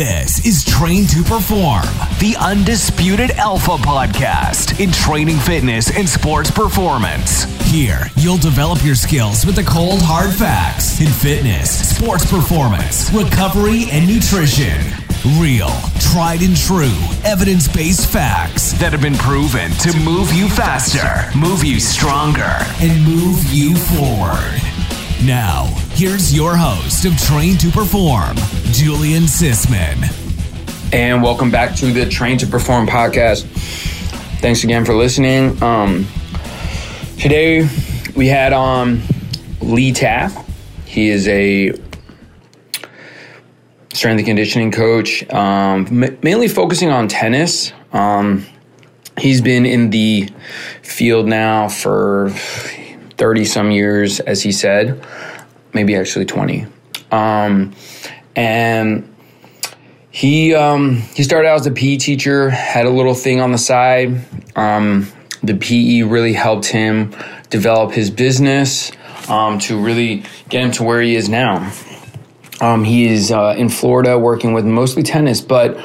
This 0.00 0.46
is 0.46 0.64
Train 0.64 1.06
to 1.08 1.22
Perform, 1.22 1.84
the 2.20 2.34
undisputed 2.40 3.32
alpha 3.32 3.72
podcast 3.72 4.80
in 4.80 4.90
training 4.90 5.36
fitness 5.36 5.94
and 5.94 6.08
sports 6.08 6.50
performance. 6.50 7.44
Here, 7.70 8.06
you'll 8.16 8.38
develop 8.38 8.82
your 8.82 8.94
skills 8.94 9.44
with 9.44 9.56
the 9.56 9.62
cold, 9.62 10.00
hard 10.00 10.32
facts 10.32 11.02
in 11.02 11.08
fitness, 11.08 11.94
sports 11.94 12.24
performance, 12.24 13.12
recovery, 13.12 13.90
and 13.92 14.08
nutrition. 14.08 14.80
Real, 15.38 15.68
tried 16.00 16.40
and 16.40 16.56
true, 16.56 16.96
evidence 17.22 17.68
based 17.68 18.10
facts 18.10 18.72
that 18.80 18.92
have 18.92 19.02
been 19.02 19.16
proven 19.16 19.70
to 19.84 19.94
move 20.00 20.32
you 20.32 20.48
faster, 20.48 21.28
move 21.38 21.62
you 21.62 21.78
stronger, 21.78 22.56
and 22.80 23.04
move 23.04 23.44
you 23.52 23.76
forward. 23.76 24.69
Now, 25.24 25.66
here's 25.90 26.34
your 26.34 26.56
host 26.56 27.04
of 27.04 27.14
Train 27.18 27.58
to 27.58 27.68
Perform, 27.70 28.36
Julian 28.72 29.24
Sisman. 29.24 30.08
And 30.94 31.22
welcome 31.22 31.50
back 31.50 31.76
to 31.76 31.92
the 31.92 32.08
Train 32.08 32.38
to 32.38 32.46
Perform 32.46 32.86
podcast. 32.86 33.44
Thanks 34.40 34.64
again 34.64 34.86
for 34.86 34.94
listening. 34.94 35.62
Um, 35.62 36.06
today 37.18 37.68
we 38.16 38.28
had 38.28 38.54
um, 38.54 39.02
Lee 39.60 39.92
Taft. 39.92 40.48
He 40.86 41.10
is 41.10 41.28
a 41.28 41.74
strength 43.92 44.20
and 44.20 44.26
conditioning 44.26 44.72
coach, 44.72 45.28
um, 45.34 45.86
mainly 46.22 46.48
focusing 46.48 46.88
on 46.88 47.08
tennis. 47.08 47.74
Um, 47.92 48.46
he's 49.18 49.42
been 49.42 49.66
in 49.66 49.90
the 49.90 50.30
field 50.80 51.26
now 51.26 51.68
for 51.68 52.32
30 53.20 53.44
some 53.44 53.70
years, 53.70 54.18
as 54.18 54.42
he 54.42 54.50
said, 54.50 55.04
maybe 55.74 55.94
actually 55.94 56.24
20. 56.24 56.66
Um, 57.12 57.74
and 58.34 59.14
he 60.10 60.54
um, 60.54 60.96
he 61.14 61.22
started 61.22 61.46
out 61.46 61.60
as 61.60 61.66
a 61.66 61.70
PE 61.70 61.98
teacher, 61.98 62.48
had 62.48 62.86
a 62.86 62.90
little 62.90 63.14
thing 63.14 63.40
on 63.40 63.52
the 63.52 63.58
side. 63.58 64.24
Um, 64.56 65.06
the 65.42 65.54
PE 65.54 66.02
really 66.02 66.32
helped 66.32 66.66
him 66.66 67.14
develop 67.50 67.92
his 67.92 68.10
business 68.10 68.90
um, 69.28 69.58
to 69.60 69.78
really 69.78 70.24
get 70.48 70.64
him 70.64 70.70
to 70.72 70.82
where 70.82 71.02
he 71.02 71.14
is 71.14 71.28
now. 71.28 71.72
Um, 72.62 72.84
he 72.84 73.06
is 73.06 73.30
uh, 73.30 73.54
in 73.56 73.68
Florida 73.68 74.18
working 74.18 74.54
with 74.54 74.64
mostly 74.64 75.02
tennis, 75.02 75.42
but 75.42 75.76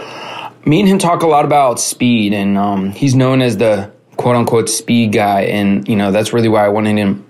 me 0.66 0.80
and 0.80 0.88
him 0.88 1.00
talk 1.00 1.22
a 1.22 1.28
lot 1.28 1.44
about 1.44 1.82
speed, 1.82 2.34
and 2.34 2.58
um, 2.58 2.92
he's 2.92 3.14
known 3.14 3.42
as 3.42 3.58
the 3.58 3.92
quote 4.18 4.36
unquote 4.36 4.70
speed 4.70 5.12
guy. 5.12 5.42
And, 5.42 5.88
you 5.88 5.96
know, 5.96 6.12
that's 6.12 6.34
really 6.34 6.50
why 6.50 6.66
I 6.66 6.70
wanted 6.70 6.98
him 6.98 7.26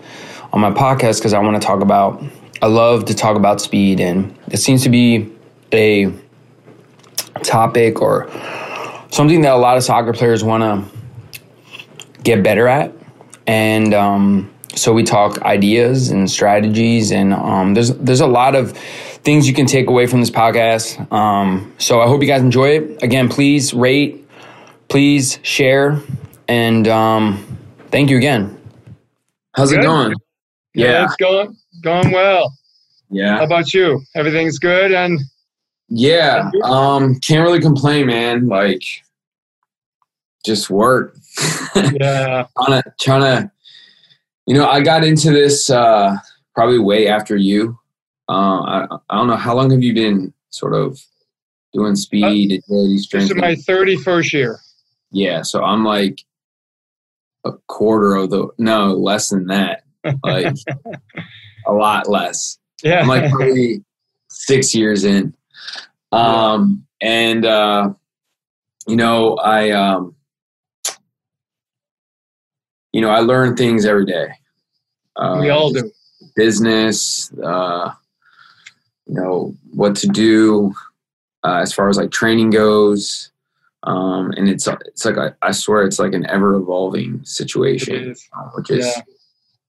on 0.54 0.62
my 0.62 0.72
podcast 0.72 1.20
because 1.20 1.34
I 1.34 1.40
want 1.40 1.62
to 1.62 1.66
talk 1.66 1.82
about, 1.82 2.24
I 2.62 2.68
love 2.68 3.06
to 3.06 3.14
talk 3.14 3.36
about 3.36 3.62
speed. 3.62 4.00
And 4.00 4.38
it 4.48 4.58
seems 4.58 4.84
to 4.84 4.90
be 4.90 5.32
a 5.72 6.12
topic 7.44 8.02
or 8.02 8.30
something 9.12 9.42
that 9.42 9.54
a 9.54 9.58
lot 9.58 9.78
of 9.78 9.84
soccer 9.84 10.14
players 10.14 10.44
want 10.44 10.64
to 10.64 12.22
get 12.24 12.44
better 12.44 12.68
at. 12.68 12.94
And, 13.48 13.94
um, 13.94 14.52
so 14.76 14.94
we 14.94 15.04
talk 15.04 15.42
ideas 15.44 16.12
and 16.12 16.30
strategies, 16.30 17.12
and 17.12 17.34
um, 17.34 17.74
there's 17.74 17.94
there's 17.94 18.20
a 18.20 18.28
lot 18.28 18.56
of 18.56 18.74
things 19.24 19.48
you 19.48 19.54
can 19.54 19.66
take 19.66 19.88
away 19.88 20.06
from 20.06 20.20
this 20.20 20.30
podcast. 20.30 21.12
Um, 21.12 21.74
so 21.78 22.02
I 22.02 22.08
hope 22.08 22.22
you 22.22 22.28
guys 22.28 22.42
enjoy 22.42 22.70
it. 22.70 23.04
Again, 23.04 23.30
please 23.30 23.74
rate, 23.74 24.28
please 24.88 25.40
share, 25.44 26.02
and 26.48 26.88
um, 26.88 27.44
thank 27.90 28.10
you 28.10 28.18
again. 28.18 28.60
How's 29.56 29.72
Good. 29.72 29.80
it 29.80 29.84
going? 29.84 30.16
Yeah, 30.74 31.06
it's 31.06 31.16
going 31.16 31.56
going 31.82 32.12
well. 32.12 32.54
Yeah. 33.10 33.38
How 33.38 33.46
about 33.46 33.74
you? 33.74 34.02
Everything's 34.16 34.60
good 34.60 34.92
and 34.92 35.20
yeah. 35.88 36.50
Um, 36.64 37.16
can't 37.20 37.46
really 37.48 37.62
complain, 37.62 38.08
man. 38.08 38.48
Like, 38.48 38.84
just 40.44 40.70
work. 40.70 41.16
yeah, 41.76 42.48
trying 42.58 42.82
to 42.82 42.94
trying 43.00 43.22
to 43.22 43.52
you 44.46 44.54
know 44.54 44.68
i 44.68 44.82
got 44.82 45.04
into 45.04 45.32
this 45.32 45.70
uh 45.70 46.16
probably 46.54 46.80
way 46.80 47.08
after 47.08 47.36
you 47.36 47.78
uh 48.30 48.62
i, 48.62 48.88
I 49.10 49.18
don't 49.18 49.28
know 49.28 49.36
how 49.36 49.56
long 49.56 49.72
have 49.72 49.84
you 49.84 49.94
been 49.94 50.34
sort 50.50 50.74
of 50.74 51.00
doing 51.74 51.96
speed 51.96 52.52
agility 52.52 52.96
this 53.12 53.30
is 53.32 53.36
my 53.36 53.56
thirty 53.56 53.98
first 53.98 54.34
year. 54.34 54.60
yeah 55.12 55.42
so 55.42 55.64
i'm 55.64 55.84
like 55.84 56.24
a 57.46 57.54
quarter 57.68 58.16
of 58.16 58.30
the 58.32 58.48
no 58.58 58.88
less 58.94 59.30
than 59.30 59.48
that 59.48 59.84
like 60.24 60.56
a 61.68 61.74
lot 61.74 62.08
less. 62.10 62.58
Yeah, 62.84 63.02
i'm 63.02 63.08
like 63.08 63.32
probably 63.32 63.84
six 64.30 64.76
years 64.76 65.04
in. 65.04 65.34
Um 66.12 66.86
and 67.02 67.46
uh 67.46 67.94
you 68.88 68.96
know 68.96 69.36
i 69.36 69.72
um 69.72 70.16
you 72.92 73.02
know 73.02 73.10
i 73.10 73.20
learn 73.20 73.56
things 73.56 73.86
every 73.86 74.06
day. 74.06 74.28
Uh, 75.16 75.38
we 75.40 75.50
all 75.50 75.72
do. 75.72 75.90
business 76.36 77.32
uh 77.44 77.92
you 79.06 79.14
know 79.14 79.56
what 79.72 79.96
to 79.96 80.08
do 80.08 80.74
uh, 81.44 81.60
as 81.62 81.72
far 81.72 81.88
as 81.90 81.98
like 81.98 82.12
training 82.12 82.50
goes 82.50 83.32
um 83.86 84.32
and 84.38 84.50
it's 84.50 84.68
it's 84.86 85.06
like 85.06 85.18
I, 85.18 85.32
I 85.42 85.52
swear 85.52 85.84
it's 85.84 86.00
like 86.00 86.14
an 86.14 86.26
ever 86.28 86.56
evolving 86.56 87.24
situation 87.24 88.12
is. 88.12 88.28
uh, 88.38 88.50
which 88.56 88.70
is 88.72 88.86
Yeah. 88.86 89.02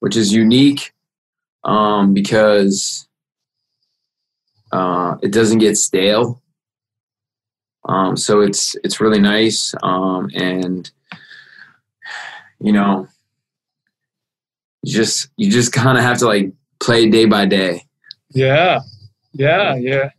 which 0.01 0.17
is 0.17 0.33
unique 0.33 0.93
um, 1.65 2.15
because 2.15 3.09
uh, 4.73 5.17
it 5.23 5.33
doesn't 5.33 5.59
get 5.59 5.77
stale. 5.77 6.41
Um, 7.89 8.17
so 8.17 8.41
it's 8.41 8.77
it's 8.83 9.01
really 9.01 9.21
nice, 9.21 9.75
um, 9.83 10.29
and 10.35 10.91
you 12.61 12.73
know, 12.73 13.07
you 14.83 14.93
just 14.93 15.29
you 15.37 15.51
just 15.51 15.73
kind 15.83 15.97
of 15.99 16.05
have 16.05 16.19
to 16.19 16.27
like 16.27 16.53
play 16.81 17.09
day 17.09 17.27
by 17.27 17.47
day. 17.47 17.85
Yeah, 18.31 18.81
yeah, 19.33 19.77
yeah. 19.77 20.11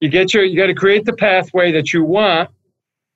You 0.00 0.08
get 0.08 0.32
your 0.32 0.44
you 0.44 0.56
got 0.56 0.66
to 0.66 0.74
create 0.74 1.04
the 1.04 1.12
pathway 1.14 1.72
that 1.72 1.92
you 1.92 2.02
want, 2.04 2.50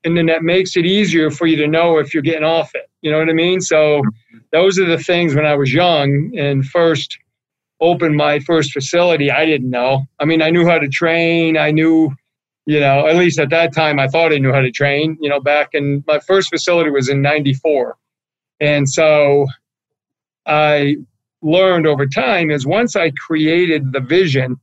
and 0.04 0.16
then 0.16 0.26
that 0.26 0.42
makes 0.42 0.76
it 0.76 0.86
easier 0.86 1.30
for 1.30 1.46
you 1.46 1.56
to 1.56 1.66
know 1.66 1.98
if 1.98 2.14
you're 2.14 2.22
getting 2.22 2.44
off 2.44 2.74
it. 2.74 2.88
You 3.02 3.10
know 3.10 3.18
what 3.18 3.28
I 3.28 3.32
mean? 3.32 3.60
So 3.60 4.02
those 4.52 4.78
are 4.78 4.86
the 4.86 4.98
things 4.98 5.34
when 5.34 5.46
I 5.46 5.54
was 5.54 5.72
young 5.72 6.32
and 6.36 6.64
first 6.64 7.18
opened 7.80 8.16
my 8.16 8.38
first 8.40 8.72
facility. 8.72 9.30
I 9.30 9.46
didn't 9.46 9.70
know. 9.70 10.06
I 10.18 10.24
mean, 10.24 10.42
I 10.42 10.50
knew 10.50 10.66
how 10.66 10.78
to 10.78 10.88
train. 10.88 11.56
I 11.56 11.70
knew, 11.70 12.10
you 12.66 12.80
know, 12.80 13.06
at 13.06 13.16
least 13.16 13.38
at 13.38 13.50
that 13.50 13.74
time, 13.74 13.98
I 13.98 14.06
thought 14.08 14.32
I 14.32 14.38
knew 14.38 14.52
how 14.52 14.60
to 14.60 14.70
train. 14.70 15.16
You 15.20 15.30
know, 15.30 15.40
back 15.40 15.70
in 15.72 16.04
my 16.06 16.18
first 16.20 16.50
facility 16.50 16.90
was 16.90 17.08
in 17.08 17.22
'94, 17.22 17.96
and 18.60 18.88
so 18.88 19.46
I 20.46 20.96
learned 21.42 21.86
over 21.86 22.06
time 22.06 22.50
is 22.50 22.66
once 22.66 22.96
I 22.96 23.12
created 23.12 23.92
the 23.92 24.00
vision 24.00 24.56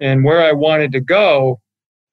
and 0.00 0.24
where 0.24 0.42
I 0.42 0.52
wanted 0.52 0.92
to 0.92 1.00
go, 1.00 1.60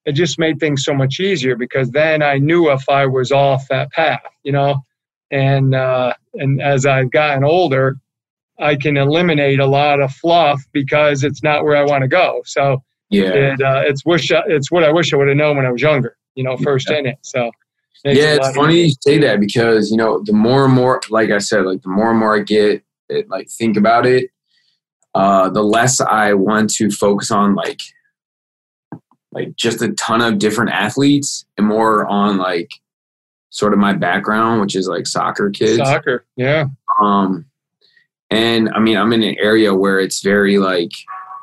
it 0.05 0.13
just 0.13 0.39
made 0.39 0.59
things 0.59 0.83
so 0.83 0.93
much 0.93 1.19
easier 1.19 1.55
because 1.55 1.91
then 1.91 2.21
I 2.21 2.37
knew 2.37 2.71
if 2.71 2.87
I 2.89 3.05
was 3.05 3.31
off 3.31 3.67
that 3.69 3.91
path, 3.91 4.21
you 4.43 4.51
know. 4.51 4.83
And 5.31 5.75
uh, 5.75 6.13
and 6.33 6.61
as 6.61 6.85
I've 6.85 7.11
gotten 7.11 7.43
older, 7.43 7.97
I 8.59 8.75
can 8.75 8.97
eliminate 8.97 9.59
a 9.59 9.65
lot 9.65 10.01
of 10.01 10.11
fluff 10.11 10.61
because 10.71 11.23
it's 11.23 11.43
not 11.43 11.63
where 11.63 11.77
I 11.77 11.83
want 11.83 12.01
to 12.01 12.07
go. 12.07 12.41
So 12.45 12.83
Yeah, 13.09 13.33
it, 13.33 13.61
uh, 13.61 13.83
it's 13.85 14.05
wish 14.05 14.31
I, 14.31 14.41
it's 14.47 14.71
what 14.71 14.83
I 14.83 14.91
wish 14.91 15.13
I 15.13 15.17
would 15.17 15.27
have 15.27 15.37
known 15.37 15.57
when 15.57 15.65
I 15.65 15.71
was 15.71 15.81
younger, 15.81 16.17
you 16.35 16.43
know, 16.43 16.57
first 16.57 16.89
in 16.89 17.05
it. 17.05 17.17
So 17.21 17.51
makes 18.03 18.19
yeah. 18.19 18.35
It's 18.35 18.55
funny 18.55 18.85
you 18.85 18.93
say 19.01 19.19
that 19.19 19.39
because 19.39 19.91
you 19.91 19.97
know 19.97 20.23
the 20.23 20.33
more 20.33 20.65
and 20.65 20.73
more, 20.73 21.01
like 21.09 21.29
I 21.29 21.37
said, 21.37 21.65
like 21.65 21.81
the 21.81 21.89
more 21.89 22.09
and 22.09 22.19
more 22.19 22.35
I 22.35 22.41
get, 22.41 22.83
it, 23.09 23.29
like 23.29 23.49
think 23.49 23.77
about 23.77 24.05
it, 24.05 24.31
uh, 25.15 25.49
the 25.49 25.63
less 25.63 26.01
I 26.01 26.33
want 26.33 26.69
to 26.75 26.89
focus 26.89 27.31
on 27.31 27.55
like 27.55 27.79
like 29.31 29.55
just 29.55 29.81
a 29.81 29.91
ton 29.93 30.21
of 30.21 30.39
different 30.39 30.71
athletes 30.71 31.45
and 31.57 31.67
more 31.67 32.05
on 32.07 32.37
like 32.37 32.71
sort 33.49 33.73
of 33.73 33.79
my 33.79 33.93
background, 33.93 34.61
which 34.61 34.75
is 34.75 34.87
like 34.87 35.07
soccer 35.07 35.49
kids. 35.49 35.77
Soccer, 35.77 36.25
yeah, 36.35 36.65
Um, 36.99 37.45
and 38.29 38.69
I 38.69 38.79
mean, 38.79 38.97
I'm 38.97 39.13
in 39.13 39.23
an 39.23 39.35
area 39.39 39.73
where 39.73 39.99
it's 39.99 40.21
very 40.21 40.57
like 40.57 40.91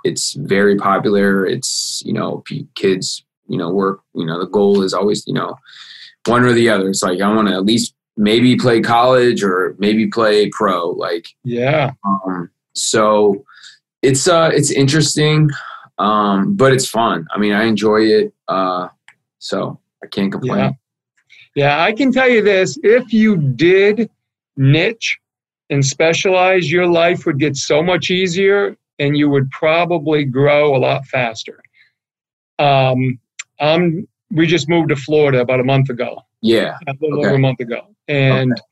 it's 0.05 0.35
very 0.35 0.77
popular. 0.77 1.45
It's 1.47 2.03
you 2.05 2.13
know, 2.13 2.43
p- 2.47 2.69
kids, 2.75 3.25
you 3.49 3.59
know, 3.59 3.71
work. 3.71 4.01
You 4.15 4.27
know, 4.27 4.39
the 4.39 4.47
goal 4.47 4.83
is 4.83 4.95
always 4.95 5.27
you 5.27 5.35
know 5.35 5.57
one 6.27 6.45
or 6.45 6.53
the 6.53 6.69
other. 6.69 6.89
It's 6.89 7.03
like 7.03 7.21
I 7.21 7.33
want 7.35 7.49
to 7.49 7.55
at 7.55 7.65
least 7.65 7.95
maybe 8.17 8.57
play 8.57 8.81
college 8.81 9.43
or 9.43 9.75
maybe 9.79 10.07
play 10.07 10.49
pro. 10.51 10.91
Like 10.91 11.29
yeah, 11.45 11.93
um, 12.05 12.51
so 12.75 13.45
it's 14.03 14.29
uh 14.29 14.51
it's 14.53 14.71
interesting, 14.71 15.51
um, 15.99 16.55
but 16.57 16.73
it's 16.73 16.89
fun. 16.89 17.27
I 17.33 17.39
mean, 17.39 17.53
I 17.53 17.65
enjoy 17.65 18.03
it. 18.03 18.35
Uh, 18.49 18.89
so 19.39 19.79
I 20.03 20.07
can't 20.07 20.33
complain. 20.33 20.59
Yeah. 20.59 20.71
Yeah, 21.55 21.83
I 21.83 21.93
can 21.93 22.13
tell 22.13 22.29
you 22.29 22.43
this 22.43 22.79
if 22.83 23.15
you 23.15 23.39
did 23.39 24.11
niche 24.59 25.19
and 25.71 25.85
specialize, 25.85 26.71
your 26.71 26.87
life 26.87 27.25
would 27.25 27.39
get 27.39 27.57
so 27.57 27.83
much 27.83 28.11
easier 28.11 28.77
and 28.99 29.17
you 29.17 29.31
would 29.31 29.51
probably 29.51 30.25
grow 30.25 30.77
a 30.77 30.79
lot 30.79 31.07
faster. 31.07 31.63
Um, 32.59 33.19
I'm 33.59 34.07
we 34.31 34.47
just 34.47 34.69
moved 34.69 34.91
to 34.91 34.97
Florida 34.97 35.41
about 35.41 35.61
a 35.61 35.65
month 35.65 35.89
ago. 35.89 36.21
Yeah. 36.43 36.77
A 36.89 36.95
little 37.01 37.21
okay. 37.21 37.29
over 37.29 37.37
a 37.37 37.39
month 37.39 37.61
ago. 37.61 37.87
And 38.09 38.53
okay. 38.53 38.63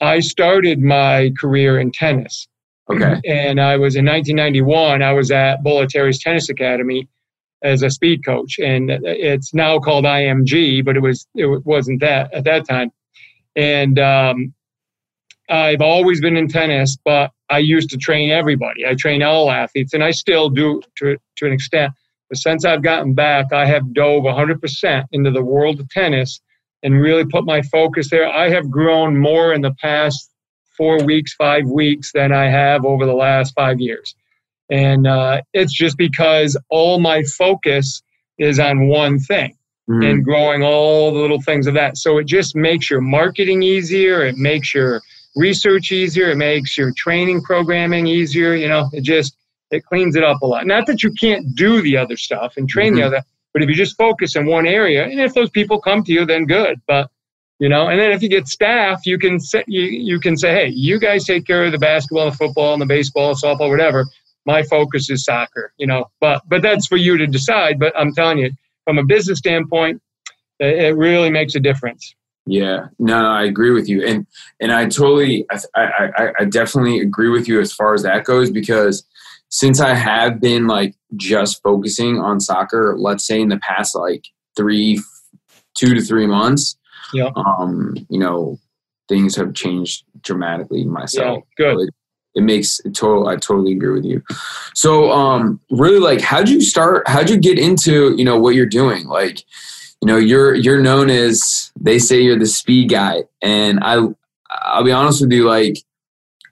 I 0.00 0.20
started 0.20 0.80
my 0.80 1.32
career 1.38 1.78
in 1.78 1.92
tennis. 1.92 2.46
Okay. 2.90 3.20
And 3.26 3.60
I 3.60 3.76
was 3.76 3.96
in 3.96 4.04
1991, 4.06 5.02
I 5.02 5.12
was 5.12 5.30
at 5.30 5.62
Bollettieri's 5.62 6.18
Tennis 6.18 6.48
Academy 6.48 7.08
as 7.62 7.82
a 7.82 7.90
speed 7.90 8.24
coach. 8.24 8.58
And 8.58 8.90
it's 8.90 9.52
now 9.52 9.78
called 9.78 10.04
IMG, 10.04 10.84
but 10.84 10.96
it 10.96 11.00
was 11.00 11.26
it 11.34 11.64
wasn't 11.66 12.00
that 12.00 12.32
at 12.32 12.44
that 12.44 12.68
time. 12.68 12.90
And 13.56 13.98
um, 13.98 14.54
I've 15.48 15.80
always 15.80 16.20
been 16.20 16.36
in 16.36 16.48
tennis, 16.48 16.96
but 17.04 17.32
I 17.50 17.58
used 17.58 17.90
to 17.90 17.96
train 17.96 18.30
everybody. 18.30 18.86
I 18.86 18.94
train 18.94 19.22
all 19.22 19.50
athletes, 19.50 19.94
and 19.94 20.04
I 20.04 20.10
still 20.10 20.50
do 20.50 20.82
to, 20.98 21.16
to 21.36 21.46
an 21.46 21.52
extent. 21.52 21.92
But 22.28 22.38
since 22.38 22.64
I've 22.64 22.82
gotten 22.82 23.14
back, 23.14 23.52
I 23.52 23.64
have 23.66 23.94
dove 23.94 24.24
100% 24.24 25.04
into 25.12 25.30
the 25.30 25.42
world 25.42 25.80
of 25.80 25.88
tennis 25.88 26.40
and 26.82 27.00
really 27.00 27.24
put 27.24 27.44
my 27.44 27.62
focus 27.62 28.10
there. 28.10 28.28
I 28.28 28.50
have 28.50 28.70
grown 28.70 29.16
more 29.16 29.52
in 29.54 29.62
the 29.62 29.74
past 29.80 30.30
four 30.78 31.04
weeks, 31.04 31.34
five 31.34 31.66
weeks 31.66 32.12
than 32.12 32.32
I 32.32 32.48
have 32.48 32.86
over 32.86 33.04
the 33.04 33.14
last 33.14 33.52
five 33.54 33.80
years. 33.80 34.14
And 34.70 35.06
uh, 35.06 35.42
it's 35.52 35.72
just 35.72 35.98
because 35.98 36.56
all 36.70 37.00
my 37.00 37.22
focus 37.24 38.02
is 38.38 38.58
on 38.58 38.88
one 38.88 39.18
thing 39.18 39.56
mm-hmm. 39.88 40.02
and 40.02 40.24
growing 40.24 40.62
all 40.62 41.12
the 41.12 41.18
little 41.18 41.42
things 41.42 41.66
of 41.66 41.74
that. 41.74 41.96
So 41.96 42.18
it 42.18 42.26
just 42.26 42.54
makes 42.54 42.90
your 42.90 43.00
marketing 43.00 43.62
easier. 43.62 44.24
It 44.24 44.36
makes 44.36 44.74
your 44.74 45.02
research 45.36 45.92
easier. 45.92 46.30
It 46.30 46.36
makes 46.36 46.78
your 46.78 46.92
training 46.96 47.42
programming 47.42 48.06
easier. 48.06 48.54
You 48.54 48.68
know, 48.68 48.88
it 48.92 49.02
just 49.02 49.36
it 49.70 49.84
cleans 49.84 50.16
it 50.16 50.24
up 50.24 50.40
a 50.42 50.46
lot. 50.46 50.66
Not 50.66 50.86
that 50.86 51.02
you 51.02 51.12
can't 51.12 51.54
do 51.54 51.82
the 51.82 51.96
other 51.96 52.16
stuff 52.16 52.54
and 52.56 52.68
train 52.68 52.92
mm-hmm. 52.92 53.00
the 53.00 53.06
other, 53.06 53.22
but 53.52 53.62
if 53.62 53.68
you 53.68 53.74
just 53.74 53.96
focus 53.96 54.36
in 54.36 54.46
one 54.46 54.66
area, 54.66 55.04
and 55.04 55.20
if 55.20 55.34
those 55.34 55.50
people 55.50 55.80
come 55.80 56.02
to 56.04 56.12
you, 56.12 56.24
then 56.24 56.46
good. 56.46 56.80
But 56.86 57.10
you 57.58 57.68
know, 57.68 57.88
and 57.88 57.98
then 57.98 58.12
if 58.12 58.22
you 58.22 58.28
get 58.28 58.46
staff, 58.46 59.04
you 59.04 59.18
can 59.18 59.40
say 59.40 59.64
you, 59.66 59.82
you 59.82 60.20
can 60.20 60.36
say, 60.36 60.52
hey, 60.52 60.68
you 60.68 60.98
guys 61.00 61.24
take 61.24 61.46
care 61.46 61.64
of 61.64 61.72
the 61.72 61.78
basketball, 61.78 62.24
and 62.24 62.32
the 62.32 62.36
football, 62.36 62.72
and 62.72 62.82
the 62.82 62.86
baseball, 62.86 63.34
softball, 63.34 63.70
whatever. 63.70 64.06
My 64.46 64.62
focus 64.62 65.10
is 65.10 65.24
soccer. 65.24 65.72
You 65.78 65.86
know, 65.86 66.06
but 66.20 66.42
but 66.48 66.62
that's 66.62 66.86
for 66.86 66.96
you 66.96 67.16
to 67.18 67.26
decide. 67.26 67.78
But 67.78 67.92
I'm 67.98 68.14
telling 68.14 68.38
you, 68.38 68.50
from 68.84 68.98
a 68.98 69.04
business 69.04 69.38
standpoint, 69.38 70.00
it 70.60 70.96
really 70.96 71.30
makes 71.30 71.54
a 71.54 71.60
difference. 71.60 72.14
Yeah, 72.46 72.86
no, 72.98 73.20
no, 73.20 73.28
I 73.28 73.44
agree 73.44 73.72
with 73.72 73.88
you, 73.88 74.06
and 74.06 74.26
and 74.60 74.72
I 74.72 74.86
totally, 74.86 75.44
I, 75.50 75.58
I, 75.76 76.32
I 76.40 76.44
definitely 76.46 77.00
agree 77.00 77.28
with 77.28 77.46
you 77.46 77.60
as 77.60 77.72
far 77.72 77.92
as 77.92 78.02
that 78.04 78.24
goes 78.24 78.50
because 78.50 79.04
since 79.50 79.80
I 79.80 79.94
have 79.94 80.40
been 80.40 80.66
like 80.66 80.94
just 81.16 81.62
focusing 81.62 82.18
on 82.18 82.40
soccer, 82.40 82.94
let's 82.98 83.26
say 83.26 83.40
in 83.40 83.48
the 83.48 83.58
past 83.58 83.94
like 83.94 84.26
three, 84.56 85.00
two 85.74 85.94
to 85.94 86.00
three 86.00 86.26
months, 86.26 86.78
yeah, 87.12 87.30
um, 87.36 87.94
you 88.08 88.18
know, 88.18 88.58
things 89.08 89.36
have 89.36 89.54
changed 89.54 90.04
dramatically 90.22 90.84
myself. 90.84 91.42
Yeah, 91.58 91.74
good. 91.74 91.88
It, 91.88 91.94
it 92.34 92.42
makes 92.42 92.80
it 92.80 92.94
total. 92.94 93.28
I 93.28 93.36
totally 93.36 93.72
agree 93.72 93.92
with 93.92 94.04
you. 94.04 94.22
So, 94.74 95.10
um, 95.10 95.60
really, 95.70 95.98
like, 95.98 96.20
how'd 96.20 96.48
you 96.48 96.60
start? 96.60 97.08
How'd 97.08 97.30
you 97.30 97.36
get 97.36 97.58
into 97.58 98.14
you 98.16 98.24
know 98.24 98.38
what 98.38 98.54
you're 98.54 98.66
doing? 98.66 99.06
Like, 99.06 99.44
you 100.00 100.06
know 100.06 100.16
you're 100.16 100.54
you're 100.54 100.80
known 100.80 101.10
as 101.10 101.72
they 101.78 101.98
say 101.98 102.20
you're 102.20 102.38
the 102.38 102.46
speed 102.46 102.90
guy 102.90 103.24
and 103.42 103.80
i 103.82 103.98
i'll 104.50 104.84
be 104.84 104.92
honest 104.92 105.20
with 105.20 105.32
you 105.32 105.46
like 105.46 105.78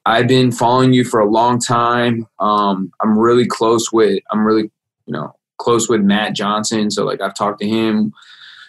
i've 0.04 0.28
been 0.28 0.50
following 0.50 0.92
you 0.92 1.04
for 1.04 1.20
a 1.20 1.30
long 1.30 1.58
time 1.58 2.26
um 2.40 2.90
i'm 3.00 3.18
really 3.18 3.46
close 3.46 3.92
with 3.92 4.20
i'm 4.30 4.44
really 4.44 4.70
you 5.06 5.12
know 5.12 5.34
close 5.58 5.88
with 5.88 6.00
matt 6.00 6.34
johnson 6.34 6.90
so 6.90 7.04
like 7.04 7.20
i've 7.20 7.34
talked 7.34 7.60
to 7.60 7.68
him 7.68 8.12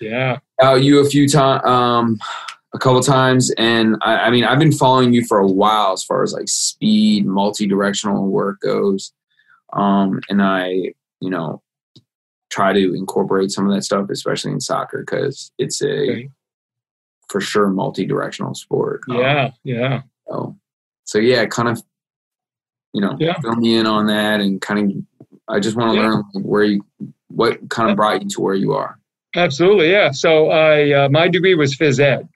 yeah 0.01 0.37
about 0.59 0.83
you 0.83 0.99
a 0.99 1.09
few 1.09 1.27
times 1.27 1.65
um 1.65 2.17
a 2.73 2.79
couple 2.79 3.01
times 3.01 3.51
and 3.57 3.95
I, 4.01 4.17
I 4.17 4.29
mean 4.29 4.43
i've 4.43 4.59
been 4.59 4.71
following 4.71 5.13
you 5.13 5.25
for 5.25 5.39
a 5.39 5.47
while 5.47 5.93
as 5.93 6.03
far 6.03 6.23
as 6.23 6.33
like 6.33 6.47
speed 6.47 7.25
multi-directional 7.25 8.27
work 8.27 8.59
goes 8.61 9.13
um 9.73 10.19
and 10.29 10.41
i 10.41 10.93
you 11.19 11.29
know 11.29 11.61
try 12.49 12.73
to 12.73 12.93
incorporate 12.93 13.51
some 13.51 13.67
of 13.67 13.75
that 13.75 13.83
stuff, 13.83 14.09
especially 14.09 14.51
in 14.51 14.61
soccer, 14.61 14.99
because 14.99 15.51
it's 15.57 15.81
a 15.81 16.11
okay. 16.11 16.29
for 17.29 17.41
sure 17.41 17.69
multi-directional 17.69 18.55
sport. 18.55 19.01
Yeah, 19.07 19.45
um, 19.45 19.51
yeah. 19.63 20.01
So, 20.27 20.57
so 21.03 21.19
yeah, 21.19 21.45
kind 21.45 21.69
of, 21.69 21.81
you 22.93 23.01
know, 23.01 23.15
yeah. 23.19 23.39
fill 23.41 23.55
me 23.55 23.75
in 23.75 23.85
on 23.85 24.07
that, 24.07 24.39
and 24.39 24.61
kind 24.61 24.91
of, 24.91 25.27
I 25.47 25.59
just 25.59 25.75
want 25.75 25.93
to 25.93 26.01
yeah. 26.01 26.07
learn 26.07 26.23
where 26.33 26.63
you, 26.63 26.85
what 27.27 27.69
kind 27.69 27.89
of 27.89 27.95
brought 27.95 28.23
you 28.23 28.29
to 28.29 28.41
where 28.41 28.55
you 28.55 28.73
are. 28.73 28.99
Absolutely, 29.37 29.91
yeah. 29.91 30.09
So 30.11 30.49
I, 30.49 30.91
uh, 30.91 31.09
my 31.09 31.27
degree 31.27 31.53
was 31.53 31.75
phys 31.75 31.99
ed. 31.99 32.27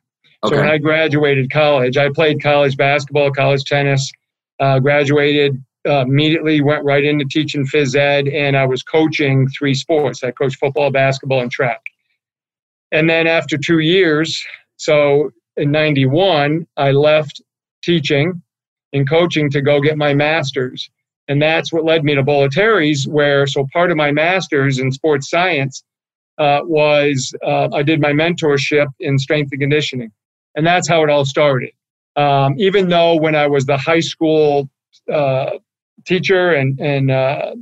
Okay. 0.44 0.56
So 0.56 0.62
when 0.62 0.70
I 0.70 0.78
graduated 0.78 1.52
college, 1.52 1.98
I 1.98 2.10
played 2.10 2.42
college 2.42 2.78
basketball, 2.78 3.32
college 3.32 3.64
tennis. 3.64 4.12
Uh, 4.60 4.80
graduated 4.80 5.62
uh, 5.88 6.02
immediately 6.02 6.62
went 6.62 6.84
right 6.86 7.04
into 7.04 7.26
teaching 7.26 7.66
phys 7.66 7.96
ed, 7.96 8.28
and 8.28 8.56
I 8.56 8.66
was 8.66 8.84
coaching 8.84 9.48
three 9.48 9.74
sports. 9.74 10.24
I 10.24 10.30
coached 10.30 10.58
football, 10.58 10.92
basketball, 10.92 11.42
and 11.42 11.52
track. 11.52 11.82
And 12.92 13.10
then 13.10 13.26
after 13.26 13.58
two 13.58 13.80
years, 13.80 14.44
so 14.78 15.32
in 15.58 15.72
91, 15.72 16.68
I 16.78 16.92
left 16.92 17.42
teaching 17.84 18.44
and 18.94 19.10
coaching 19.10 19.50
to 19.50 19.62
go 19.62 19.82
get 19.82 19.98
my 19.98 20.14
master's. 20.14 20.90
And 21.28 21.42
that's 21.42 21.74
what 21.74 21.86
led 21.86 22.04
me 22.04 22.14
to 22.14 22.24
Bollettieri's, 22.24 23.08
where 23.08 23.48
so 23.48 23.66
part 23.74 23.90
of 23.90 23.98
my 23.98 24.12
master's 24.12 24.78
in 24.78 24.92
sports 24.92 25.30
science 25.30 25.84
uh, 26.38 26.62
was 26.64 27.34
uh, 27.46 27.70
I 27.74 27.84
did 27.84 28.02
my 28.02 28.12
mentorship 28.12 28.88
in 29.00 29.18
strength 29.18 29.50
and 29.52 29.62
conditioning. 29.62 30.12
And 30.56 30.66
that's 30.66 30.88
how 30.88 31.04
it 31.04 31.10
all 31.10 31.26
started. 31.26 31.72
Um, 32.16 32.56
even 32.58 32.90
though 32.90 33.16
when 33.16 33.36
I 33.36 33.48
was 33.48 33.66
the 33.66 33.78
high 33.78 34.02
school 34.02 34.70
uh, 35.12 35.52
teacher 36.06 36.54
and 36.54 36.80
and 36.80 37.12
uh, 37.12 37.54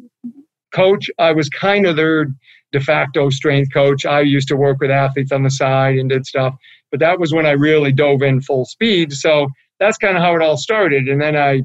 coach. 0.73 1.09
I 1.19 1.31
was 1.31 1.49
kind 1.49 1.85
of 1.85 1.95
their 1.95 2.27
de 2.71 2.79
facto 2.79 3.29
strength 3.29 3.73
coach. 3.73 4.05
I 4.05 4.21
used 4.21 4.47
to 4.49 4.55
work 4.55 4.79
with 4.79 4.91
athletes 4.91 5.31
on 5.31 5.43
the 5.43 5.49
side 5.49 5.97
and 5.97 6.09
did 6.09 6.25
stuff, 6.25 6.55
but 6.91 6.99
that 6.99 7.19
was 7.19 7.33
when 7.33 7.45
I 7.45 7.51
really 7.51 7.91
dove 7.91 8.21
in 8.21 8.41
full 8.41 8.65
speed. 8.65 9.13
So 9.13 9.47
that's 9.79 9.97
kind 9.97 10.15
of 10.15 10.23
how 10.23 10.35
it 10.35 10.41
all 10.41 10.57
started. 10.57 11.07
And 11.07 11.21
then 11.21 11.35
I, 11.35 11.63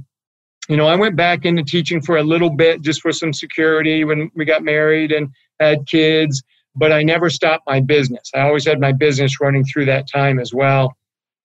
you 0.68 0.76
know, 0.76 0.86
I 0.86 0.96
went 0.96 1.16
back 1.16 1.44
into 1.44 1.62
teaching 1.62 2.00
for 2.00 2.16
a 2.16 2.22
little 2.22 2.50
bit 2.50 2.80
just 2.80 3.02
for 3.02 3.12
some 3.12 3.32
security 3.32 4.04
when 4.04 4.30
we 4.34 4.44
got 4.44 4.62
married 4.62 5.12
and 5.12 5.28
had 5.60 5.86
kids. 5.86 6.42
But 6.76 6.92
I 6.92 7.02
never 7.02 7.30
stopped 7.30 7.64
my 7.66 7.80
business. 7.80 8.30
I 8.34 8.40
always 8.40 8.66
had 8.66 8.80
my 8.80 8.92
business 8.92 9.40
running 9.40 9.64
through 9.64 9.84
that 9.86 10.08
time 10.10 10.40
as 10.40 10.52
well. 10.52 10.96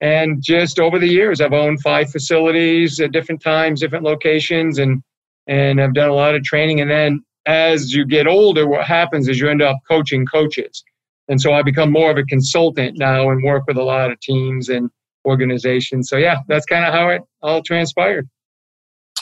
And 0.02 0.42
just 0.42 0.80
over 0.80 0.98
the 0.98 1.08
years, 1.08 1.42
I've 1.42 1.54
owned 1.54 1.82
five 1.82 2.10
facilities 2.10 3.00
at 3.00 3.12
different 3.12 3.42
times, 3.42 3.82
different 3.82 4.06
locations, 4.06 4.80
and 4.80 5.04
and 5.48 5.82
I've 5.82 5.94
done 5.94 6.10
a 6.10 6.14
lot 6.14 6.36
of 6.36 6.44
training. 6.44 6.80
And 6.80 6.90
then 6.90 7.24
as 7.46 7.92
you 7.92 8.06
get 8.06 8.28
older, 8.28 8.68
what 8.68 8.86
happens 8.86 9.28
is 9.28 9.40
you 9.40 9.50
end 9.50 9.62
up 9.62 9.78
coaching 9.88 10.26
coaches. 10.26 10.84
And 11.28 11.42
so 11.42 11.54
I 11.54 11.64
become 11.64 11.92
more 11.92 12.12
of 12.12 12.18
a 12.18 12.24
consultant 12.24 12.98
now 12.98 13.30
and 13.30 13.44
work 13.44 13.64
with 13.68 13.78
a 13.78 13.84
lot 13.84 14.12
of 14.12 14.20
teams 14.20 14.70
and 14.70 14.90
organizations. 15.26 16.10
So 16.10 16.18
yeah, 16.18 16.40
that's 16.48 16.66
kind 16.66 16.86
of 16.86 16.94
how 16.94 17.10
it 17.10 17.22
all 17.42 17.62
transpired. 17.62 18.28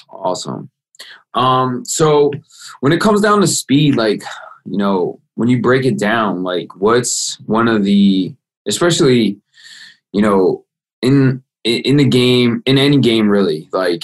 Awesome. 0.10 0.70
Um, 1.34 1.86
so 1.86 2.32
when 2.80 2.92
it 2.92 3.02
comes 3.02 3.22
down 3.22 3.42
to 3.42 3.48
speed, 3.48 3.96
like, 3.96 4.24
you 4.66 4.78
know, 4.78 5.20
when 5.38 5.50
you 5.50 5.62
break 5.62 5.86
it 5.86 6.00
down, 6.00 6.42
like 6.42 6.76
what's 6.76 7.40
one 7.42 7.68
of 7.68 7.84
the, 7.84 8.34
especially, 8.68 9.40
you 10.12 10.22
know, 10.22 10.66
in, 11.04 11.44
in 11.64 11.98
the 11.98 12.08
game, 12.08 12.64
in 12.66 12.80
any 12.80 12.98
game 12.98 13.30
really, 13.30 13.70
like 13.72 14.04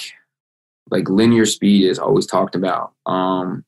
like 0.90 1.08
linear 1.08 1.44
speed 1.44 1.88
is 1.88 1.98
always 1.98 2.24
talked 2.24 2.54
about. 2.54 2.92
Um, 3.04 3.64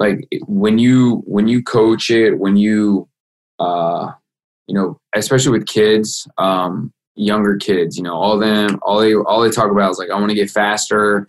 like 0.00 0.26
when 0.48 0.78
you 0.78 1.22
when 1.26 1.46
you 1.46 1.62
coach 1.62 2.10
it, 2.10 2.40
when 2.40 2.56
you 2.56 3.08
uh, 3.60 4.10
you 4.66 4.74
know, 4.74 4.98
especially 5.14 5.56
with 5.56 5.68
kids, 5.68 6.26
um, 6.38 6.92
younger 7.14 7.56
kids, 7.56 7.96
you 7.96 8.02
know, 8.02 8.16
all 8.16 8.36
them 8.36 8.80
all 8.82 8.98
they 8.98 9.14
all 9.14 9.42
they 9.42 9.50
talk 9.50 9.70
about 9.70 9.92
is 9.92 9.98
like 9.98 10.10
I 10.10 10.18
want 10.18 10.30
to 10.30 10.34
get 10.34 10.50
faster. 10.50 11.28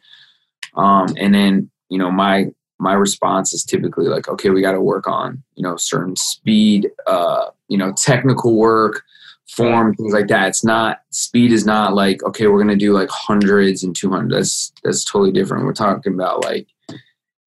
Um, 0.75 1.07
and 1.17 1.35
then 1.35 1.69
you 1.89 1.99
know 1.99 2.09
my 2.09 2.47
my 2.79 2.93
response 2.93 3.53
is 3.53 3.63
typically 3.63 4.07
like 4.07 4.27
okay 4.27 4.49
we 4.49 4.61
got 4.61 4.73
to 4.73 4.81
work 4.81 5.07
on 5.07 5.41
you 5.55 5.63
know 5.63 5.75
certain 5.77 6.15
speed 6.15 6.89
uh 7.07 7.45
you 7.67 7.77
know 7.77 7.91
technical 7.93 8.55
work 8.55 9.03
form, 9.47 9.95
things 9.95 10.13
like 10.13 10.27
that. 10.27 10.49
It's 10.49 10.63
not 10.63 11.01
speed 11.09 11.51
is 11.51 11.65
not 11.65 11.93
like 11.93 12.23
okay, 12.23 12.47
we're 12.47 12.59
gonna 12.59 12.75
do 12.75 12.93
like 12.93 13.09
hundreds 13.09 13.83
and 13.83 13.95
two 13.95 14.09
hundred. 14.09 14.31
That's 14.31 14.71
that's 14.83 15.03
totally 15.03 15.31
different. 15.31 15.65
We're 15.65 15.73
talking 15.73 16.13
about 16.13 16.43
like 16.43 16.67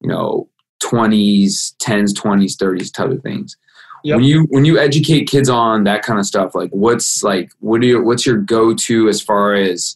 you 0.01 0.09
know 0.09 0.49
twenties, 0.79 1.75
tens, 1.79 2.13
twenties, 2.13 2.55
thirties 2.55 2.91
type 2.91 3.09
of 3.09 3.21
things. 3.21 3.55
Yep. 4.03 4.15
When 4.15 4.25
you 4.25 4.47
when 4.49 4.65
you 4.65 4.79
educate 4.79 5.25
kids 5.25 5.49
on 5.49 5.83
that 5.83 6.03
kind 6.03 6.19
of 6.19 6.25
stuff, 6.25 6.55
like 6.55 6.71
what's 6.71 7.23
like 7.23 7.51
what 7.59 7.81
do 7.81 7.87
you 7.87 8.03
what's 8.03 8.25
your 8.25 8.37
go 8.37 8.73
to 8.73 9.07
as 9.07 9.21
far 9.21 9.53
as 9.53 9.95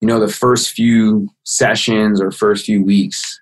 you 0.00 0.08
know 0.08 0.20
the 0.20 0.32
first 0.32 0.70
few 0.70 1.28
sessions 1.44 2.20
or 2.20 2.30
first 2.30 2.64
few 2.64 2.84
weeks? 2.84 3.40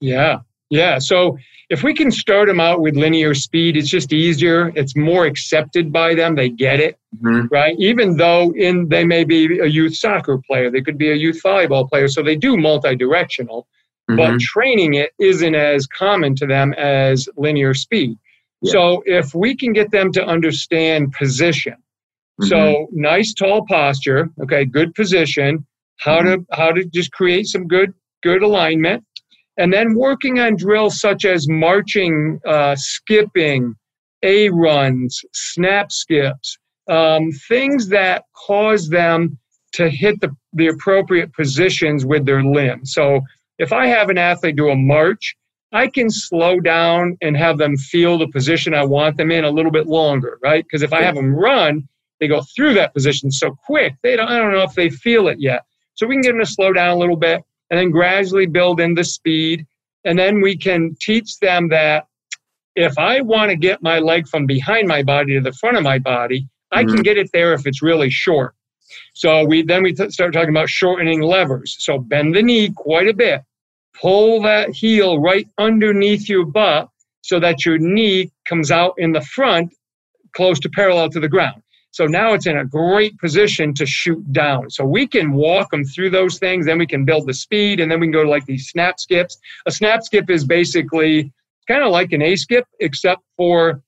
Yeah, 0.00 0.38
yeah. 0.70 0.98
So 0.98 1.38
if 1.68 1.82
we 1.82 1.94
can 1.94 2.10
start 2.10 2.48
them 2.48 2.60
out 2.60 2.80
with 2.80 2.96
linear 2.96 3.34
speed, 3.34 3.76
it's 3.76 3.88
just 3.88 4.12
easier. 4.12 4.72
It's 4.76 4.94
more 4.96 5.26
accepted 5.26 5.92
by 5.92 6.14
them. 6.14 6.36
They 6.36 6.48
get 6.48 6.78
it, 6.78 6.98
mm-hmm. 7.22 7.46
right? 7.50 7.74
Even 7.78 8.16
though 8.16 8.52
in 8.54 8.88
they 8.88 9.04
may 9.04 9.24
be 9.24 9.58
a 9.58 9.66
youth 9.66 9.96
soccer 9.96 10.38
player, 10.38 10.70
they 10.70 10.80
could 10.80 10.98
be 10.98 11.10
a 11.10 11.14
youth 11.14 11.40
volleyball 11.42 11.88
player, 11.88 12.08
so 12.08 12.22
they 12.22 12.36
do 12.36 12.56
multi-directional. 12.56 13.66
Mm-hmm. 14.08 14.16
But 14.16 14.40
training 14.40 14.94
it 14.94 15.10
isn't 15.18 15.54
as 15.54 15.86
common 15.88 16.36
to 16.36 16.46
them 16.46 16.72
as 16.74 17.28
linear 17.36 17.74
speed. 17.74 18.16
Yeah. 18.62 18.72
So 18.72 19.02
if 19.04 19.34
we 19.34 19.56
can 19.56 19.72
get 19.72 19.90
them 19.90 20.12
to 20.12 20.24
understand 20.24 21.12
position, 21.12 21.74
mm-hmm. 22.40 22.46
so 22.46 22.86
nice 22.92 23.34
tall 23.34 23.66
posture, 23.66 24.30
okay, 24.42 24.64
good 24.64 24.94
position, 24.94 25.66
how 25.98 26.22
to 26.22 26.38
mm-hmm. 26.38 26.60
how 26.60 26.70
to 26.70 26.84
just 26.84 27.10
create 27.10 27.46
some 27.48 27.66
good 27.66 27.92
good 28.22 28.42
alignment 28.42 29.04
and 29.58 29.72
then 29.72 29.94
working 29.94 30.38
on 30.38 30.56
drills 30.56 31.00
such 31.00 31.24
as 31.24 31.48
marching, 31.48 32.40
uh, 32.46 32.76
skipping, 32.76 33.74
A 34.22 34.50
runs, 34.50 35.20
snap 35.32 35.90
skips, 35.90 36.58
um, 36.88 37.30
things 37.48 37.88
that 37.88 38.24
cause 38.46 38.88
them 38.88 39.38
to 39.72 39.88
hit 39.88 40.20
the, 40.20 40.30
the 40.52 40.68
appropriate 40.68 41.32
positions 41.34 42.04
with 42.06 42.24
their 42.24 42.42
limbs. 42.42 42.92
So 42.92 43.20
if 43.58 43.72
I 43.72 43.86
have 43.86 44.08
an 44.08 44.18
athlete 44.18 44.56
do 44.56 44.68
a 44.68 44.76
march, 44.76 45.34
I 45.72 45.88
can 45.88 46.08
slow 46.10 46.60
down 46.60 47.16
and 47.20 47.36
have 47.36 47.58
them 47.58 47.76
feel 47.76 48.18
the 48.18 48.28
position 48.28 48.72
I 48.72 48.84
want 48.84 49.16
them 49.16 49.30
in 49.30 49.44
a 49.44 49.50
little 49.50 49.72
bit 49.72 49.86
longer, 49.86 50.38
right? 50.42 50.64
Because 50.64 50.82
if 50.82 50.92
I 50.92 51.02
have 51.02 51.16
them 51.16 51.34
run, 51.34 51.88
they 52.20 52.28
go 52.28 52.42
through 52.54 52.74
that 52.74 52.94
position 52.94 53.30
so 53.30 53.56
quick, 53.66 53.94
they 54.02 54.16
don't, 54.16 54.28
I 54.28 54.38
don't 54.38 54.52
know 54.52 54.62
if 54.62 54.74
they 54.74 54.88
feel 54.88 55.28
it 55.28 55.38
yet. 55.40 55.62
So 55.94 56.06
we 56.06 56.14
can 56.14 56.22
get 56.22 56.32
them 56.32 56.40
to 56.40 56.46
slow 56.46 56.72
down 56.72 56.96
a 56.96 56.98
little 56.98 57.16
bit 57.16 57.42
and 57.70 57.78
then 57.78 57.90
gradually 57.90 58.46
build 58.46 58.80
in 58.80 58.94
the 58.94 59.04
speed. 59.04 59.66
And 60.04 60.18
then 60.18 60.40
we 60.40 60.56
can 60.56 60.96
teach 61.00 61.38
them 61.40 61.68
that 61.70 62.06
if 62.76 62.96
I 62.98 63.20
want 63.22 63.50
to 63.50 63.56
get 63.56 63.82
my 63.82 63.98
leg 63.98 64.28
from 64.28 64.46
behind 64.46 64.86
my 64.86 65.02
body 65.02 65.34
to 65.34 65.40
the 65.40 65.52
front 65.52 65.76
of 65.76 65.82
my 65.82 65.98
body, 65.98 66.48
I 66.70 66.84
mm-hmm. 66.84 66.94
can 66.94 67.02
get 67.02 67.16
it 67.16 67.30
there 67.32 67.52
if 67.54 67.66
it's 67.66 67.82
really 67.82 68.10
short. 68.10 68.54
So 69.14 69.44
we 69.44 69.62
then 69.62 69.82
we 69.82 69.92
t- 69.94 70.10
start 70.10 70.32
talking 70.32 70.50
about 70.50 70.68
shortening 70.68 71.22
levers. 71.22 71.76
So 71.78 71.98
bend 71.98 72.36
the 72.36 72.42
knee 72.42 72.70
quite 72.76 73.08
a 73.08 73.14
bit, 73.14 73.42
pull 74.00 74.42
that 74.42 74.70
heel 74.70 75.18
right 75.18 75.48
underneath 75.58 76.28
your 76.28 76.44
butt 76.44 76.88
so 77.22 77.40
that 77.40 77.64
your 77.64 77.78
knee 77.78 78.30
comes 78.48 78.70
out 78.70 78.94
in 78.98 79.12
the 79.12 79.20
front, 79.20 79.74
close 80.34 80.60
to 80.60 80.68
parallel 80.68 81.10
to 81.10 81.20
the 81.20 81.28
ground. 81.28 81.60
So 81.96 82.06
now 82.06 82.34
it's 82.34 82.46
in 82.46 82.58
a 82.58 82.64
great 82.66 83.16
position 83.16 83.72
to 83.72 83.86
shoot 83.86 84.30
down. 84.30 84.68
So 84.68 84.84
we 84.84 85.06
can 85.06 85.32
walk 85.32 85.70
them 85.70 85.82
through 85.82 86.10
those 86.10 86.38
things, 86.38 86.66
then 86.66 86.76
we 86.76 86.86
can 86.86 87.06
build 87.06 87.26
the 87.26 87.32
speed, 87.32 87.80
and 87.80 87.90
then 87.90 88.00
we 88.00 88.06
can 88.08 88.12
go 88.12 88.22
to 88.22 88.28
like 88.28 88.44
these 88.44 88.68
snap 88.68 89.00
skips. 89.00 89.38
A 89.64 89.72
snap 89.72 90.02
skip 90.02 90.28
is 90.28 90.44
basically 90.44 91.32
kind 91.66 91.82
of 91.82 91.92
like 91.92 92.12
an 92.12 92.20
A 92.20 92.36
skip, 92.36 92.66
except 92.80 93.22
for 93.38 93.80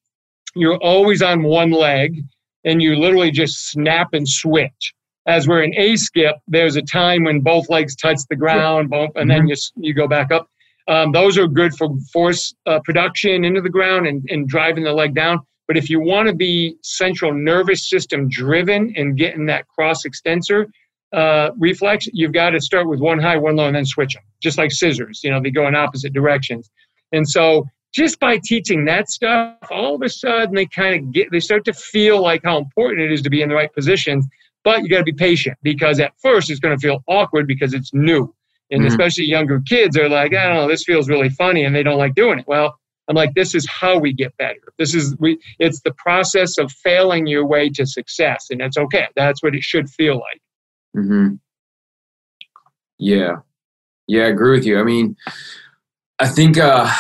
you're 0.55 0.79
always 0.79 1.21
on 1.21 1.43
one 1.43 1.71
leg 1.71 2.25
and 2.65 2.81
you 2.81 2.97
literally 2.97 3.31
just 3.31 3.69
snap 3.69 4.15
and 4.15 4.27
switch. 4.27 4.95
As 5.27 5.47
we're 5.47 5.62
in 5.62 5.75
A 5.77 5.97
skip, 5.97 6.37
there's 6.47 6.77
a 6.77 6.83
time 6.83 7.25
when 7.25 7.41
both 7.43 7.69
legs 7.69 7.95
touch 7.95 8.21
the 8.31 8.37
ground, 8.37 8.88
both, 8.88 9.11
and 9.17 9.31
then 9.31 9.43
mm-hmm. 9.43 9.83
you, 9.83 9.88
you 9.88 9.93
go 9.93 10.09
back 10.09 10.33
up. 10.33 10.49
Um, 10.88 11.12
those 11.12 11.37
are 11.37 11.47
good 11.47 11.75
for 11.75 11.91
force 12.11 12.55
uh, 12.65 12.81
production 12.85 13.45
into 13.45 13.61
the 13.61 13.69
ground 13.69 14.07
and, 14.07 14.27
and 14.31 14.49
driving 14.49 14.85
the 14.85 14.95
leg 14.95 15.15
down. 15.15 15.41
But 15.69 15.77
if 15.77 15.91
you 15.91 16.01
want 16.01 16.29
to 16.29 16.35
be 16.35 16.77
central 16.83 17.33
nervous 17.33 17.89
system 17.89 18.29
driven 18.29 18.93
and 18.97 19.17
getting 19.17 19.47
that 19.47 19.69
cross 19.69 20.07
extensor 20.07 20.67
uh, 21.13 21.51
reflex, 21.59 22.07
you've 22.13 22.33
got 22.33 22.51
to 22.51 22.61
start 22.61 22.89
with 22.89 23.01
one 23.01 23.19
high, 23.19 23.37
one 23.37 23.57
low, 23.57 23.67
and 23.67 23.77
then 23.77 23.85
switch 23.85 24.15
them, 24.15 24.23
just 24.43 24.57
like 24.57 24.73
scissors. 24.73 25.21
You 25.23 25.31
know, 25.31 25.41
they 25.43 25.51
go 25.51 25.69
in 25.69 25.75
opposite 25.75 26.15
directions. 26.15 26.71
And 27.13 27.29
so 27.29 27.67
just 27.93 28.19
by 28.19 28.41
teaching 28.43 28.87
that 28.87 29.11
stuff, 29.11 29.57
all 29.71 29.95
of 29.95 30.03
a 30.03 30.09
sudden 30.09 30.55
they 30.55 30.67
kind 30.67 30.95
of 30.95 31.13
get, 31.13 31.31
they 31.31 31.41
start 31.41 31.65
to 31.67 31.75
feel 31.75 32.23
like 32.23 32.43
how 32.45 32.59
important 32.59 33.03
it 33.03 33.13
is 33.13 33.23
to 33.23 33.31
be 33.31 33.43
in 33.43 33.51
the 33.51 33.55
right 33.55 33.73
positions. 33.73 34.27
But 34.65 34.83
you 34.83 34.89
got 34.89 34.99
to 34.99 35.05
be 35.05 35.13
patient 35.13 35.57
because 35.63 36.01
at 36.01 36.13
first 36.23 36.51
it's 36.51 36.61
going 36.61 36.77
to 36.77 36.81
feel 36.81 37.03
awkward 37.07 37.47
because 37.47 37.75
it's 37.75 37.93
new. 37.93 38.35
And 38.71 38.81
mm-hmm. 38.81 38.89
especially 38.89 39.25
younger 39.25 39.61
kids 39.67 39.97
are 39.97 40.09
like, 40.09 40.35
I 40.35 40.47
don't 40.47 40.57
know, 40.57 40.69
this 40.69 40.85
feels 40.85 41.09
really 41.09 41.31
funny 41.31 41.65
and 41.65 41.75
they 41.75 41.83
don't 41.83 41.99
like 41.99 42.15
doing 42.15 42.39
it. 42.39 42.47
Well, 42.47 42.79
I'm 43.09 43.17
like, 43.17 43.35
this 43.35 43.55
is 43.55 43.67
how 43.69 43.99
we 43.99 44.12
get 44.12 44.37
better. 44.37 44.61
This 44.79 44.95
is 44.95 45.17
we. 45.19 45.38
It's 45.59 45.81
the 45.81 45.93
process 45.93 46.59
of 46.59 46.71
failing 46.71 47.27
your 47.27 47.47
way 47.47 47.71
to 47.71 47.87
success, 47.87 48.47
and 48.50 48.61
that's 48.61 48.77
okay. 48.77 49.07
That's 49.17 49.43
what 49.43 49.55
it 49.55 49.62
should 49.62 49.88
feel 49.88 50.17
like. 50.17 50.43
Hmm. 50.95 51.35
Yeah. 52.99 53.37
Yeah, 54.07 54.25
I 54.25 54.29
agree 54.29 54.57
with 54.57 54.67
you. 54.67 54.79
I 54.79 54.83
mean, 54.83 55.17
I 56.19 56.29
think 56.29 56.59
uh, 56.59 56.91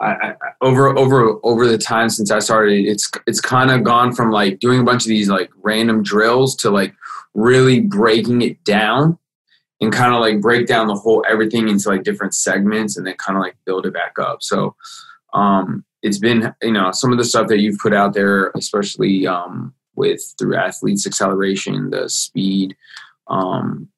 I, 0.00 0.06
I, 0.08 0.34
over 0.60 0.96
over 0.96 1.38
over 1.42 1.66
the 1.66 1.78
time 1.78 2.08
since 2.08 2.30
I 2.30 2.38
started, 2.38 2.86
it's 2.86 3.10
it's 3.26 3.40
kind 3.40 3.70
of 3.70 3.84
gone 3.84 4.14
from 4.14 4.30
like 4.30 4.60
doing 4.60 4.80
a 4.80 4.84
bunch 4.84 5.02
of 5.04 5.08
these 5.08 5.28
like 5.28 5.50
random 5.62 6.02
drills 6.02 6.56
to 6.56 6.70
like 6.70 6.94
really 7.34 7.80
breaking 7.80 8.42
it 8.42 8.62
down 8.64 9.18
and 9.80 9.92
kind 9.92 10.14
of 10.14 10.20
like 10.20 10.40
break 10.40 10.66
down 10.66 10.86
the 10.86 10.94
whole 10.94 11.24
everything 11.28 11.68
into 11.68 11.88
like 11.88 12.02
different 12.02 12.34
segments 12.34 12.96
and 12.96 13.06
then 13.06 13.14
kind 13.16 13.36
of 13.36 13.42
like 13.42 13.56
build 13.64 13.86
it 13.86 13.94
back 13.94 14.18
up. 14.18 14.42
So 14.42 14.74
um, 15.32 15.84
it's 16.02 16.18
been 16.18 16.54
you 16.62 16.72
know 16.72 16.90
some 16.92 17.12
of 17.12 17.18
the 17.18 17.24
stuff 17.24 17.48
that 17.48 17.60
you've 17.60 17.78
put 17.78 17.94
out 17.94 18.14
there, 18.14 18.52
especially 18.56 19.26
um, 19.26 19.74
with 19.94 20.22
through 20.38 20.56
athletes 20.56 21.06
acceleration, 21.06 21.90
the 21.90 22.08
speed 22.08 22.76
um, 23.28 23.88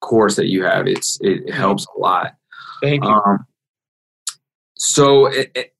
course 0.00 0.36
that 0.36 0.46
you 0.46 0.64
have. 0.64 0.86
It's 0.86 1.18
it 1.20 1.52
helps 1.52 1.86
a 1.96 2.00
lot. 2.00 2.34
Thank 2.82 3.04
you. 3.04 3.10
Um, 3.10 3.46
so 4.76 5.26
it, 5.26 5.50
it, 5.54 5.74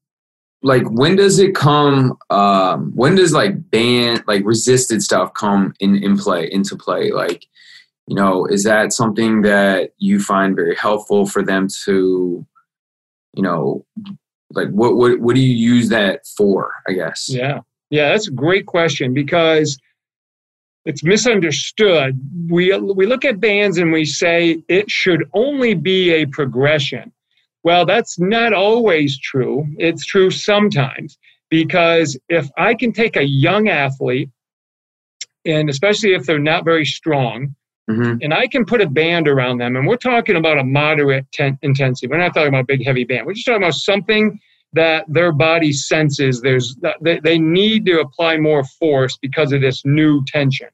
like 0.62 0.88
when 0.90 1.16
does 1.16 1.38
it 1.38 1.54
come 1.54 2.16
um 2.30 2.90
when 2.94 3.14
does 3.14 3.32
like 3.32 3.70
band 3.70 4.24
like 4.26 4.42
resisted 4.44 5.02
stuff 5.02 5.32
come 5.34 5.74
in 5.80 6.02
in 6.02 6.16
play 6.16 6.50
into 6.50 6.74
play 6.76 7.12
like 7.12 7.46
you 8.06 8.14
know 8.14 8.46
is 8.46 8.64
that 8.64 8.92
something 8.92 9.42
that 9.42 9.92
you 9.98 10.20
find 10.20 10.54
very 10.54 10.76
helpful 10.76 11.26
for 11.26 11.42
them 11.42 11.68
to 11.84 12.46
you 13.34 13.42
know 13.42 13.84
like 14.50 14.68
what 14.70 14.96
what 14.96 15.18
what 15.20 15.34
do 15.34 15.40
you 15.40 15.54
use 15.54 15.88
that 15.88 16.26
for 16.36 16.72
i 16.88 16.92
guess? 16.92 17.28
Yeah. 17.28 17.60
Yeah 17.90 18.10
that's 18.10 18.28
a 18.28 18.32
great 18.32 18.66
question 18.66 19.14
because 19.14 19.78
it's 20.84 21.02
misunderstood. 21.02 22.16
We 22.48 22.76
we 22.78 23.06
look 23.06 23.24
at 23.24 23.40
bands 23.40 23.76
and 23.76 23.90
we 23.90 24.04
say 24.04 24.62
it 24.68 24.88
should 24.88 25.28
only 25.34 25.74
be 25.74 26.12
a 26.12 26.26
progression. 26.26 27.12
Well 27.64 27.84
that's 27.84 28.20
not 28.20 28.52
always 28.52 29.18
true. 29.18 29.66
It's 29.78 30.06
true 30.06 30.30
sometimes 30.30 31.18
because 31.50 32.18
if 32.28 32.48
i 32.56 32.74
can 32.74 32.92
take 32.92 33.16
a 33.16 33.24
young 33.24 33.68
athlete 33.68 34.30
and 35.44 35.70
especially 35.70 36.12
if 36.14 36.26
they're 36.26 36.38
not 36.38 36.64
very 36.64 36.84
strong 36.84 37.54
Mm-hmm. 37.88 38.18
And 38.20 38.34
I 38.34 38.46
can 38.48 38.64
put 38.64 38.80
a 38.80 38.88
band 38.88 39.28
around 39.28 39.58
them. 39.58 39.76
And 39.76 39.86
we're 39.86 39.96
talking 39.96 40.36
about 40.36 40.58
a 40.58 40.64
moderate 40.64 41.26
ten- 41.32 41.58
intensity. 41.62 42.08
We're 42.08 42.18
not 42.18 42.34
talking 42.34 42.48
about 42.48 42.62
a 42.62 42.66
big, 42.66 42.84
heavy 42.84 43.04
band. 43.04 43.26
We're 43.26 43.34
just 43.34 43.46
talking 43.46 43.62
about 43.62 43.74
something 43.74 44.40
that 44.72 45.04
their 45.08 45.32
body 45.32 45.72
senses 45.72 46.40
there's 46.40 46.76
they, 47.00 47.20
they 47.20 47.38
need 47.38 47.86
to 47.86 48.00
apply 48.00 48.36
more 48.36 48.64
force 48.78 49.16
because 49.16 49.52
of 49.52 49.60
this 49.60 49.82
new 49.84 50.24
tension. 50.26 50.68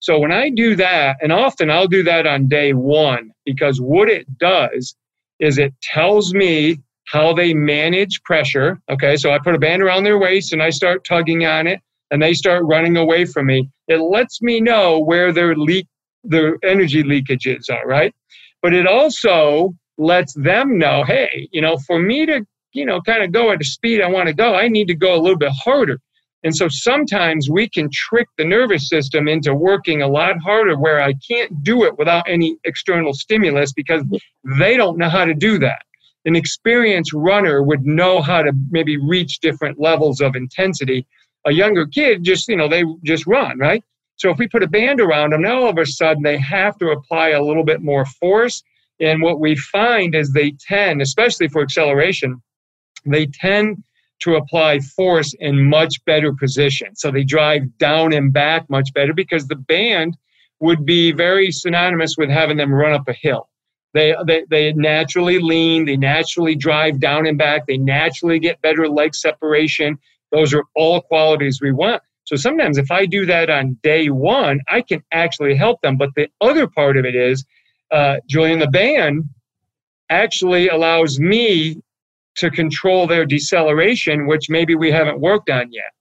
So 0.00 0.18
when 0.18 0.32
I 0.32 0.50
do 0.50 0.74
that, 0.76 1.18
and 1.22 1.30
often 1.30 1.70
I'll 1.70 1.86
do 1.86 2.02
that 2.02 2.26
on 2.26 2.48
day 2.48 2.72
one, 2.72 3.30
because 3.44 3.80
what 3.80 4.08
it 4.08 4.26
does 4.38 4.96
is 5.38 5.58
it 5.58 5.72
tells 5.82 6.34
me 6.34 6.80
how 7.06 7.32
they 7.32 7.54
manage 7.54 8.22
pressure. 8.24 8.80
Okay, 8.90 9.16
so 9.16 9.30
I 9.30 9.38
put 9.38 9.54
a 9.54 9.58
band 9.58 9.82
around 9.82 10.04
their 10.04 10.18
waist 10.18 10.52
and 10.52 10.62
I 10.62 10.70
start 10.70 11.04
tugging 11.04 11.44
on 11.44 11.66
it 11.66 11.80
and 12.10 12.22
they 12.22 12.34
start 12.34 12.64
running 12.64 12.96
away 12.96 13.24
from 13.24 13.46
me. 13.46 13.68
It 13.88 13.98
lets 13.98 14.42
me 14.42 14.60
know 14.60 14.98
where 14.98 15.32
their 15.32 15.54
leak 15.54 15.86
the 16.24 16.58
energy 16.62 17.02
leakages 17.02 17.70
are, 17.70 17.86
right? 17.86 18.14
But 18.62 18.74
it 18.74 18.86
also 18.86 19.74
lets 19.98 20.34
them 20.34 20.78
know, 20.78 21.04
hey, 21.04 21.48
you 21.52 21.60
know, 21.60 21.76
for 21.86 21.98
me 21.98 22.26
to, 22.26 22.44
you 22.72 22.86
know, 22.86 23.00
kind 23.02 23.22
of 23.22 23.32
go 23.32 23.50
at 23.52 23.58
the 23.58 23.64
speed 23.64 24.00
I 24.00 24.08
want 24.08 24.28
to 24.28 24.34
go, 24.34 24.54
I 24.54 24.68
need 24.68 24.88
to 24.88 24.94
go 24.94 25.14
a 25.14 25.20
little 25.20 25.38
bit 25.38 25.52
harder. 25.52 25.98
And 26.42 26.56
so 26.56 26.68
sometimes 26.70 27.50
we 27.50 27.68
can 27.68 27.90
trick 27.92 28.26
the 28.38 28.44
nervous 28.44 28.88
system 28.88 29.28
into 29.28 29.54
working 29.54 30.00
a 30.00 30.08
lot 30.08 30.38
harder 30.38 30.78
where 30.78 31.02
I 31.02 31.12
can't 31.28 31.62
do 31.62 31.84
it 31.84 31.98
without 31.98 32.24
any 32.26 32.56
external 32.64 33.12
stimulus 33.12 33.72
because 33.72 34.02
they 34.58 34.76
don't 34.76 34.96
know 34.96 35.10
how 35.10 35.26
to 35.26 35.34
do 35.34 35.58
that. 35.58 35.82
An 36.24 36.36
experienced 36.36 37.12
runner 37.12 37.62
would 37.62 37.84
know 37.84 38.22
how 38.22 38.42
to 38.42 38.52
maybe 38.70 38.96
reach 38.96 39.40
different 39.40 39.78
levels 39.78 40.20
of 40.20 40.34
intensity. 40.34 41.06
A 41.46 41.52
younger 41.52 41.86
kid 41.86 42.24
just, 42.24 42.48
you 42.48 42.56
know, 42.56 42.68
they 42.68 42.84
just 43.04 43.26
run, 43.26 43.58
right? 43.58 43.82
So 44.20 44.28
if 44.28 44.36
we 44.36 44.48
put 44.48 44.62
a 44.62 44.68
band 44.68 45.00
around 45.00 45.32
them, 45.32 45.40
now 45.40 45.62
all 45.62 45.70
of 45.70 45.78
a 45.78 45.86
sudden 45.86 46.22
they 46.22 46.36
have 46.36 46.76
to 46.76 46.90
apply 46.90 47.30
a 47.30 47.42
little 47.42 47.64
bit 47.64 47.80
more 47.80 48.04
force. 48.04 48.62
And 49.00 49.22
what 49.22 49.40
we 49.40 49.56
find 49.56 50.14
is 50.14 50.32
they 50.32 50.52
tend, 50.68 51.00
especially 51.00 51.48
for 51.48 51.62
acceleration, 51.62 52.42
they 53.06 53.24
tend 53.24 53.82
to 54.20 54.34
apply 54.34 54.80
force 54.80 55.32
in 55.40 55.70
much 55.70 56.04
better 56.04 56.34
position. 56.34 56.94
So 56.96 57.10
they 57.10 57.24
drive 57.24 57.78
down 57.78 58.12
and 58.12 58.30
back 58.30 58.68
much 58.68 58.92
better 58.92 59.14
because 59.14 59.46
the 59.46 59.56
band 59.56 60.18
would 60.60 60.84
be 60.84 61.12
very 61.12 61.50
synonymous 61.50 62.16
with 62.18 62.28
having 62.28 62.58
them 62.58 62.74
run 62.74 62.92
up 62.92 63.08
a 63.08 63.14
hill. 63.14 63.48
They, 63.94 64.14
they, 64.26 64.44
they 64.50 64.74
naturally 64.74 65.38
lean, 65.38 65.86
they 65.86 65.96
naturally 65.96 66.56
drive 66.56 67.00
down 67.00 67.26
and 67.26 67.38
back, 67.38 67.66
they 67.66 67.78
naturally 67.78 68.38
get 68.38 68.60
better 68.60 68.86
leg 68.86 69.14
separation. 69.14 69.98
Those 70.30 70.52
are 70.52 70.64
all 70.76 71.00
qualities 71.00 71.60
we 71.62 71.72
want. 71.72 72.02
So 72.24 72.36
sometimes 72.36 72.78
if 72.78 72.90
I 72.90 73.06
do 73.06 73.26
that 73.26 73.50
on 73.50 73.78
day 73.82 74.08
one, 74.08 74.60
I 74.68 74.82
can 74.82 75.02
actually 75.12 75.54
help 75.56 75.80
them. 75.80 75.96
But 75.96 76.10
the 76.14 76.28
other 76.40 76.66
part 76.66 76.96
of 76.96 77.04
it 77.04 77.14
is, 77.14 77.44
uh, 77.90 78.16
Julian, 78.28 78.60
the 78.60 78.68
band 78.68 79.24
actually 80.10 80.68
allows 80.68 81.18
me 81.18 81.80
to 82.36 82.50
control 82.50 83.06
their 83.06 83.26
deceleration, 83.26 84.26
which 84.26 84.48
maybe 84.48 84.74
we 84.74 84.90
haven't 84.90 85.20
worked 85.20 85.50
on 85.50 85.72
yet. 85.72 85.92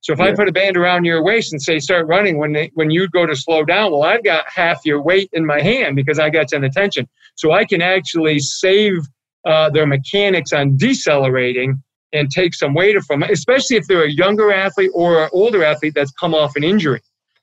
So 0.00 0.12
if 0.12 0.18
yeah. 0.18 0.26
I 0.26 0.34
put 0.34 0.48
a 0.48 0.52
band 0.52 0.76
around 0.76 1.04
your 1.04 1.22
waist 1.22 1.52
and 1.52 1.60
say 1.60 1.78
start 1.78 2.06
running 2.06 2.38
when 2.38 2.52
they, 2.52 2.70
when 2.74 2.90
you 2.90 3.08
go 3.08 3.26
to 3.26 3.34
slow 3.34 3.64
down, 3.64 3.92
well, 3.92 4.04
I've 4.04 4.22
got 4.22 4.44
half 4.48 4.84
your 4.84 5.02
weight 5.02 5.28
in 5.32 5.44
my 5.44 5.60
hand 5.60 5.96
because 5.96 6.18
I 6.18 6.30
got 6.30 6.50
some 6.50 6.64
attention. 6.64 7.08
So 7.34 7.52
I 7.52 7.64
can 7.64 7.82
actually 7.82 8.38
save 8.38 8.98
uh, 9.44 9.70
their 9.70 9.86
mechanics 9.86 10.52
on 10.52 10.76
decelerating 10.76 11.82
and 12.12 12.30
take 12.30 12.54
some 12.54 12.74
weight 12.74 12.96
from 13.04 13.22
it, 13.22 13.30
especially 13.30 13.76
if 13.76 13.86
they're 13.86 14.04
a 14.04 14.10
younger 14.10 14.52
athlete 14.52 14.90
or 14.94 15.24
an 15.24 15.30
older 15.32 15.64
athlete 15.64 15.94
that's 15.94 16.12
come 16.12 16.34
off 16.34 16.56
an 16.56 16.64
injury. 16.64 17.00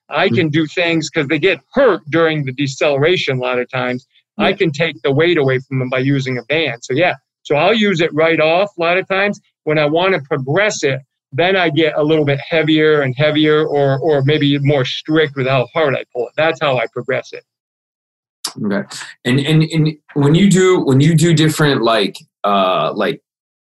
I 0.10 0.28
hmm. 0.28 0.36
can 0.36 0.50
do 0.50 0.66
things 0.68 1.10
because 1.10 1.28
they 1.28 1.40
get 1.40 1.60
hurt 1.74 2.02
during 2.10 2.46
the 2.46 2.52
deceleration 2.52 3.38
a 3.38 3.42
lot 3.42 3.60
of 3.60 3.70
times. 3.70 4.06
Yeah. 4.38 4.46
I 4.46 4.54
can 4.54 4.72
take 4.72 5.02
the 5.02 5.12
weight 5.12 5.38
away 5.38 5.60
from 5.60 5.80
them 5.80 5.90
by 5.90 6.00
using 6.00 6.38
a 6.38 6.44
band. 6.44 6.84
So 6.84 6.94
yeah, 6.94 7.16
so 7.44 7.56
I'll 7.56 7.74
use 7.74 8.02
it 8.02 8.14
right 8.14 8.40
off 8.40 8.72
a 8.78 8.82
lot 8.82 8.98
of 8.98 9.08
times. 9.08 9.40
When 9.64 9.78
I 9.78 9.86
want 9.86 10.14
to 10.16 10.22
progress 10.22 10.84
it, 10.84 11.00
then 11.32 11.56
I 11.56 11.70
get 11.70 11.98
a 11.98 12.04
little 12.04 12.26
bit 12.26 12.40
heavier 12.48 13.02
and 13.02 13.16
heavier 13.18 13.66
or 13.66 14.00
or 14.00 14.24
maybe 14.24 14.58
more 14.60 14.86
strict 14.86 15.36
with 15.36 15.48
how 15.48 15.68
hard 15.74 15.96
I 15.96 16.06
pull 16.14 16.28
it. 16.28 16.34
That's 16.38 16.60
how 16.62 16.78
I 16.78 16.88
progress 16.88 17.34
it. 17.34 17.44
Okay. 18.64 18.84
And 19.26 19.40
and, 19.40 19.64
and 19.64 19.98
when 20.14 20.36
you 20.36 20.50
do 20.50 20.82
when 20.82 21.00
you 21.00 21.16
do 21.16 21.34
different 21.34 21.82
like 21.82 22.18
uh 22.44 22.94
like 22.94 23.22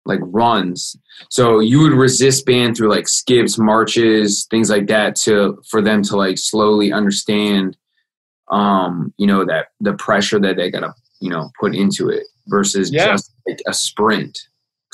like 0.06 0.20
runs, 0.24 0.96
so 1.30 1.60
you 1.60 1.82
would 1.82 1.94
resist 1.94 2.46
band 2.46 2.78
through 2.78 2.90
like 2.90 3.08
skips, 3.08 3.58
marches, 3.58 4.48
things 4.50 4.70
like 4.70 4.88
that 4.88 5.16
to 5.18 5.62
for 5.70 5.82
them 5.82 6.04
to 6.04 6.16
like 6.16 6.38
slowly 6.38 6.92
understand 6.94 7.78
um, 8.50 9.14
you 9.18 9.28
know, 9.28 9.46
that 9.46 9.68
the 9.80 9.94
pressure 9.94 10.40
that 10.40 10.58
they 10.58 10.70
gotta, 10.70 10.94
you 11.20 11.30
know, 11.30 11.50
put 11.60 11.76
into 11.76 12.10
it 12.10 12.24
versus 12.48 12.92
yeah. 12.92 13.08
just 13.08 13.34
like 13.48 13.60
a 13.68 13.74
sprint. 13.74 14.38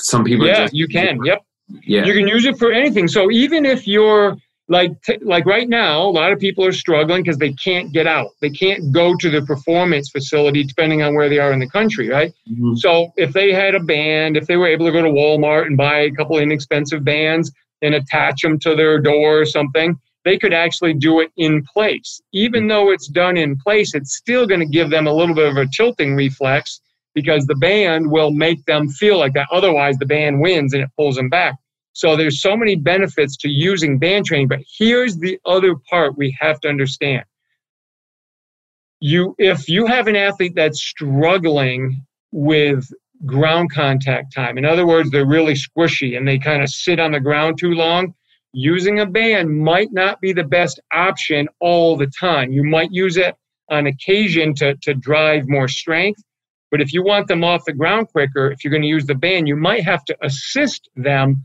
Some 0.00 0.24
people 0.24 0.46
Yeah, 0.46 0.68
you 0.72 0.88
can. 0.88 1.22
Yep. 1.24 1.44
Yeah. 1.82 2.04
You 2.04 2.14
can 2.14 2.28
use 2.28 2.44
it 2.44 2.58
for 2.58 2.72
anything. 2.72 3.08
So 3.08 3.30
even 3.30 3.64
if 3.64 3.86
you're 3.86 4.36
like 4.72 5.02
t- 5.02 5.18
like 5.20 5.44
right 5.44 5.68
now, 5.68 6.00
a 6.02 6.10
lot 6.10 6.32
of 6.32 6.38
people 6.38 6.64
are 6.64 6.72
struggling 6.72 7.22
because 7.22 7.36
they 7.36 7.52
can't 7.52 7.92
get 7.92 8.06
out. 8.06 8.30
They 8.40 8.48
can't 8.48 8.90
go 8.90 9.14
to 9.16 9.28
the 9.28 9.42
performance 9.42 10.08
facility, 10.08 10.64
depending 10.64 11.02
on 11.02 11.14
where 11.14 11.28
they 11.28 11.38
are 11.38 11.52
in 11.52 11.60
the 11.60 11.68
country, 11.68 12.08
right? 12.08 12.32
Mm-hmm. 12.50 12.76
So 12.76 13.12
if 13.16 13.34
they 13.34 13.52
had 13.52 13.74
a 13.74 13.80
band, 13.80 14.38
if 14.38 14.46
they 14.46 14.56
were 14.56 14.66
able 14.66 14.86
to 14.86 14.92
go 14.92 15.02
to 15.02 15.10
Walmart 15.10 15.66
and 15.66 15.76
buy 15.76 15.98
a 15.98 16.10
couple 16.10 16.38
inexpensive 16.38 17.04
bands 17.04 17.52
and 17.82 17.94
attach 17.94 18.40
them 18.40 18.58
to 18.60 18.74
their 18.74 18.98
door 18.98 19.42
or 19.42 19.44
something, 19.44 19.98
they 20.24 20.38
could 20.38 20.54
actually 20.54 20.94
do 20.94 21.20
it 21.20 21.30
in 21.36 21.62
place. 21.64 22.22
Even 22.32 22.66
though 22.66 22.90
it's 22.90 23.08
done 23.08 23.36
in 23.36 23.58
place, 23.58 23.94
it's 23.94 24.16
still 24.16 24.46
going 24.46 24.60
to 24.60 24.66
give 24.66 24.88
them 24.88 25.06
a 25.06 25.12
little 25.12 25.34
bit 25.34 25.50
of 25.50 25.58
a 25.58 25.66
tilting 25.66 26.16
reflex 26.16 26.80
because 27.14 27.44
the 27.44 27.56
band 27.56 28.10
will 28.10 28.30
make 28.30 28.64
them 28.64 28.88
feel 28.88 29.18
like 29.18 29.34
that. 29.34 29.48
Otherwise, 29.52 29.98
the 29.98 30.06
band 30.06 30.40
wins 30.40 30.72
and 30.72 30.82
it 30.82 30.90
pulls 30.96 31.16
them 31.16 31.28
back. 31.28 31.56
So 31.92 32.16
there's 32.16 32.40
so 32.40 32.56
many 32.56 32.74
benefits 32.76 33.36
to 33.38 33.48
using 33.48 33.98
band 33.98 34.26
training, 34.26 34.48
but 34.48 34.60
here's 34.78 35.16
the 35.16 35.38
other 35.44 35.74
part 35.90 36.16
we 36.16 36.36
have 36.40 36.60
to 36.60 36.68
understand. 36.68 37.24
You 39.00 39.34
if 39.38 39.68
you 39.68 39.86
have 39.86 40.06
an 40.06 40.16
athlete 40.16 40.54
that's 40.54 40.80
struggling 40.80 42.04
with 42.30 42.86
ground 43.26 43.72
contact 43.72 44.34
time, 44.34 44.58
in 44.58 44.64
other 44.64 44.86
words, 44.86 45.10
they're 45.10 45.26
really 45.26 45.54
squishy 45.54 46.16
and 46.16 46.26
they 46.26 46.38
kind 46.38 46.62
of 46.62 46.68
sit 46.68 46.98
on 46.98 47.12
the 47.12 47.20
ground 47.20 47.58
too 47.58 47.72
long, 47.72 48.14
using 48.52 49.00
a 49.00 49.06
band 49.06 49.50
might 49.50 49.92
not 49.92 50.20
be 50.20 50.32
the 50.32 50.44
best 50.44 50.80
option 50.92 51.48
all 51.60 51.96
the 51.96 52.06
time. 52.06 52.52
You 52.52 52.64
might 52.64 52.92
use 52.92 53.16
it 53.16 53.34
on 53.70 53.86
occasion 53.86 54.54
to, 54.54 54.76
to 54.82 54.94
drive 54.94 55.48
more 55.48 55.68
strength. 55.68 56.22
But 56.70 56.80
if 56.80 56.92
you 56.92 57.04
want 57.04 57.28
them 57.28 57.44
off 57.44 57.64
the 57.64 57.72
ground 57.72 58.08
quicker, 58.08 58.50
if 58.50 58.64
you're 58.64 58.70
going 58.70 58.82
to 58.82 58.88
use 58.88 59.04
the 59.04 59.14
band, 59.14 59.46
you 59.46 59.56
might 59.56 59.84
have 59.84 60.04
to 60.06 60.16
assist 60.22 60.88
them 60.96 61.44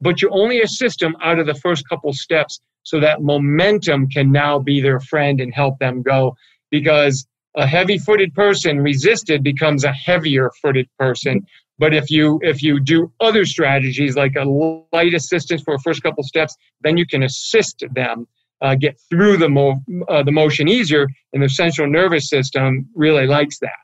but 0.00 0.22
you 0.22 0.28
only 0.30 0.60
assist 0.60 1.00
them 1.00 1.16
out 1.22 1.38
of 1.38 1.46
the 1.46 1.54
first 1.54 1.88
couple 1.88 2.12
steps 2.12 2.60
so 2.82 3.00
that 3.00 3.22
momentum 3.22 4.08
can 4.08 4.30
now 4.30 4.58
be 4.58 4.80
their 4.80 5.00
friend 5.00 5.40
and 5.40 5.52
help 5.52 5.78
them 5.78 6.02
go. 6.02 6.36
Because 6.70 7.26
a 7.56 7.66
heavy 7.66 7.98
footed 7.98 8.34
person 8.34 8.80
resisted 8.80 9.42
becomes 9.42 9.84
a 9.84 9.92
heavier 9.92 10.50
footed 10.62 10.88
person. 10.98 11.46
But 11.78 11.94
if 11.94 12.10
you 12.10 12.38
if 12.42 12.62
you 12.62 12.80
do 12.80 13.12
other 13.20 13.44
strategies 13.44 14.16
like 14.16 14.34
a 14.36 14.44
light 14.92 15.14
assistance 15.14 15.62
for 15.62 15.76
the 15.76 15.82
first 15.82 16.02
couple 16.02 16.22
steps 16.22 16.56
then 16.80 16.96
you 16.96 17.06
can 17.06 17.22
assist 17.22 17.84
them 17.94 18.26
uh, 18.62 18.74
get 18.74 18.98
through 19.10 19.36
the 19.36 19.48
mo- 19.48 19.82
uh, 20.08 20.22
the 20.22 20.32
motion 20.32 20.68
easier 20.68 21.06
and 21.32 21.42
the 21.42 21.48
central 21.48 21.88
nervous 21.88 22.28
system 22.28 22.88
really 22.94 23.26
likes 23.26 23.58
that. 23.58 23.76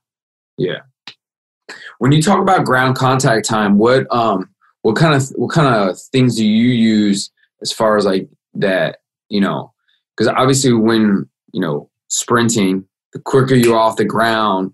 Yeah. 0.57 0.81
When 1.98 2.12
you 2.12 2.22
talk 2.22 2.40
about 2.40 2.64
ground 2.64 2.96
contact 2.96 3.46
time 3.46 3.79
what 3.79 4.07
um 4.14 4.48
what 4.83 4.97
kind 4.97 5.14
of 5.14 5.29
what 5.37 5.53
kind 5.53 5.75
of 5.75 6.01
things 6.12 6.37
do 6.37 6.47
you 6.47 6.68
use 6.68 7.31
as 7.62 7.73
far 7.73 7.97
as 7.97 8.05
like 8.05 8.29
that 8.55 8.99
you 9.33 9.40
know? 9.40 9.73
Because 10.14 10.33
obviously 10.37 10.73
when 10.75 11.29
you 11.53 11.61
know 11.61 11.90
sprinting 12.09 12.85
the 13.14 13.18
quicker 13.18 13.55
you're 13.55 13.79
off 13.79 13.97
the 13.97 14.05
ground 14.05 14.73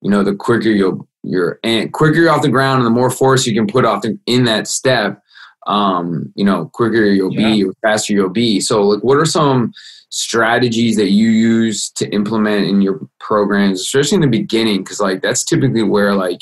you 0.00 0.10
know 0.10 0.22
the 0.22 0.34
quicker 0.34 0.70
you'll 0.70 1.06
you're 1.22 1.60
and 1.62 1.92
quicker 1.92 2.16
you're 2.16 2.30
off 2.30 2.42
the 2.42 2.48
ground 2.48 2.78
and 2.78 2.86
the 2.86 2.90
more 2.90 3.10
force 3.10 3.46
you 3.46 3.54
can 3.54 3.66
put 3.66 3.84
off 3.84 4.02
the, 4.02 4.18
in 4.26 4.44
that 4.44 4.66
step 4.66 5.22
um 5.66 6.32
you 6.34 6.44
know 6.44 6.66
quicker 6.72 7.04
you'll 7.04 7.32
yeah. 7.32 7.52
be 7.52 7.64
or 7.64 7.72
faster 7.82 8.14
you'll 8.14 8.30
be. 8.30 8.60
So 8.60 8.82
like 8.82 9.04
what 9.04 9.18
are 9.18 9.26
some 9.26 9.72
strategies 10.10 10.96
that 10.96 11.10
you 11.10 11.28
use 11.28 11.90
to 11.90 12.08
implement 12.08 12.66
in 12.66 12.80
your 12.80 13.06
programs 13.20 13.82
especially 13.82 14.16
in 14.16 14.22
the 14.22 14.26
beginning? 14.26 14.82
Because 14.82 15.00
like 15.00 15.20
that's 15.20 15.44
typically 15.44 15.82
where 15.82 16.14
like 16.14 16.40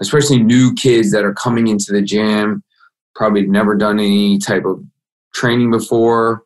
especially 0.00 0.42
new 0.42 0.74
kids 0.74 1.12
that 1.12 1.24
are 1.24 1.34
coming 1.34 1.68
into 1.68 1.92
the 1.92 2.02
gym, 2.02 2.62
probably 3.14 3.46
never 3.46 3.76
done 3.76 3.98
any 3.98 4.38
type 4.38 4.64
of 4.64 4.82
training 5.34 5.70
before, 5.70 6.44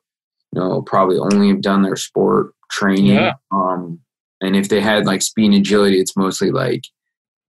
you 0.53 0.61
know, 0.61 0.83
probably 0.83 1.19
only 1.19 1.49
have 1.49 1.63
done 1.63 1.83
their 1.83 1.97
sport 1.97 2.53
training. 2.71 3.07
Yeah. 3.07 3.35
Um, 3.51 4.01
and 4.41 4.57
if 4.57 4.69
they 4.69 4.81
had 4.81 5.07
like 5.07 5.23
speed 5.23 5.47
and 5.47 5.55
agility, 5.55 6.01
it's 6.01 6.17
mostly 6.17 6.51
like, 6.51 6.85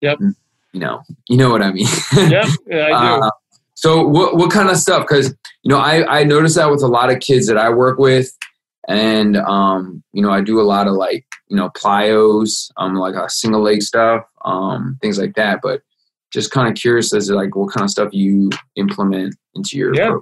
yep, 0.01 0.19
you 0.21 0.81
know, 0.81 1.03
you 1.29 1.37
know 1.37 1.51
what 1.51 1.63
I 1.63 1.73
mean. 1.73 1.89
yep, 2.17 2.47
yeah, 2.67 2.87
I 2.87 3.17
do. 3.17 3.25
Uh, 3.25 3.31
so 3.75 4.07
what 4.07 4.37
what 4.37 4.51
kind 4.51 4.71
of 4.71 4.77
stuff? 4.79 5.07
Because 5.07 5.35
you 5.63 5.69
know, 5.69 5.79
I 5.79 6.21
I 6.21 6.25
notice 6.25 6.55
that 6.55 6.71
with 6.71 6.83
a 6.83 6.89
lot 6.89 7.13
of 7.13 7.21
kids 7.21 7.47
that 7.47 7.59
I 7.59 7.69
work 7.69 7.99
with, 7.99 8.35
and 8.89 9.37
um, 9.37 10.03
you 10.13 10.23
know, 10.23 10.31
I 10.31 10.41
do 10.41 10.61
a 10.61 10.63
lot 10.63 10.87
of 10.87 10.95
like 10.95 11.27
you 11.49 11.57
know 11.57 11.71
plyos, 11.71 12.71
um, 12.79 12.95
like 12.95 13.15
a 13.15 13.29
single 13.29 13.61
leg 13.61 13.83
stuff, 13.83 14.25
um, 14.45 14.99
things 15.03 15.19
like 15.19 15.35
that. 15.35 15.61
But 15.63 15.83
just 16.37 16.51
kind 16.51 16.69
of 16.69 16.75
curious 16.75 17.15
as 17.15 17.29
to 17.29 17.35
like 17.35 17.57
what 17.57 17.73
kind 17.73 17.85
of 17.85 17.91
stuff 17.91 18.11
you 18.13 18.51
implement 18.77 19.35
into 19.55 19.79
your 19.79 19.95
yeah. 19.95 20.17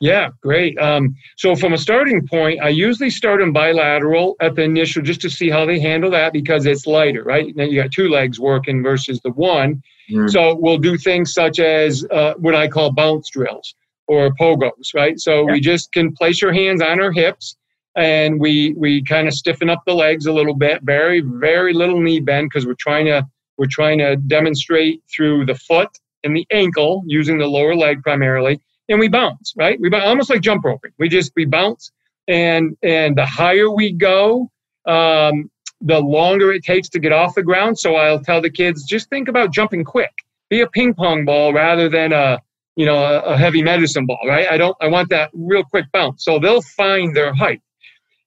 Yeah, 0.00 0.30
great. 0.42 0.76
Um, 0.80 1.14
so 1.36 1.54
from 1.54 1.72
a 1.72 1.78
starting 1.78 2.26
point, 2.26 2.60
I 2.60 2.68
usually 2.68 3.10
start 3.10 3.38
them 3.38 3.52
bilateral 3.52 4.34
at 4.40 4.56
the 4.56 4.62
initial 4.62 5.02
just 5.02 5.20
to 5.20 5.30
see 5.30 5.48
how 5.48 5.64
they 5.64 5.78
handle 5.78 6.10
that 6.10 6.32
because 6.32 6.66
it's 6.66 6.84
lighter, 6.84 7.22
right? 7.22 7.54
Now 7.54 7.62
you 7.62 7.80
got 7.80 7.92
two 7.92 8.08
legs 8.08 8.40
working 8.40 8.82
versus 8.82 9.20
the 9.22 9.30
one. 9.30 9.80
Mm. 10.10 10.28
So 10.28 10.56
we'll 10.56 10.78
do 10.78 10.98
things 10.98 11.32
such 11.32 11.60
as 11.60 12.04
uh, 12.10 12.34
what 12.38 12.56
I 12.56 12.66
call 12.66 12.92
bounce 12.92 13.30
drills 13.30 13.72
or 14.08 14.34
pogos, 14.34 14.92
right? 14.94 15.18
So 15.20 15.46
yeah. 15.46 15.52
we 15.52 15.60
just 15.60 15.92
can 15.92 16.12
place 16.12 16.42
your 16.42 16.52
hands 16.52 16.82
on 16.82 17.00
our 17.00 17.12
hips 17.12 17.56
and 17.96 18.40
we 18.40 18.74
we 18.76 19.00
kind 19.04 19.28
of 19.28 19.34
stiffen 19.34 19.70
up 19.70 19.84
the 19.86 19.94
legs 19.94 20.26
a 20.26 20.32
little 20.32 20.56
bit, 20.56 20.82
very 20.82 21.20
very 21.20 21.72
little 21.72 22.00
knee 22.00 22.18
bend 22.18 22.50
because 22.50 22.66
we're 22.66 22.74
trying 22.74 23.06
to 23.06 23.24
we're 23.56 23.66
trying 23.70 23.98
to 23.98 24.16
demonstrate 24.16 25.02
through 25.14 25.46
the 25.46 25.54
foot 25.54 25.90
and 26.22 26.36
the 26.36 26.46
ankle 26.50 27.02
using 27.06 27.38
the 27.38 27.46
lower 27.46 27.74
leg 27.74 28.02
primarily, 28.02 28.60
and 28.88 28.98
we 28.98 29.08
bounce, 29.08 29.52
right? 29.56 29.78
We 29.80 29.90
bounce, 29.90 30.04
almost 30.04 30.30
like 30.30 30.40
jump 30.40 30.64
roping. 30.64 30.92
We 30.98 31.08
just 31.08 31.32
we 31.36 31.44
bounce, 31.44 31.92
and 32.28 32.76
and 32.82 33.16
the 33.16 33.26
higher 33.26 33.70
we 33.70 33.92
go, 33.92 34.50
um, 34.86 35.50
the 35.80 36.00
longer 36.00 36.52
it 36.52 36.64
takes 36.64 36.88
to 36.90 36.98
get 36.98 37.12
off 37.12 37.34
the 37.34 37.42
ground. 37.42 37.78
So 37.78 37.96
I'll 37.96 38.20
tell 38.20 38.40
the 38.40 38.50
kids 38.50 38.84
just 38.84 39.08
think 39.10 39.28
about 39.28 39.52
jumping 39.52 39.84
quick. 39.84 40.12
Be 40.50 40.60
a 40.60 40.66
ping 40.66 40.94
pong 40.94 41.24
ball 41.24 41.52
rather 41.52 41.88
than 41.88 42.12
a 42.12 42.40
you 42.76 42.86
know 42.86 42.96
a, 42.96 43.20
a 43.20 43.36
heavy 43.36 43.62
medicine 43.62 44.06
ball, 44.06 44.20
right? 44.26 44.48
I 44.50 44.56
don't 44.56 44.76
I 44.80 44.88
want 44.88 45.10
that 45.10 45.30
real 45.32 45.64
quick 45.64 45.86
bounce. 45.92 46.24
So 46.24 46.38
they'll 46.38 46.62
find 46.62 47.14
their 47.14 47.34
height. 47.34 47.60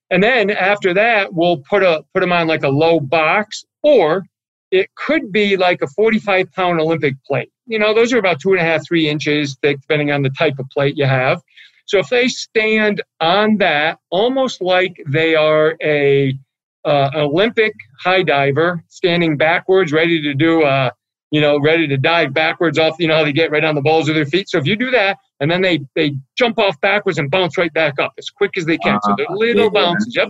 And 0.10 0.24
then 0.24 0.50
after 0.50 0.94
that, 0.94 1.34
we'll 1.34 1.58
put 1.58 1.84
a 1.84 2.04
put 2.14 2.22
them 2.22 2.32
on 2.32 2.48
like 2.48 2.64
a 2.64 2.70
low 2.70 3.00
box, 3.00 3.66
or 3.84 4.24
it 4.72 4.90
could 4.96 5.32
be 5.32 5.58
like 5.58 5.82
a 5.82 5.88
45 5.88 6.52
pound 6.52 6.80
Olympic 6.80 7.16
plate. 7.26 7.52
You 7.66 7.80
know, 7.80 7.94
those 7.94 8.14
are 8.14 8.18
about 8.18 8.40
two 8.40 8.52
and 8.52 8.60
a 8.60 8.64
half, 8.64 8.86
three 8.88 9.10
inches 9.10 9.58
thick, 9.62 9.82
depending 9.82 10.12
on 10.12 10.22
the 10.22 10.30
type 10.30 10.60
of 10.60 10.70
plate 10.70 10.98
you 10.98 11.06
have. 11.06 11.42
So 11.86 12.00
if 12.00 12.10
they 12.10 12.28
stand 12.28 13.02
on 13.22 13.58
that, 13.58 14.00
almost 14.10 14.62
like 14.62 15.02
they 15.08 15.36
are 15.36 15.76
a 15.82 16.38
uh, 16.86 17.12
Olympic 17.16 17.74
high 18.00 18.24
diver 18.24 18.84
standing 18.90 19.38
backwards, 19.38 19.92
ready 19.92 20.22
to 20.22 20.34
do, 20.34 20.64
uh, 20.64 20.92
you 21.32 21.42
know, 21.42 21.60
ready 21.60 21.88
to 21.88 21.98
dive 21.98 22.34
backwards 22.34 22.78
off. 22.78 22.96
You 23.00 23.08
know 23.08 23.18
how 23.18 23.24
they 23.24 23.34
get 23.34 23.52
right 23.52 23.64
on 23.64 23.76
the 23.76 23.82
balls 23.82 24.10
of 24.10 24.16
their 24.16 24.26
feet. 24.26 24.50
So 24.50 24.58
if 24.58 24.66
you 24.66 24.76
do 24.76 24.92
that, 24.92 25.18
and 25.40 25.50
then 25.52 25.62
they 25.62 25.80
they 25.96 26.14
jump 26.38 26.60
off 26.60 26.80
backwards 26.82 27.20
and 27.20 27.30
bounce 27.30 27.58
right 27.58 27.74
back 27.74 28.00
up 28.00 28.14
as 28.18 28.30
quick 28.30 28.58
as 28.58 28.66
they 28.66 28.78
can. 28.78 28.96
Uh, 28.96 29.00
so 29.04 29.16
they're 29.18 29.28
little 29.30 29.70
bounces. 29.70 30.14
Yep. 30.16 30.30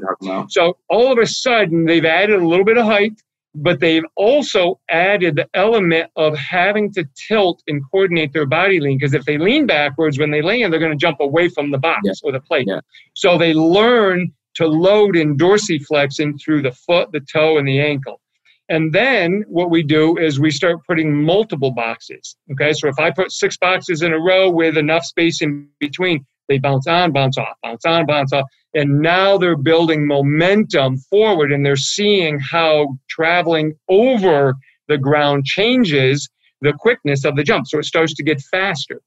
So 0.50 0.78
all 0.90 1.12
of 1.12 1.18
a 1.18 1.26
sudden 1.26 1.86
they've 1.86 2.06
added 2.06 2.40
a 2.40 2.48
little 2.48 2.66
bit 2.66 2.78
of 2.78 2.86
height 2.86 3.14
but 3.58 3.80
they've 3.80 4.04
also 4.16 4.80
added 4.90 5.36
the 5.36 5.50
element 5.56 6.12
of 6.16 6.38
having 6.38 6.94
to 6.94 7.04
tilt 7.16 7.62
and 7.68 7.82
coordinate 7.92 8.32
their 8.32 8.46
body 8.46 8.80
lean 8.80 8.98
because 8.98 9.14
if 9.14 9.26
they 9.26 9.38
lean 9.38 9.66
backwards 9.66 10.20
when 10.20 10.32
they 10.32 10.42
land 10.42 10.72
they're 10.72 10.80
going 10.80 10.92
to 10.92 10.98
jump 10.98 11.20
away 11.20 11.50
from 11.50 11.72
the 11.72 11.78
box 11.78 12.02
yeah. 12.04 12.14
or 12.24 12.32
the 12.32 12.40
plate 12.40 12.66
yeah. 12.68 12.80
so 13.16 13.38
they 13.38 13.54
learn 13.54 14.32
to 14.54 14.68
load 14.68 15.16
in 15.16 15.36
dorsiflexing 15.36 16.40
through 16.40 16.62
the 16.62 16.72
foot 16.72 17.12
the 17.12 17.20
toe 17.20 17.58
and 17.58 17.68
the 17.68 17.80
ankle 17.80 18.22
and 18.70 18.94
then 18.94 19.44
what 19.48 19.72
we 19.72 19.82
do 19.82 20.18
is 20.18 20.40
we 20.40 20.52
start 20.52 20.78
putting 20.88 21.24
multiple 21.24 21.72
boxes 21.72 22.36
okay 22.52 22.74
so 22.74 22.88
if 22.88 23.00
i 23.00 23.10
put 23.10 23.32
six 23.32 23.58
boxes 23.58 24.04
in 24.04 24.14
a 24.14 24.20
row 24.20 24.50
with 24.50 24.78
enough 24.78 25.04
space 25.04 25.42
in 25.42 25.68
between 25.80 26.24
they 26.48 26.58
bounce 26.58 26.88
on 26.88 27.12
bounce 27.12 27.38
off 27.38 27.56
bounce 27.62 27.86
on 27.86 28.06
bounce 28.06 28.34
off 28.34 28.46
and 28.74 29.00
now 29.00 29.38
they're 29.38 29.58
building 29.58 30.06
momentum 30.06 30.98
forward 31.10 31.52
and 31.52 31.66
they're 31.66 31.76
seeing 31.76 32.40
how 32.40 32.98
traveling 33.10 33.74
over 33.90 34.54
the 34.88 34.98
ground 34.98 35.46
changes 35.46 36.30
the 36.62 36.74
quickness 36.74 37.26
of 37.26 37.36
the 37.36 37.44
jump. 37.44 37.68
So 37.68 37.80
it 37.80 37.86
starts 37.86 38.14
to 38.16 38.24
get 38.24 38.42
faster. 38.42 39.02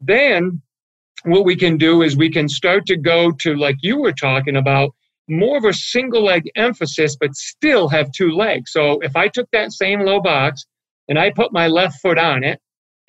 Then 0.00 0.62
what 1.24 1.44
we 1.44 1.56
can 1.56 1.76
do 1.76 2.02
is 2.02 2.16
we 2.16 2.30
can 2.30 2.48
start 2.48 2.86
to 2.86 2.96
go 2.96 3.32
to, 3.32 3.54
like 3.54 3.76
you 3.80 3.98
were 3.98 4.12
talking 4.12 4.56
about, 4.56 4.94
more 5.28 5.56
of 5.56 5.64
a 5.64 5.72
single 5.72 6.24
leg 6.24 6.50
emphasis, 6.56 7.16
but 7.16 7.34
still 7.34 7.88
have 7.88 8.10
two 8.12 8.30
legs. 8.30 8.72
So 8.72 8.98
if 9.00 9.14
I 9.14 9.28
took 9.28 9.48
that 9.52 9.72
same 9.72 10.00
low 10.00 10.20
box 10.20 10.64
and 11.08 11.18
I 11.18 11.30
put 11.30 11.52
my 11.52 11.68
left 11.68 12.00
foot 12.00 12.18
on 12.18 12.42
it 12.42 12.60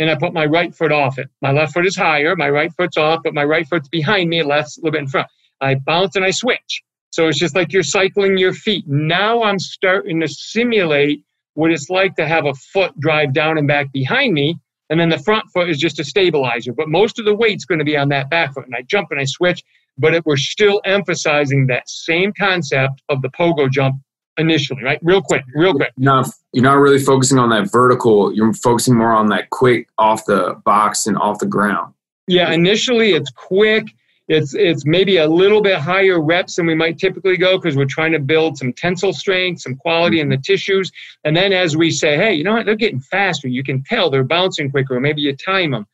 and 0.01 0.09
I 0.09 0.15
put 0.15 0.33
my 0.33 0.45
right 0.45 0.73
foot 0.73 0.91
off 0.91 1.19
it, 1.19 1.29
my 1.41 1.51
left 1.51 1.73
foot 1.73 1.85
is 1.85 1.95
higher, 1.95 2.35
my 2.35 2.49
right 2.49 2.71
foot's 2.75 2.97
off, 2.97 3.21
but 3.23 3.33
my 3.33 3.43
right 3.43 3.67
foot's 3.67 3.87
behind 3.87 4.29
me, 4.29 4.41
left's 4.41 4.77
a 4.77 4.81
little 4.81 4.93
bit 4.93 5.01
in 5.01 5.07
front. 5.07 5.27
I 5.61 5.75
bounce 5.75 6.15
and 6.15 6.25
I 6.25 6.31
switch. 6.31 6.81
So 7.11 7.27
it's 7.27 7.37
just 7.37 7.55
like 7.55 7.71
you're 7.71 7.83
cycling 7.83 8.37
your 8.37 8.53
feet. 8.53 8.85
Now 8.87 9.43
I'm 9.43 9.59
starting 9.59 10.19
to 10.21 10.27
simulate 10.27 11.23
what 11.53 11.71
it's 11.71 11.89
like 11.89 12.15
to 12.15 12.27
have 12.27 12.45
a 12.45 12.53
foot 12.73 12.99
drive 12.99 13.33
down 13.33 13.57
and 13.57 13.67
back 13.67 13.91
behind 13.91 14.33
me. 14.33 14.59
And 14.89 14.99
then 14.99 15.09
the 15.09 15.19
front 15.19 15.45
foot 15.53 15.69
is 15.69 15.77
just 15.77 15.99
a 15.99 16.03
stabilizer. 16.03 16.73
But 16.73 16.89
most 16.89 17.19
of 17.19 17.25
the 17.25 17.35
weight's 17.35 17.65
going 17.65 17.79
to 17.79 17.85
be 17.85 17.95
on 17.95 18.09
that 18.09 18.29
back 18.29 18.53
foot. 18.53 18.65
And 18.65 18.75
I 18.75 18.81
jump 18.81 19.09
and 19.11 19.19
I 19.19 19.25
switch. 19.25 19.61
But 19.97 20.15
it, 20.15 20.25
we're 20.25 20.37
still 20.37 20.81
emphasizing 20.83 21.67
that 21.67 21.87
same 21.87 22.33
concept 22.37 23.03
of 23.09 23.21
the 23.21 23.29
pogo 23.29 23.69
jump 23.69 23.97
initially, 24.41 24.83
right? 24.83 24.99
Real 25.01 25.21
quick, 25.21 25.43
real 25.55 25.73
quick. 25.73 25.93
No, 25.97 26.23
you're 26.51 26.63
not 26.63 26.79
really 26.79 26.99
focusing 26.99 27.39
on 27.39 27.49
that 27.49 27.71
vertical. 27.71 28.33
You're 28.33 28.53
focusing 28.53 28.95
more 28.95 29.11
on 29.11 29.27
that 29.27 29.49
quick 29.49 29.87
off 29.97 30.25
the 30.25 30.61
box 30.65 31.07
and 31.07 31.17
off 31.17 31.39
the 31.39 31.45
ground. 31.45 31.93
Yeah, 32.27 32.51
initially 32.51 33.13
it's 33.13 33.31
quick 33.31 33.87
it's 34.31 34.53
it's 34.53 34.85
maybe 34.85 35.17
a 35.17 35.27
little 35.27 35.61
bit 35.61 35.77
higher 35.77 36.21
reps 36.21 36.55
than 36.55 36.65
we 36.65 36.75
might 36.75 36.97
typically 36.97 37.35
go 37.35 37.57
because 37.57 37.75
we're 37.75 37.85
trying 37.85 38.13
to 38.13 38.19
build 38.19 38.57
some 38.57 38.71
tensile 38.71 39.11
strength, 39.11 39.61
some 39.61 39.75
quality 39.75 40.21
in 40.21 40.29
the 40.29 40.35
mm-hmm. 40.35 40.41
tissues. 40.53 40.91
And 41.25 41.35
then 41.35 41.51
as 41.51 41.75
we 41.75 41.91
say, 41.91 42.15
hey, 42.15 42.33
you 42.33 42.43
know 42.43 42.53
what, 42.53 42.65
they're 42.65 42.75
getting 42.75 43.01
faster. 43.01 43.49
You 43.49 43.63
can 43.63 43.83
tell 43.83 44.09
they're 44.09 44.23
bouncing 44.23 44.71
quicker, 44.71 44.99
maybe 44.99 45.21
you 45.21 45.35
time 45.35 45.71
them. 45.71 45.85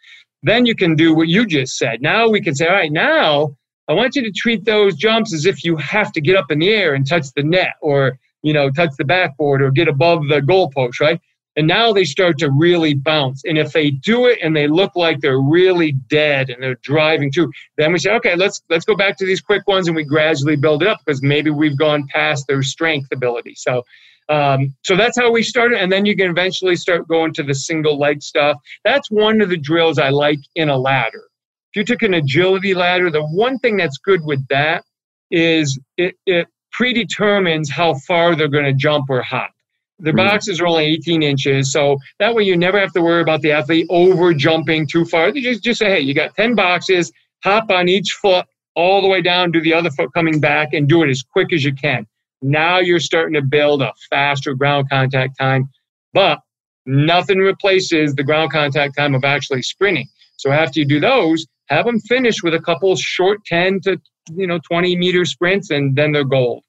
Then 0.43 0.67
you 0.67 0.75
can 0.75 0.95
do 0.95 1.15
what 1.15 1.29
you 1.29 1.47
just 1.47 1.77
said. 1.77 2.01
Now 2.01 2.29
we 2.29 2.41
can 2.41 2.53
say, 2.53 2.67
all 2.67 2.73
right, 2.73 2.91
now 2.91 3.55
I 3.88 3.93
want 3.93 4.15
you 4.15 4.21
to 4.21 4.31
treat 4.31 4.65
those 4.65 4.95
jumps 4.95 5.33
as 5.33 5.45
if 5.45 5.63
you 5.63 5.75
have 5.77 6.12
to 6.12 6.21
get 6.21 6.36
up 6.36 6.51
in 6.51 6.60
the 6.60 6.69
air 6.69 6.93
and 6.93 7.07
touch 7.07 7.31
the 7.36 7.43
net 7.43 7.75
or 7.81 8.19
you 8.43 8.54
know 8.54 8.69
touch 8.69 8.91
the 8.97 9.06
backboard 9.06 9.62
or 9.62 9.71
get 9.71 9.88
above 9.88 10.28
the 10.30 10.41
goalpost, 10.41 11.00
right? 11.00 11.19
And 11.56 11.67
now 11.67 11.91
they 11.91 12.06
start 12.06 12.38
to 12.38 12.52
really 12.52 12.93
bounce. 12.93 13.41
And 13.43 13.58
if 13.58 13.73
they 13.73 13.89
do 13.89 14.28
it 14.28 14.38
and 14.43 14.56
they 14.56 14.67
look 14.67 14.95
like 14.95 15.21
they're 15.21 15.41
really 15.41 15.93
dead 16.08 16.52
and 16.52 16.62
they're 16.62 16.78
driving 16.84 17.32
too, 17.32 17.52
then 17.78 17.91
we 17.91 17.97
say, 17.97 18.12
okay, 18.12 18.36
let's 18.36 18.62
let's 18.69 18.86
go 18.86 18.95
back 18.95 19.17
to 19.17 19.26
these 19.26 19.41
quick 19.41 19.67
ones 19.67 19.88
and 19.88 19.95
we 19.95 20.04
gradually 20.04 20.56
build 20.56 20.84
it 20.84 20.88
up 20.88 21.00
because 21.04 21.23
maybe 21.23 21.50
we've 21.50 21.78
gone 21.78 22.08
past 22.13 22.45
their 22.47 22.62
strength 22.62 23.08
ability. 23.12 23.56
So 23.56 23.84
um, 24.30 24.76
so 24.84 24.95
that's 24.95 25.17
how 25.17 25.32
we 25.32 25.41
started, 25.41 25.80
and 25.80 25.91
then 25.91 26.06
you 26.06 26.15
can 26.15 26.30
eventually 26.30 26.76
start 26.76 27.08
going 27.08 27.34
to 27.36 27.43
the 27.43 27.56
single 27.56 27.97
leg 27.97 28.21
stuff. 28.21 28.58
That's 28.84 29.10
one 29.10 29.41
of 29.41 29.50
the 29.50 29.58
drills 29.58 30.00
I 30.00 30.10
like 30.10 30.39
in 30.56 30.69
a 30.69 30.78
ladder. 30.78 31.23
If 31.71 31.78
you 31.78 31.86
took 31.86 32.02
an 32.02 32.13
agility 32.13 32.73
ladder, 32.73 33.10
the 33.10 33.26
one 33.26 33.58
thing 33.60 33.78
that's 33.78 33.97
good 33.97 34.26
with 34.26 34.45
that 34.50 34.84
is 35.32 35.80
it, 35.97 36.15
it 36.26 36.47
predetermines 36.77 37.71
how 37.71 37.95
far 38.07 38.35
they're 38.35 38.47
going 38.47 38.65
to 38.65 38.73
jump 38.73 39.09
or 39.09 39.23
hop. 39.23 39.51
The 39.99 40.11
mm-hmm. 40.11 40.17
boxes 40.17 40.61
are 40.61 40.67
only 40.67 40.85
18 40.85 41.23
inches, 41.23 41.71
so 41.71 41.97
that 42.19 42.35
way 42.35 42.43
you 42.43 42.55
never 42.55 42.79
have 42.79 42.93
to 42.93 43.01
worry 43.01 43.21
about 43.21 43.41
the 43.41 43.51
athlete 43.51 43.87
over 43.89 44.31
jumping 44.33 44.85
too 44.85 45.03
far. 45.03 45.29
You 45.29 45.41
just, 45.41 45.63
just 45.63 45.79
say, 45.79 45.89
hey, 45.89 46.01
you 46.01 46.13
got 46.13 46.35
10 46.35 46.53
boxes, 46.53 47.11
hop 47.43 47.71
on 47.71 47.89
each 47.89 48.11
foot 48.11 48.45
all 48.75 49.01
the 49.01 49.07
way 49.07 49.23
down, 49.23 49.51
do 49.51 49.59
the 49.59 49.73
other 49.73 49.89
foot 49.89 50.13
coming 50.13 50.39
back, 50.39 50.73
and 50.73 50.87
do 50.87 51.01
it 51.01 51.09
as 51.09 51.23
quick 51.23 51.51
as 51.51 51.63
you 51.63 51.73
can. 51.73 52.05
Now 52.43 52.77
you're 52.77 52.99
starting 52.99 53.33
to 53.33 53.41
build 53.41 53.81
a 53.81 53.91
faster 54.11 54.53
ground 54.53 54.87
contact 54.91 55.39
time, 55.39 55.67
but 56.13 56.39
nothing 56.85 57.39
replaces 57.39 58.13
the 58.13 58.23
ground 58.23 58.51
contact 58.51 58.95
time 58.95 59.15
of 59.15 59.23
actually 59.23 59.63
sprinting. 59.63 60.07
So 60.37 60.51
after 60.51 60.79
you 60.79 60.85
do 60.85 60.99
those, 60.99 61.47
have 61.69 61.85
them 61.87 61.99
finish 62.01 62.43
with 62.43 62.53
a 62.53 62.59
couple 62.59 62.95
short 62.95 63.43
10 63.45 63.81
to 63.81 63.99
you 64.35 64.45
know 64.45 64.59
20 64.59 64.95
meter 64.95 65.25
sprints, 65.25 65.71
and 65.71 65.95
then 65.95 66.11
they're 66.11 66.23
gold. 66.23 66.63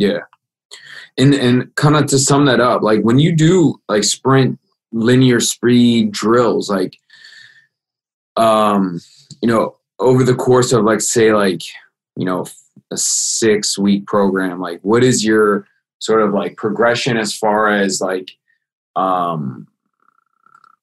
Yeah, 0.00 0.20
and 1.18 1.34
and 1.34 1.74
kind 1.74 1.96
of 1.96 2.06
to 2.06 2.18
sum 2.18 2.46
that 2.46 2.60
up 2.60 2.82
like 2.82 3.02
when 3.02 3.18
you 3.18 3.34
do 3.34 3.80
like 3.88 4.04
sprint 4.04 4.58
linear 4.92 5.40
speed 5.40 6.12
drills 6.12 6.70
like 6.70 6.96
um 8.36 9.00
you 9.42 9.48
know 9.48 9.76
over 9.98 10.22
the 10.22 10.34
course 10.34 10.72
of 10.72 10.84
like 10.84 11.00
say 11.00 11.32
like 11.32 11.62
you 12.16 12.24
know 12.24 12.46
a 12.90 12.96
six 12.96 13.76
week 13.76 14.06
program 14.06 14.60
like 14.60 14.80
what 14.82 15.04
is 15.04 15.24
your 15.24 15.66
sort 15.98 16.22
of 16.22 16.32
like 16.32 16.56
progression 16.56 17.16
as 17.16 17.36
far 17.36 17.68
as 17.68 18.00
like 18.00 18.30
um 18.96 19.66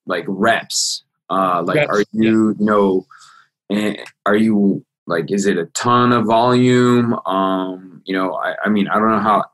like 0.06 0.24
reps 0.28 1.02
uh 1.30 1.62
like 1.66 1.76
yes. 1.76 1.88
are 1.88 2.04
you 2.12 2.54
you 2.58 2.64
know 2.64 3.06
eh, 3.72 3.96
are 4.26 4.36
you 4.36 4.84
like 5.06 5.30
is 5.30 5.46
it 5.46 5.58
a 5.58 5.66
ton 5.66 6.12
of 6.12 6.26
volume? 6.26 7.14
Um 7.26 7.96
you 8.06 8.14
know 8.14 8.34
i, 8.34 8.54
I 8.64 8.68
mean 8.68 8.88
i 8.88 8.94
don't 8.94 9.10
know 9.10 9.18
how 9.18 9.44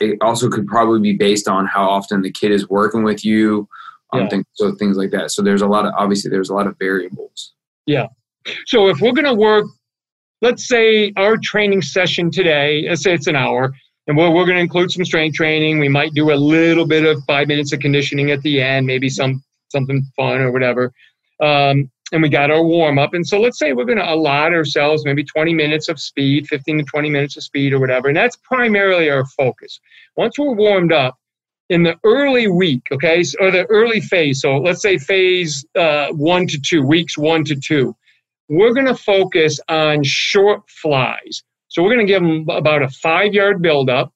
it 0.00 0.18
also 0.20 0.48
could 0.48 0.66
probably 0.66 1.00
be 1.00 1.16
based 1.16 1.48
on 1.48 1.66
how 1.66 1.88
often 1.88 2.22
the 2.22 2.30
kid 2.30 2.50
is 2.50 2.68
working 2.68 3.04
with 3.04 3.24
you 3.24 3.68
um, 4.12 4.22
yeah. 4.22 4.28
things, 4.28 4.44
so 4.54 4.74
things 4.74 4.96
like 4.96 5.10
that. 5.12 5.30
So 5.30 5.42
there's 5.42 5.62
a 5.62 5.66
lot 5.66 5.86
of 5.86 5.94
obviously 5.96 6.30
there's 6.30 6.50
a 6.50 6.54
lot 6.54 6.66
of 6.66 6.76
variables. 6.78 7.52
Yeah. 7.86 8.08
So 8.66 8.88
if 8.88 9.00
we're 9.00 9.12
going 9.12 9.26
to 9.26 9.34
work 9.34 9.66
let's 10.42 10.66
say 10.66 11.12
our 11.16 11.36
training 11.36 11.82
session 11.82 12.30
today 12.30 12.86
let's 12.88 13.02
say 13.02 13.12
it's 13.12 13.26
an 13.26 13.36
hour 13.36 13.74
and 14.06 14.16
we're, 14.16 14.30
we're 14.30 14.46
going 14.46 14.56
to 14.56 14.62
include 14.62 14.90
some 14.90 15.04
strength 15.04 15.34
training 15.34 15.78
we 15.78 15.88
might 15.88 16.14
do 16.14 16.32
a 16.32 16.34
little 16.34 16.86
bit 16.86 17.04
of 17.04 17.22
five 17.24 17.46
minutes 17.46 17.74
of 17.74 17.80
conditioning 17.80 18.30
at 18.30 18.40
the 18.40 18.62
end 18.62 18.86
maybe 18.86 19.10
some 19.10 19.44
something 19.68 20.02
fun 20.16 20.40
or 20.40 20.50
whatever. 20.50 20.92
Um, 21.40 21.90
and 22.12 22.22
we 22.22 22.28
got 22.28 22.50
our 22.50 22.62
warm 22.62 22.98
up. 22.98 23.14
And 23.14 23.26
so 23.26 23.40
let's 23.40 23.58
say 23.58 23.72
we're 23.72 23.84
going 23.84 23.98
to 23.98 24.12
allot 24.12 24.52
ourselves 24.52 25.04
maybe 25.04 25.24
20 25.24 25.54
minutes 25.54 25.88
of 25.88 26.00
speed, 26.00 26.46
15 26.48 26.78
to 26.78 26.84
20 26.84 27.10
minutes 27.10 27.36
of 27.36 27.42
speed 27.42 27.72
or 27.72 27.78
whatever. 27.78 28.08
And 28.08 28.16
that's 28.16 28.36
primarily 28.36 29.10
our 29.10 29.24
focus. 29.26 29.80
Once 30.16 30.38
we're 30.38 30.54
warmed 30.54 30.92
up, 30.92 31.16
in 31.68 31.84
the 31.84 31.94
early 32.02 32.48
week, 32.48 32.82
okay, 32.90 33.22
or 33.38 33.52
the 33.52 33.64
early 33.70 34.00
phase, 34.00 34.40
so 34.40 34.56
let's 34.56 34.82
say 34.82 34.98
phase 34.98 35.64
uh, 35.78 36.08
one 36.08 36.48
to 36.48 36.60
two, 36.60 36.82
weeks 36.82 37.16
one 37.16 37.44
to 37.44 37.54
two, 37.54 37.94
we're 38.48 38.74
going 38.74 38.86
to 38.88 38.94
focus 38.96 39.60
on 39.68 40.02
short 40.02 40.68
flies. 40.68 41.44
So 41.68 41.84
we're 41.84 41.94
going 41.94 42.04
to 42.04 42.12
give 42.12 42.22
them 42.22 42.44
about 42.48 42.82
a 42.82 42.88
five 42.88 43.32
yard 43.32 43.62
buildup, 43.62 44.12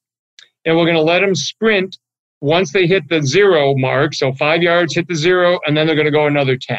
and 0.65 0.75
we're 0.75 0.83
going 0.83 0.97
to 0.97 1.01
let 1.01 1.21
them 1.21 1.33
sprint 1.33 1.97
once 2.41 2.73
they 2.73 2.87
hit 2.87 3.07
the 3.07 3.23
zero 3.23 3.73
mark. 3.77 4.13
So 4.13 4.33
five 4.33 4.61
yards, 4.61 4.93
hit 4.93 5.07
the 5.07 5.15
zero, 5.15 5.57
and 5.65 5.77
then 5.77 5.87
they're 5.87 5.95
going 5.95 6.07
to 6.07 6.11
go 6.11 6.27
another 6.27 6.57
10 6.57 6.77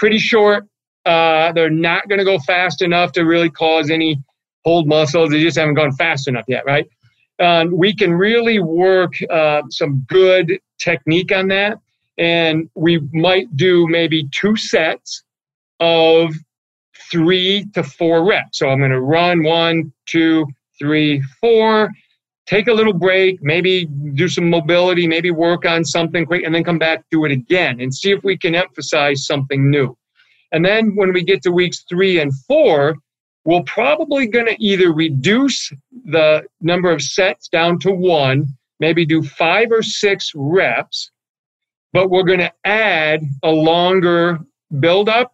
pretty 0.00 0.18
short. 0.18 0.66
Uh, 1.04 1.52
they're 1.52 1.70
not 1.70 2.08
going 2.08 2.18
to 2.18 2.24
go 2.24 2.38
fast 2.38 2.80
enough 2.82 3.12
to 3.12 3.22
really 3.22 3.50
cause 3.50 3.90
any 3.90 4.18
hold 4.64 4.88
muscles. 4.88 5.30
They 5.30 5.42
just 5.42 5.58
haven't 5.58 5.74
gone 5.74 5.92
fast 5.92 6.26
enough 6.26 6.46
yet, 6.48 6.64
right? 6.66 6.86
Um, 7.38 7.76
we 7.76 7.94
can 7.94 8.14
really 8.14 8.58
work 8.60 9.12
uh, 9.30 9.62
some 9.70 10.04
good 10.08 10.58
technique 10.78 11.32
on 11.32 11.48
that. 11.48 11.78
And 12.18 12.68
we 12.74 13.00
might 13.12 13.54
do 13.56 13.86
maybe 13.88 14.28
two 14.30 14.56
sets 14.56 15.22
of 15.80 16.34
three 17.10 17.66
to 17.74 17.82
four 17.82 18.26
reps. 18.26 18.58
So 18.58 18.68
I'm 18.68 18.78
going 18.78 18.90
to 18.90 19.00
run 19.00 19.42
one, 19.42 19.92
two, 20.06 20.46
three, 20.78 21.22
four, 21.40 21.90
take 22.50 22.66
a 22.66 22.72
little 22.72 22.92
break, 22.92 23.40
maybe 23.40 23.86
do 24.14 24.28
some 24.28 24.50
mobility, 24.50 25.06
maybe 25.06 25.30
work 25.30 25.64
on 25.64 25.84
something 25.84 26.26
quick, 26.26 26.42
and 26.44 26.52
then 26.52 26.64
come 26.64 26.80
back, 26.80 27.04
do 27.08 27.24
it 27.24 27.30
again, 27.30 27.80
and 27.80 27.94
see 27.94 28.10
if 28.10 28.24
we 28.24 28.36
can 28.36 28.56
emphasize 28.56 29.24
something 29.24 29.70
new. 29.70 29.96
And 30.50 30.64
then 30.64 30.96
when 30.96 31.12
we 31.12 31.22
get 31.22 31.42
to 31.42 31.52
weeks 31.52 31.84
three 31.88 32.18
and 32.18 32.32
four, 32.48 32.96
we're 33.44 33.62
probably 33.62 34.26
going 34.26 34.46
to 34.46 34.56
either 34.62 34.92
reduce 34.92 35.72
the 36.06 36.42
number 36.60 36.90
of 36.90 37.00
sets 37.00 37.48
down 37.48 37.78
to 37.80 37.92
one, 37.92 38.46
maybe 38.80 39.06
do 39.06 39.22
five 39.22 39.68
or 39.70 39.82
six 39.82 40.32
reps, 40.34 41.12
but 41.92 42.10
we're 42.10 42.24
going 42.24 42.40
to 42.40 42.52
add 42.64 43.22
a 43.44 43.50
longer 43.50 44.40
build-up. 44.80 45.32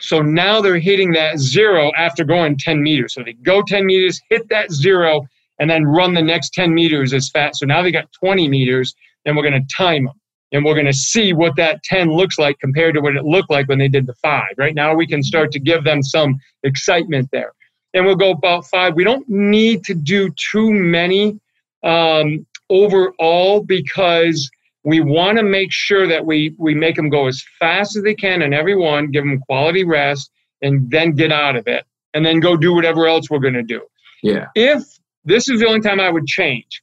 So 0.00 0.20
now 0.20 0.60
they're 0.60 0.80
hitting 0.80 1.12
that 1.12 1.38
zero 1.38 1.92
after 1.96 2.24
going 2.24 2.56
10 2.58 2.82
meters. 2.82 3.14
So 3.14 3.22
they 3.22 3.34
go 3.34 3.62
10 3.62 3.86
meters, 3.86 4.20
hit 4.28 4.48
that 4.48 4.72
zero, 4.72 5.28
and 5.58 5.70
then 5.70 5.84
run 5.84 6.14
the 6.14 6.22
next 6.22 6.52
10 6.54 6.74
meters 6.74 7.12
as 7.12 7.28
fast. 7.30 7.60
So 7.60 7.66
now 7.66 7.82
they 7.82 7.92
got 7.92 8.12
20 8.12 8.48
meters, 8.48 8.94
and 9.24 9.36
we're 9.36 9.48
going 9.48 9.60
to 9.60 9.74
time 9.76 10.04
them. 10.04 10.20
And 10.52 10.64
we're 10.64 10.74
going 10.74 10.86
to 10.86 10.92
see 10.92 11.32
what 11.32 11.56
that 11.56 11.82
10 11.82 12.10
looks 12.10 12.38
like 12.38 12.58
compared 12.60 12.94
to 12.94 13.00
what 13.00 13.16
it 13.16 13.24
looked 13.24 13.50
like 13.50 13.68
when 13.68 13.78
they 13.78 13.88
did 13.88 14.06
the 14.06 14.14
five. 14.14 14.54
Right 14.56 14.74
now, 14.74 14.94
we 14.94 15.06
can 15.06 15.22
start 15.22 15.50
to 15.52 15.58
give 15.58 15.82
them 15.82 16.02
some 16.02 16.36
excitement 16.62 17.28
there. 17.32 17.52
And 17.92 18.06
we'll 18.06 18.14
go 18.14 18.30
about 18.30 18.66
five. 18.66 18.94
We 18.94 19.04
don't 19.04 19.28
need 19.28 19.84
to 19.84 19.94
do 19.94 20.30
too 20.52 20.72
many 20.72 21.40
um, 21.82 22.46
overall 22.70 23.62
because 23.62 24.48
we 24.84 25.00
want 25.00 25.38
to 25.38 25.44
make 25.44 25.72
sure 25.72 26.06
that 26.06 26.24
we, 26.24 26.54
we 26.58 26.74
make 26.74 26.94
them 26.96 27.08
go 27.08 27.26
as 27.26 27.42
fast 27.58 27.96
as 27.96 28.04
they 28.04 28.14
can 28.14 28.42
and 28.42 28.54
every 28.54 28.76
one, 28.76 29.10
give 29.10 29.24
them 29.24 29.40
quality 29.40 29.82
rest, 29.82 30.30
and 30.62 30.90
then 30.90 31.12
get 31.12 31.32
out 31.32 31.56
of 31.56 31.66
it, 31.66 31.84
and 32.12 32.24
then 32.24 32.40
go 32.40 32.56
do 32.56 32.74
whatever 32.74 33.06
else 33.06 33.30
we're 33.30 33.38
going 33.38 33.54
to 33.54 33.62
do. 33.62 33.80
Yeah. 34.22 34.46
If 34.54 34.84
this 35.24 35.48
is 35.48 35.60
the 35.60 35.66
only 35.66 35.80
time 35.80 36.00
I 36.00 36.10
would 36.10 36.26
change. 36.26 36.82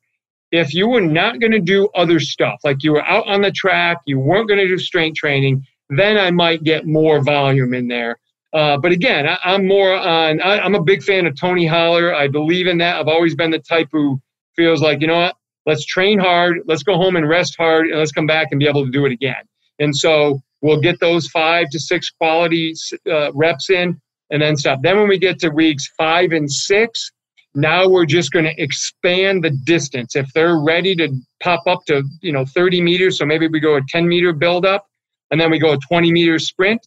If 0.51 0.73
you 0.73 0.89
were 0.89 1.01
not 1.01 1.39
going 1.39 1.53
to 1.53 1.59
do 1.59 1.87
other 1.95 2.19
stuff, 2.19 2.59
like 2.63 2.83
you 2.83 2.91
were 2.93 3.05
out 3.05 3.27
on 3.27 3.41
the 3.41 3.51
track, 3.51 3.97
you 4.05 4.19
weren't 4.19 4.47
going 4.47 4.59
to 4.59 4.67
do 4.67 4.77
strength 4.77 5.15
training, 5.17 5.65
then 5.89 6.17
I 6.17 6.31
might 6.31 6.63
get 6.63 6.85
more 6.85 7.21
volume 7.21 7.73
in 7.73 7.87
there. 7.87 8.17
Uh, 8.53 8.77
but 8.77 8.91
again, 8.91 9.27
I, 9.27 9.55
am 9.55 9.65
more 9.65 9.93
on, 9.93 10.41
I, 10.41 10.59
I'm 10.59 10.75
a 10.75 10.83
big 10.83 11.03
fan 11.03 11.25
of 11.25 11.39
Tony 11.39 11.65
Holler. 11.65 12.13
I 12.13 12.27
believe 12.27 12.67
in 12.67 12.79
that. 12.79 12.99
I've 12.99 13.07
always 13.07 13.33
been 13.33 13.51
the 13.51 13.59
type 13.59 13.87
who 13.91 14.21
feels 14.55 14.81
like, 14.81 14.99
you 14.99 15.07
know 15.07 15.19
what, 15.19 15.35
let's 15.65 15.85
train 15.85 16.19
hard, 16.19 16.59
let's 16.65 16.83
go 16.83 16.97
home 16.97 17.15
and 17.15 17.27
rest 17.27 17.55
hard, 17.57 17.87
and 17.87 17.97
let's 17.97 18.11
come 18.11 18.27
back 18.27 18.47
and 18.51 18.59
be 18.59 18.67
able 18.67 18.83
to 18.83 18.91
do 18.91 19.05
it 19.05 19.13
again. 19.13 19.43
And 19.79 19.95
so 19.95 20.41
we'll 20.61 20.81
get 20.81 20.99
those 20.99 21.27
five 21.27 21.69
to 21.69 21.79
six 21.79 22.09
quality 22.09 22.73
uh, 23.09 23.31
reps 23.33 23.69
in 23.69 23.99
and 24.31 24.41
then 24.41 24.57
stop. 24.57 24.79
Then 24.81 24.97
when 24.97 25.07
we 25.07 25.17
get 25.17 25.39
to 25.39 25.49
weeks 25.49 25.87
five 25.97 26.31
and 26.31 26.51
six, 26.51 27.11
now 27.53 27.87
we're 27.87 28.05
just 28.05 28.31
going 28.31 28.45
to 28.45 28.61
expand 28.61 29.43
the 29.43 29.49
distance. 29.49 30.15
If 30.15 30.31
they're 30.33 30.59
ready 30.59 30.95
to 30.95 31.09
pop 31.41 31.63
up 31.67 31.85
to, 31.87 32.03
you 32.21 32.31
know, 32.31 32.45
30 32.45 32.81
meters, 32.81 33.17
so 33.17 33.25
maybe 33.25 33.47
we 33.47 33.59
go 33.59 33.75
a 33.75 33.81
10 33.89 34.07
meter 34.07 34.33
build 34.33 34.65
up 34.65 34.87
and 35.31 35.39
then 35.39 35.51
we 35.51 35.59
go 35.59 35.73
a 35.73 35.77
20 35.77 36.11
meter 36.11 36.39
sprint. 36.39 36.85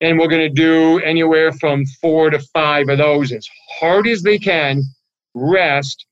And 0.00 0.16
we're 0.16 0.28
going 0.28 0.42
to 0.42 0.48
do 0.48 1.00
anywhere 1.00 1.50
from 1.50 1.84
four 2.00 2.30
to 2.30 2.38
five 2.54 2.88
of 2.88 2.98
those 2.98 3.32
as 3.32 3.48
hard 3.80 4.06
as 4.06 4.22
they 4.22 4.38
can, 4.38 4.80
rest. 5.34 6.06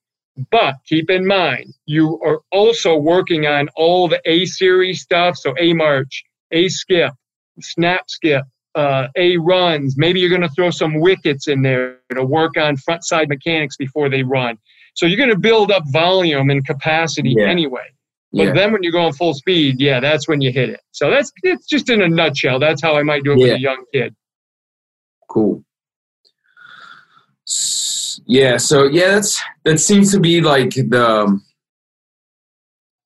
But 0.51 0.75
keep 0.87 1.09
in 1.09 1.25
mind, 1.25 1.73
you 1.87 2.21
are 2.27 2.41
also 2.51 2.97
working 2.97 3.47
on 3.47 3.69
all 3.77 4.09
the 4.09 4.21
A 4.25 4.45
series 4.47 5.03
stuff. 5.03 5.37
So 5.37 5.55
A 5.61 5.73
march, 5.73 6.25
A 6.51 6.69
skip, 6.69 7.13
snap 7.61 8.11
skip, 8.11 8.43
uh, 8.77 9.09
A 9.17 9.39
runs. 9.39 9.97
Maybe 9.97 10.21
you're 10.21 10.31
going 10.31 10.43
to 10.43 10.51
throw 10.51 10.71
some 10.71 11.01
wickets 11.01 11.49
in 11.49 11.63
there 11.63 11.99
to 12.15 12.25
work 12.25 12.57
on 12.57 12.77
front 12.77 13.05
side 13.05 13.29
mechanics 13.29 13.77
before 13.77 14.09
they 14.09 14.23
run. 14.23 14.59
So 14.95 15.07
you're 15.07 15.19
going 15.19 15.31
to 15.31 15.39
build 15.39 15.73
up 15.73 15.83
volume 15.91 16.51
and 16.51 16.65
capacity 16.65 17.35
yeah. 17.37 17.47
anyway. 17.47 17.93
But 18.33 18.49
yeah. 18.49 18.53
then 18.53 18.73
when 18.73 18.83
you're 18.83 18.93
going 18.93 19.13
full 19.15 19.35
speed, 19.35 19.81
yeah, 19.81 20.01
that's 20.01 20.29
when 20.29 20.41
you 20.41 20.53
hit 20.53 20.69
it. 20.69 20.81
So 20.93 21.11
that's 21.11 21.33
it's 21.43 21.67
just 21.67 21.89
in 21.89 22.03
a 22.03 22.09
nutshell. 22.09 22.59
That's 22.59 22.83
how 22.83 22.97
I 22.97 23.03
might 23.03 23.25
do 23.25 23.33
it 23.33 23.39
yeah. 23.39 23.45
with 23.45 23.55
a 23.55 23.61
young 23.61 23.85
kid. 23.93 24.15
Cool. 25.29 25.65
Yeah. 28.27 28.59
So 28.59 28.85
yeah, 28.85 29.15
that's 29.15 29.41
that 29.65 29.81
seems 29.81 30.13
to 30.13 30.21
be 30.21 30.41
like 30.41 30.75
the 30.75 31.41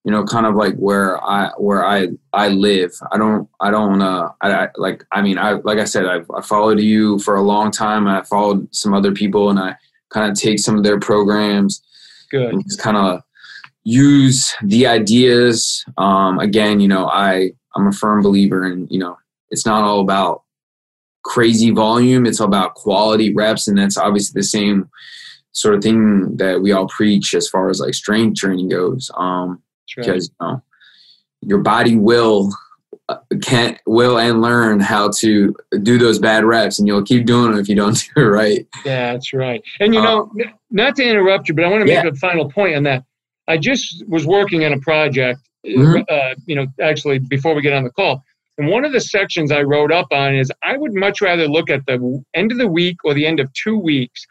you 0.05 0.11
know, 0.11 0.25
kind 0.25 0.47
of 0.47 0.55
like 0.55 0.75
where 0.77 1.23
I 1.23 1.51
where 1.59 1.85
I 1.85 2.09
I 2.33 2.49
live. 2.49 2.93
I 3.13 3.19
don't 3.19 3.49
I 3.61 3.71
don't 3.71 4.01
uh 4.01 4.31
I, 4.41 4.53
I 4.53 4.69
like 4.77 5.05
I 5.13 5.23
mean 5.23 5.39
I 5.39 5.53
like 5.53 5.79
I 5.79 5.85
said 5.85 6.07
I've 6.07 6.31
I 6.31 6.41
followed 6.41 6.81
you 6.81 7.19
for 7.19 7.35
a 7.35 7.43
long 7.43 7.71
time. 7.71 8.07
and 8.07 8.17
I 8.17 8.23
followed 8.23 8.75
some 8.75 8.95
other 8.95 9.13
people 9.13 9.51
and 9.51 9.59
I 9.59 9.77
kind 10.09 10.31
of 10.31 10.39
take 10.39 10.59
some 10.59 10.77
of 10.77 10.85
their 10.85 10.99
programs. 10.99 11.83
Good. 12.31 12.53
And 12.53 12.65
just 12.65 12.81
kind 12.81 12.97
of 12.97 13.23
use 13.85 14.55
the 14.63 14.87
ideas. 14.87 15.85
Um, 15.99 16.39
again, 16.39 16.81
you 16.81 16.89
know, 16.89 17.07
I 17.07 17.53
I'm 17.77 17.87
a 17.87 17.93
firm 17.93 18.23
believer 18.23 18.67
in 18.67 18.89
you 18.91 18.99
know 18.99 19.19
it's 19.51 19.67
not 19.67 19.83
all 19.83 20.01
about 20.01 20.43
crazy 21.25 21.71
volume. 21.71 22.25
It's 22.25 22.41
about 22.41 22.75
quality 22.75 23.35
reps, 23.35 23.69
and 23.69 23.77
that's 23.77 23.99
obviously 23.99 24.39
the 24.41 24.47
same 24.47 24.89
sort 25.53 25.75
of 25.75 25.83
thing 25.83 26.37
that 26.37 26.63
we 26.63 26.73
all 26.73 26.87
preach 26.87 27.35
as 27.35 27.49
far 27.49 27.69
as 27.71 27.81
like 27.81 27.95
strength 27.95 28.39
training 28.39 28.69
goes. 28.69 29.11
Um, 29.17 29.63
because 29.97 30.31
you 30.41 30.47
know 30.47 30.63
your 31.43 31.59
body 31.59 31.97
will 31.97 32.51
uh, 33.09 33.17
can't 33.43 33.79
will 33.87 34.19
and 34.19 34.41
learn 34.41 34.81
how 34.81 35.11
to 35.11 35.55
do 35.83 35.99
those 35.99 36.19
bad 36.19 36.45
reps 36.45 36.79
and 36.79 36.87
you'll 36.87 37.03
keep 37.03 37.27
doing 37.27 37.51
them 37.51 37.61
if 37.61 37.69
you 37.69 37.75
don't 37.75 38.05
do 38.15 38.23
it 38.23 38.29
right. 38.29 38.67
Yeah 38.85 39.13
that's 39.13 39.33
right. 39.33 39.63
And 39.81 39.95
you 39.95 40.03
know 40.03 40.31
uh, 40.41 40.51
not 40.71 40.97
to 40.97 41.05
interrupt 41.05 41.49
you 41.49 41.55
but 41.55 41.65
i 41.65 41.69
want 41.69 41.81
to 41.81 41.87
make 41.87 42.05
yeah. 42.05 42.11
a 42.11 42.15
final 42.15 42.51
point 42.51 42.77
on 42.77 42.83
that. 42.85 43.05
I 43.49 43.57
just 43.57 44.07
was 44.07 44.27
working 44.27 44.65
on 44.65 44.73
a 44.73 44.79
project 44.79 45.41
mm-hmm. 45.67 46.03
uh, 46.09 46.35
you 46.47 46.55
know 46.55 46.67
actually 46.81 47.19
before 47.19 47.55
we 47.55 47.63
get 47.63 47.73
on 47.73 47.85
the 47.85 47.91
call. 47.91 48.23
And 48.59 48.69
one 48.69 48.85
of 48.85 48.93
the 48.93 49.01
sections 49.01 49.51
i 49.51 49.63
wrote 49.63 49.93
up 49.93 50.09
on 50.13 50.35
is 50.35 50.53
i 50.63 50.77
would 50.77 50.93
much 50.93 51.21
rather 51.21 51.49
look 51.49 51.71
at 51.71 51.87
the 51.87 52.23
end 52.35 52.53
of 52.53 52.59
the 52.59 52.69
week 52.69 52.97
or 53.05 53.15
the 53.15 53.27
end 53.27 53.41
of 53.41 53.51
two 53.55 53.79
weeks 53.79 54.27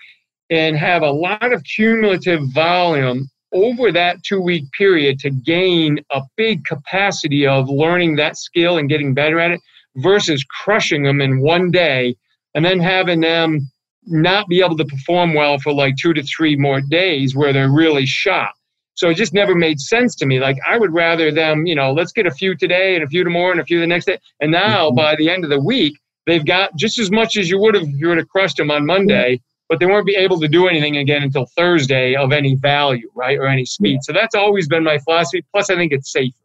and 0.50 0.78
have 0.78 1.02
a 1.02 1.12
lot 1.12 1.52
of 1.52 1.64
cumulative 1.64 2.42
volume 2.54 3.30
over 3.54 3.92
that 3.92 4.24
two 4.24 4.42
week 4.42 4.66
period 4.78 5.20
to 5.20 5.30
gain 5.30 6.00
a 6.12 6.22
big 6.38 6.64
capacity 6.66 7.48
of 7.48 7.70
learning 7.70 8.16
that 8.16 8.38
skill 8.38 8.78
and 8.78 8.90
getting 8.90 9.14
better 9.14 9.40
at 9.40 9.52
it 9.52 9.62
versus 9.98 10.44
crushing 10.44 11.04
them 11.04 11.22
in 11.22 11.42
one 11.42 11.72
day 11.72 12.16
and 12.56 12.64
then 12.64 12.80
having 12.80 13.22
them 13.22 13.70
not 14.06 14.48
be 14.48 14.62
able 14.62 14.78
to 14.78 14.86
perform 14.86 15.34
well 15.34 15.58
for 15.60 15.74
like 15.74 15.96
two 16.02 16.14
to 16.14 16.24
three 16.24 16.56
more 16.56 16.82
days 16.82 17.36
where 17.36 17.54
they're 17.54 17.72
really 17.72 18.06
shot. 18.06 18.52
So 18.96 19.10
it 19.10 19.16
just 19.16 19.34
never 19.34 19.56
made 19.56 19.80
sense 19.80 20.16
to 20.18 20.26
me. 20.26 20.40
Like 20.40 20.58
I 20.68 20.78
would 20.78 20.94
rather 20.94 21.32
them, 21.32 21.66
you 21.66 21.76
know, 21.76 21.94
let's 21.94 22.12
get 22.12 22.26
a 22.26 22.32
few 22.32 22.56
today 22.56 22.96
and 22.96 23.04
a 23.04 23.08
few 23.08 23.24
tomorrow 23.24 23.52
and 23.52 23.62
a 23.62 23.66
few 23.66 23.80
the 23.80 23.88
next 23.88 24.06
day. 24.06 24.20
And 24.42 24.52
now 24.52 24.88
mm-hmm. 24.88 24.96
by 24.96 25.16
the 25.16 25.30
end 25.30 25.44
of 25.44 25.50
the 25.50 25.60
week, 25.60 25.98
they've 26.26 26.46
got 26.46 26.76
just 26.76 27.00
as 27.00 27.10
much 27.10 27.38
as 27.38 27.50
you 27.50 27.60
would 27.60 27.76
have 27.76 27.84
if 27.84 27.90
you 27.96 28.10
would 28.10 28.18
have 28.18 28.28
crushed 28.28 28.58
them 28.58 28.72
on 28.72 28.86
Monday 28.86 29.42
but 29.70 29.80
they 29.80 29.86
won't 29.86 30.06
be 30.06 30.16
able 30.16 30.40
to 30.40 30.48
do 30.48 30.68
anything 30.68 30.98
again 30.98 31.22
until 31.22 31.46
Thursday 31.46 32.16
of 32.16 32.32
any 32.32 32.56
value, 32.56 33.10
right, 33.14 33.38
or 33.38 33.46
any 33.46 33.66
speed. 33.66 34.00
So 34.02 34.12
that's 34.12 34.34
always 34.34 34.68
been 34.68 34.84
my 34.84 34.98
philosophy. 34.98 35.46
Plus, 35.54 35.70
I 35.70 35.76
think 35.76 35.94
it's 35.94 36.12
safer. 36.12 36.36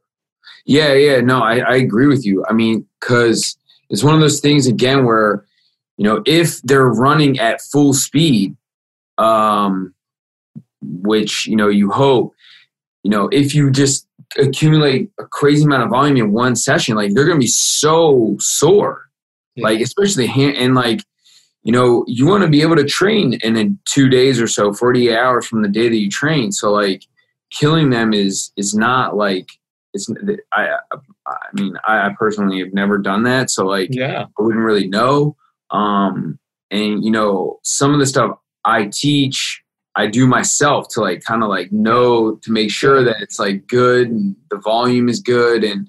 Yeah, 0.66 0.92
yeah, 0.92 1.20
no, 1.20 1.42
I, 1.42 1.58
I 1.58 1.76
agree 1.76 2.06
with 2.06 2.24
you. 2.24 2.44
I 2.48 2.52
mean, 2.52 2.86
because 3.00 3.56
it's 3.88 4.04
one 4.04 4.14
of 4.14 4.20
those 4.20 4.40
things 4.40 4.66
again 4.66 5.04
where, 5.04 5.44
you 5.96 6.04
know, 6.04 6.22
if 6.26 6.60
they're 6.62 6.86
running 6.86 7.38
at 7.38 7.62
full 7.62 7.94
speed, 7.94 8.56
um, 9.18 9.94
which 10.82 11.46
you 11.46 11.56
know 11.56 11.68
you 11.68 11.90
hope, 11.90 12.34
you 13.02 13.10
know, 13.10 13.28
if 13.28 13.54
you 13.54 13.70
just 13.70 14.06
accumulate 14.38 15.10
a 15.18 15.24
crazy 15.24 15.64
amount 15.64 15.82
of 15.82 15.90
volume 15.90 16.16
in 16.16 16.32
one 16.32 16.56
session, 16.56 16.96
like 16.96 17.14
they're 17.14 17.24
going 17.24 17.38
to 17.38 17.44
be 17.44 17.46
so 17.46 18.36
sore, 18.38 19.08
yeah. 19.54 19.64
like 19.64 19.80
especially 19.80 20.26
hand 20.26 20.56
and 20.56 20.74
like 20.74 21.04
you 21.64 21.72
know, 21.72 22.04
you 22.06 22.26
want 22.26 22.42
to 22.42 22.48
be 22.48 22.60
able 22.60 22.76
to 22.76 22.84
train 22.84 23.34
in 23.42 23.78
two 23.86 24.08
days 24.10 24.40
or 24.40 24.46
so, 24.46 24.72
48 24.72 25.16
hours 25.16 25.46
from 25.46 25.62
the 25.62 25.68
day 25.68 25.88
that 25.88 25.96
you 25.96 26.10
train. 26.10 26.52
So 26.52 26.70
like 26.70 27.04
killing 27.50 27.88
them 27.88 28.12
is, 28.12 28.52
is 28.56 28.74
not 28.74 29.16
like, 29.16 29.48
it's, 29.94 30.08
I, 30.52 30.76
I 31.26 31.36
mean, 31.54 31.74
I 31.86 32.10
personally 32.18 32.58
have 32.58 32.74
never 32.74 32.98
done 32.98 33.22
that. 33.22 33.48
So 33.48 33.64
like, 33.64 33.88
yeah, 33.92 34.26
I 34.38 34.42
wouldn't 34.42 34.64
really 34.64 34.88
know. 34.88 35.36
Um, 35.70 36.38
and 36.70 37.02
you 37.02 37.10
know, 37.10 37.60
some 37.62 37.94
of 37.94 38.00
the 38.00 38.06
stuff 38.06 38.36
I 38.64 38.86
teach, 38.86 39.62
I 39.96 40.08
do 40.08 40.26
myself 40.26 40.88
to 40.90 41.00
like 41.00 41.22
kind 41.22 41.42
of 41.42 41.48
like 41.48 41.72
know 41.72 42.34
to 42.42 42.52
make 42.52 42.70
sure 42.70 43.04
that 43.04 43.22
it's 43.22 43.38
like 43.38 43.68
good 43.68 44.10
and 44.10 44.36
the 44.50 44.58
volume 44.58 45.08
is 45.08 45.20
good 45.20 45.62
and 45.62 45.88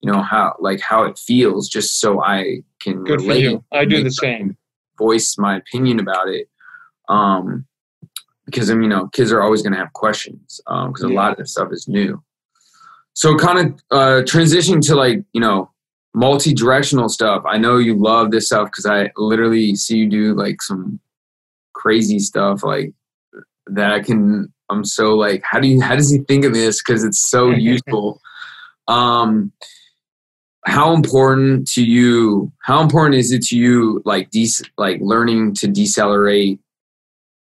you 0.00 0.10
know 0.10 0.22
how 0.22 0.56
like 0.58 0.80
how 0.80 1.04
it 1.04 1.18
feels 1.18 1.68
just 1.68 2.00
so 2.00 2.22
I 2.24 2.62
can 2.80 3.04
good 3.04 3.20
relate. 3.20 3.44
For 3.44 3.50
you. 3.50 3.64
I 3.70 3.84
do 3.84 4.02
the 4.02 4.10
same 4.10 4.56
voice 5.02 5.36
my 5.38 5.56
opinion 5.56 5.98
about 6.00 6.28
it. 6.28 6.48
Um, 7.08 7.66
because 8.46 8.70
I 8.70 8.74
mean, 8.74 8.84
you 8.84 8.88
know, 8.88 9.08
kids 9.08 9.32
are 9.32 9.42
always 9.42 9.62
going 9.62 9.72
to 9.72 9.78
have 9.78 9.92
questions 9.92 10.60
because 10.66 11.04
um, 11.04 11.10
yeah. 11.10 11.16
a 11.16 11.18
lot 11.20 11.32
of 11.32 11.38
this 11.38 11.52
stuff 11.52 11.68
is 11.72 11.88
new. 11.88 12.22
So, 13.14 13.36
kind 13.36 13.58
of 13.58 13.66
uh, 13.90 14.22
transitioning 14.24 14.84
to 14.86 14.94
like 14.94 15.18
you 15.32 15.40
know 15.40 15.70
multi-directional 16.14 17.08
stuff. 17.08 17.42
I 17.46 17.56
know 17.58 17.78
you 17.78 17.94
love 17.96 18.30
this 18.30 18.46
stuff 18.46 18.68
because 18.68 18.86
I 18.86 19.10
literally 19.16 19.74
see 19.74 19.98
you 19.98 20.08
do 20.08 20.34
like 20.34 20.60
some 20.62 21.00
crazy 21.72 22.18
stuff 22.18 22.62
like 22.62 22.92
that. 23.66 23.92
I 23.92 24.00
can. 24.00 24.52
I'm 24.70 24.84
so 24.84 25.14
like, 25.14 25.42
how 25.44 25.60
do 25.60 25.68
you? 25.68 25.80
How 25.80 25.96
does 25.96 26.10
he 26.10 26.18
think 26.18 26.44
of 26.44 26.54
this? 26.54 26.82
Because 26.82 27.04
it's 27.04 27.30
so 27.30 27.50
useful. 27.72 28.20
Um, 28.88 29.52
how 30.64 30.94
important 30.94 31.68
to 31.68 31.84
you 31.84 32.52
how 32.62 32.80
important 32.80 33.16
is 33.16 33.32
it 33.32 33.42
to 33.42 33.56
you 33.56 34.00
like 34.04 34.30
de- 34.30 34.48
like 34.78 35.00
learning 35.00 35.54
to 35.54 35.66
decelerate 35.66 36.60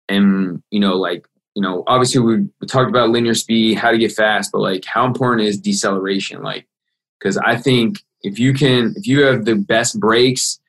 and 0.07 0.61
you 0.71 0.79
know 0.79 0.95
like 0.95 1.25
you 1.55 1.61
know 1.61 1.83
obviously 1.87 2.21
we, 2.21 2.37
we 2.61 2.67
talked 2.67 2.89
about 2.89 3.09
linear 3.09 3.33
speed 3.33 3.77
how 3.77 3.91
to 3.91 3.97
get 3.97 4.11
fast 4.11 4.51
but 4.51 4.59
like 4.59 4.85
how 4.85 5.05
important 5.05 5.47
is 5.47 5.59
deceleration? 5.59 6.41
Like 6.41 6.65
because 7.19 7.37
i 7.37 7.55
think 7.55 7.99
if 8.21 8.39
you 8.39 8.53
can 8.53 8.93
if 8.95 9.05
you 9.05 9.23
have 9.23 9.45
the 9.45 9.55
best 9.55 9.99
brakes 9.99 10.59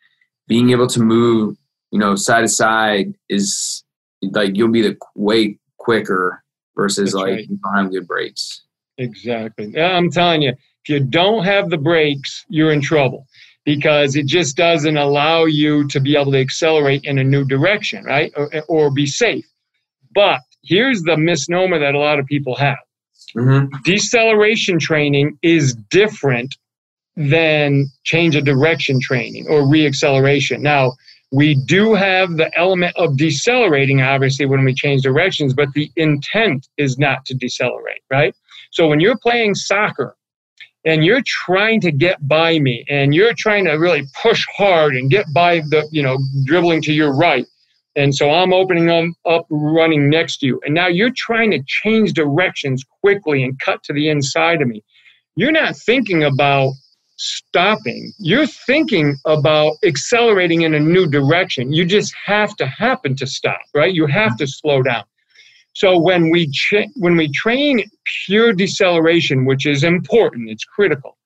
being 0.48 0.70
able 0.70 0.88
to 0.88 1.00
move 1.00 1.56
you 1.92 1.98
know 1.98 2.16
side 2.16 2.42
to 2.42 2.48
side 2.48 3.14
is 3.28 3.84
like 4.32 4.56
you'll 4.56 4.68
be 4.68 4.82
the 4.82 4.96
way 5.14 5.58
quicker 5.78 6.42
versus 6.76 7.12
That's 7.12 7.22
like 7.22 7.30
right. 7.32 7.48
you 7.48 7.58
don't 7.62 7.74
have 7.74 7.90
good 7.90 8.06
brakes. 8.06 8.62
Exactly. 8.98 9.78
I'm 9.80 10.10
telling 10.10 10.42
you 10.42 10.54
if 10.84 10.88
you 10.88 11.00
don't 11.00 11.44
have 11.44 11.70
the 11.70 11.78
brakes 11.78 12.44
you're 12.48 12.72
in 12.72 12.80
trouble 12.80 13.26
because 13.64 14.16
it 14.16 14.26
just 14.26 14.56
doesn't 14.56 14.96
allow 14.96 15.44
you 15.44 15.86
to 15.88 16.00
be 16.00 16.16
able 16.16 16.32
to 16.32 16.40
accelerate 16.40 17.04
in 17.04 17.18
a 17.18 17.24
new 17.24 17.44
direction 17.44 18.04
right 18.04 18.32
or, 18.36 18.50
or 18.68 18.90
be 18.90 19.06
safe 19.06 19.46
but 20.14 20.40
here's 20.62 21.02
the 21.02 21.16
misnomer 21.16 21.78
that 21.78 21.94
a 21.94 21.98
lot 21.98 22.18
of 22.18 22.26
people 22.26 22.54
have 22.56 22.78
mm-hmm. 23.36 23.66
deceleration 23.84 24.78
training 24.78 25.38
is 25.42 25.74
different 25.90 26.54
than 27.16 27.86
change 28.04 28.36
of 28.36 28.44
direction 28.44 28.98
training 29.00 29.46
or 29.48 29.62
reacceleration. 29.62 30.60
Now, 30.60 30.92
we 31.32 31.54
do 31.54 31.94
have 31.94 32.36
the 32.36 32.50
element 32.58 32.96
of 32.96 33.16
decelerating, 33.16 34.00
obviously, 34.00 34.46
when 34.46 34.64
we 34.64 34.74
change 34.74 35.02
directions, 35.02 35.54
but 35.54 35.68
the 35.74 35.90
intent 35.96 36.66
is 36.76 36.98
not 36.98 37.24
to 37.26 37.34
decelerate, 37.34 38.02
right? 38.10 38.34
So 38.72 38.88
when 38.88 39.00
you're 39.00 39.18
playing 39.18 39.54
soccer 39.54 40.16
and 40.84 41.04
you're 41.04 41.22
trying 41.26 41.80
to 41.82 41.92
get 41.92 42.26
by 42.26 42.58
me 42.58 42.84
and 42.88 43.14
you're 43.14 43.34
trying 43.36 43.64
to 43.66 43.72
really 43.72 44.04
push 44.22 44.46
hard 44.56 44.96
and 44.96 45.10
get 45.10 45.26
by 45.34 45.60
the, 45.60 45.86
you 45.90 46.02
know, 46.02 46.18
dribbling 46.44 46.82
to 46.82 46.92
your 46.92 47.14
right. 47.14 47.46
And 47.96 48.14
so 48.14 48.30
I'm 48.30 48.52
opening 48.52 48.86
them 48.86 49.14
up, 49.26 49.46
running 49.50 50.08
next 50.08 50.38
to 50.38 50.46
you. 50.46 50.60
And 50.64 50.74
now 50.74 50.86
you're 50.86 51.12
trying 51.14 51.50
to 51.50 51.62
change 51.66 52.12
directions 52.12 52.84
quickly 53.00 53.42
and 53.42 53.58
cut 53.60 53.82
to 53.84 53.92
the 53.92 54.08
inside 54.08 54.62
of 54.62 54.68
me. 54.68 54.82
You're 55.36 55.52
not 55.52 55.76
thinking 55.76 56.22
about 56.22 56.72
stopping. 57.16 58.12
You're 58.18 58.46
thinking 58.46 59.16
about 59.26 59.74
accelerating 59.84 60.62
in 60.62 60.74
a 60.74 60.80
new 60.80 61.06
direction. 61.06 61.72
You 61.72 61.84
just 61.84 62.14
have 62.24 62.56
to 62.56 62.66
happen 62.66 63.16
to 63.16 63.26
stop, 63.26 63.60
right? 63.74 63.92
You 63.92 64.06
have 64.06 64.36
to 64.38 64.46
slow 64.46 64.82
down. 64.82 65.04
So 65.80 65.98
when 65.98 66.28
we 66.28 66.52
when 66.96 67.16
we 67.16 67.32
train 67.32 67.82
pure 68.26 68.52
deceleration, 68.52 69.46
which 69.46 69.64
is 69.64 69.82
important, 69.82 70.50
it's 70.50 70.62
critical. 70.62 71.16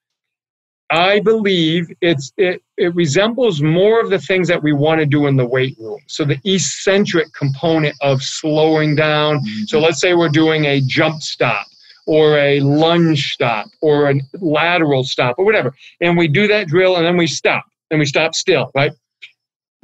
I 0.91 1.19
believe 1.19 1.89
it's 2.01 2.33
it, 2.37 2.63
it 2.77 2.95
resembles 2.95 3.61
more 3.61 4.01
of 4.01 4.11
the 4.11 4.21
things 4.21 4.47
that 4.47 4.63
we 4.63 4.73
want 4.73 5.01
to 5.01 5.07
do 5.07 5.27
in 5.27 5.37
the 5.37 5.45
weight 5.45 5.77
room. 5.81 5.99
So 6.07 6.25
the 6.25 6.39
eccentric 6.45 7.33
component 7.33 7.97
of 8.01 8.23
slowing 8.23 8.95
down. 8.95 9.39
Mm-hmm. 9.39 9.65
So 9.65 9.81
let's 9.81 10.01
say 10.01 10.15
we're 10.15 10.29
doing 10.29 10.67
a 10.67 10.81
jump 10.83 11.21
stop 11.21 11.67
or 12.07 12.39
a 12.39 12.61
lunge 12.61 13.33
stop 13.33 13.67
or 13.81 14.09
a 14.09 14.21
lateral 14.35 15.03
stop 15.03 15.35
or 15.37 15.45
whatever. 15.45 15.75
And 16.01 16.17
we 16.17 16.29
do 16.29 16.47
that 16.47 16.69
drill 16.69 16.95
and 16.95 17.05
then 17.05 17.17
we 17.17 17.27
stop 17.27 17.65
and 17.91 17.99
we 17.99 18.07
stop 18.07 18.37
still, 18.37 18.71
right? 18.73 18.93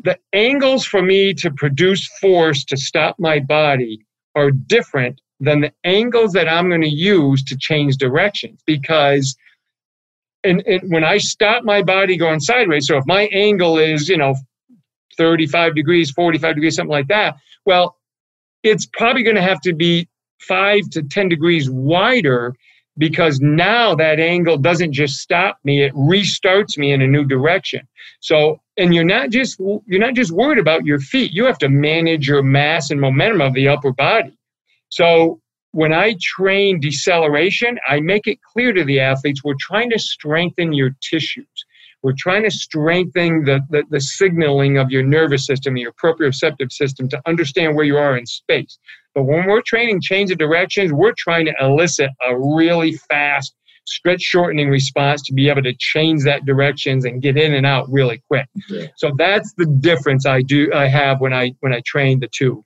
The 0.05 0.17
angles 0.33 0.85
for 0.85 1.03
me 1.03 1.35
to 1.35 1.51
produce 1.51 2.09
force 2.21 2.65
to 2.67 2.77
stop 2.77 3.17
my 3.19 3.41
body 3.41 4.07
are 4.35 4.51
different 4.51 5.21
than 5.41 5.61
the 5.61 5.73
angles 5.85 6.33
that 6.33 6.49
I'm 6.49 6.69
going 6.69 6.83
to 6.83 6.89
use 6.89 7.43
to 7.45 7.57
change 7.57 7.97
directions 7.97 8.61
because 8.67 9.37
and, 10.43 10.63
and 10.67 10.91
when 10.91 11.05
I 11.05 11.19
stop 11.19 11.65
my 11.65 11.83
body 11.83 12.17
going 12.17 12.41
sideways, 12.41 12.87
so 12.87 12.97
if 12.97 13.05
my 13.07 13.25
angle 13.33 13.77
is, 13.79 14.09
you 14.09 14.17
know, 14.17 14.35
35 15.19 15.75
degrees, 15.75 16.11
45 16.11 16.55
degrees, 16.55 16.77
something 16.77 16.91
like 16.91 17.09
that, 17.09 17.37
well, 17.67 17.97
it's 18.63 18.87
probably 18.87 19.23
going 19.23 19.37
to 19.37 19.43
have 19.43 19.61
to 19.63 19.75
be 19.75 20.09
five 20.41 20.89
to 20.91 21.03
10 21.03 21.29
degrees 21.29 21.69
wider 21.69 22.55
because 22.99 23.41
now 23.41 23.95
that 23.95 24.19
angle 24.19 24.57
doesn't 24.57 24.93
just 24.93 25.19
stop 25.19 25.59
me 25.65 25.83
it 25.83 25.93
restarts 25.95 26.77
me 26.77 26.93
in 26.93 27.03
a 27.03 27.07
new 27.07 27.25
direction. 27.25 27.87
So 28.21 28.61
and 28.81 28.95
you're 28.95 29.05
not 29.05 29.31
just 29.31 29.59
you're 29.59 30.01
not 30.01 30.15
just 30.15 30.33
worried 30.33 30.59
about 30.59 30.85
your 30.85 30.99
feet. 30.99 31.33
You 31.33 31.45
have 31.45 31.59
to 31.59 31.69
manage 31.69 32.27
your 32.27 32.43
mass 32.43 32.91
and 32.91 33.01
momentum 33.01 33.41
of 33.41 33.55
the 33.55 33.69
upper 33.69 33.93
body. 33.93 34.37
So 34.89 35.41
when 35.73 35.93
i 35.93 36.17
train 36.21 36.81
deceleration 36.81 37.79
i 37.89 38.01
make 38.01 38.27
it 38.27 38.39
clear 38.43 38.73
to 38.73 38.83
the 38.85 38.99
athletes 38.99 39.45
we're 39.45 39.55
trying 39.61 39.91
to 39.91 39.99
strengthen 39.99 40.73
your 40.73 40.91
tissues. 41.01 41.47
We're 42.03 42.15
trying 42.19 42.45
to 42.45 42.51
strengthen 42.51 43.45
the, 43.45 43.61
the, 43.69 43.83
the, 43.91 44.01
signaling 44.01 44.79
of 44.79 44.91
your 44.91 45.03
nervous 45.03 45.45
system, 45.45 45.77
your 45.77 45.93
proprioceptive 45.93 46.73
system 46.73 47.11
to 47.11 47.21
understand 47.27 47.77
where 47.77 47.85
you 47.85 47.99
are 47.99 48.17
in 48.17 48.25
space. 48.25 48.79
But 49.15 49.25
when 49.25 49.47
we're 49.47 49.61
training 49.61 50.01
change 50.01 50.31
of 50.31 50.39
directions, 50.39 50.95
we're 50.95 51.13
trying 51.19 51.45
to 51.45 51.55
elicit 51.61 52.09
a 52.27 52.39
really 52.39 52.95
fast, 53.11 53.55
stretch 53.91 54.23
shortening 54.23 54.69
response 54.69 55.23
to 55.23 55.35
be 55.35 55.49
able 55.49 55.63
to 55.63 55.75
change 55.79 56.25
that 56.25 56.45
directions 56.45 57.05
and 57.05 57.21
get 57.21 57.37
in 57.37 57.53
and 57.55 57.67
out 57.67 57.91
really 57.91 58.23
quick. 58.29 58.49
Yeah. 58.69 58.87
So 58.97 59.13
that's 59.19 59.53
the 59.57 59.67
difference 59.67 60.27
I 60.27 60.43
do 60.43 60.73
I 60.73 60.87
have 60.87 61.21
when 61.21 61.33
I 61.33 61.53
when 61.61 61.73
I 61.73 61.81
train 61.85 62.21
the 62.21 62.29
two. 62.29 62.65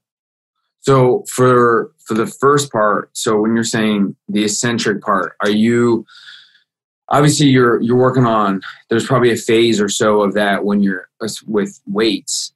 So 0.81 1.25
for 1.31 1.93
for 2.07 2.15
the 2.15 2.27
first 2.27 2.71
part, 2.71 3.11
so 3.17 3.41
when 3.41 3.55
you're 3.55 3.65
saying 3.65 4.15
the 4.29 4.45
eccentric 4.45 5.03
part, 5.03 5.35
are 5.41 5.51
you 5.51 6.05
obviously 7.09 7.47
you're 7.47 7.81
you're 7.81 7.97
working 7.97 8.27
on 8.27 8.61
there's 8.91 9.07
probably 9.07 9.31
a 9.31 9.37
phase 9.37 9.81
or 9.81 9.89
so 9.89 10.23
of 10.23 10.35
that 10.35 10.65
when 10.65 10.83
you're 10.83 11.09
with 11.47 11.81
weights 11.87 12.53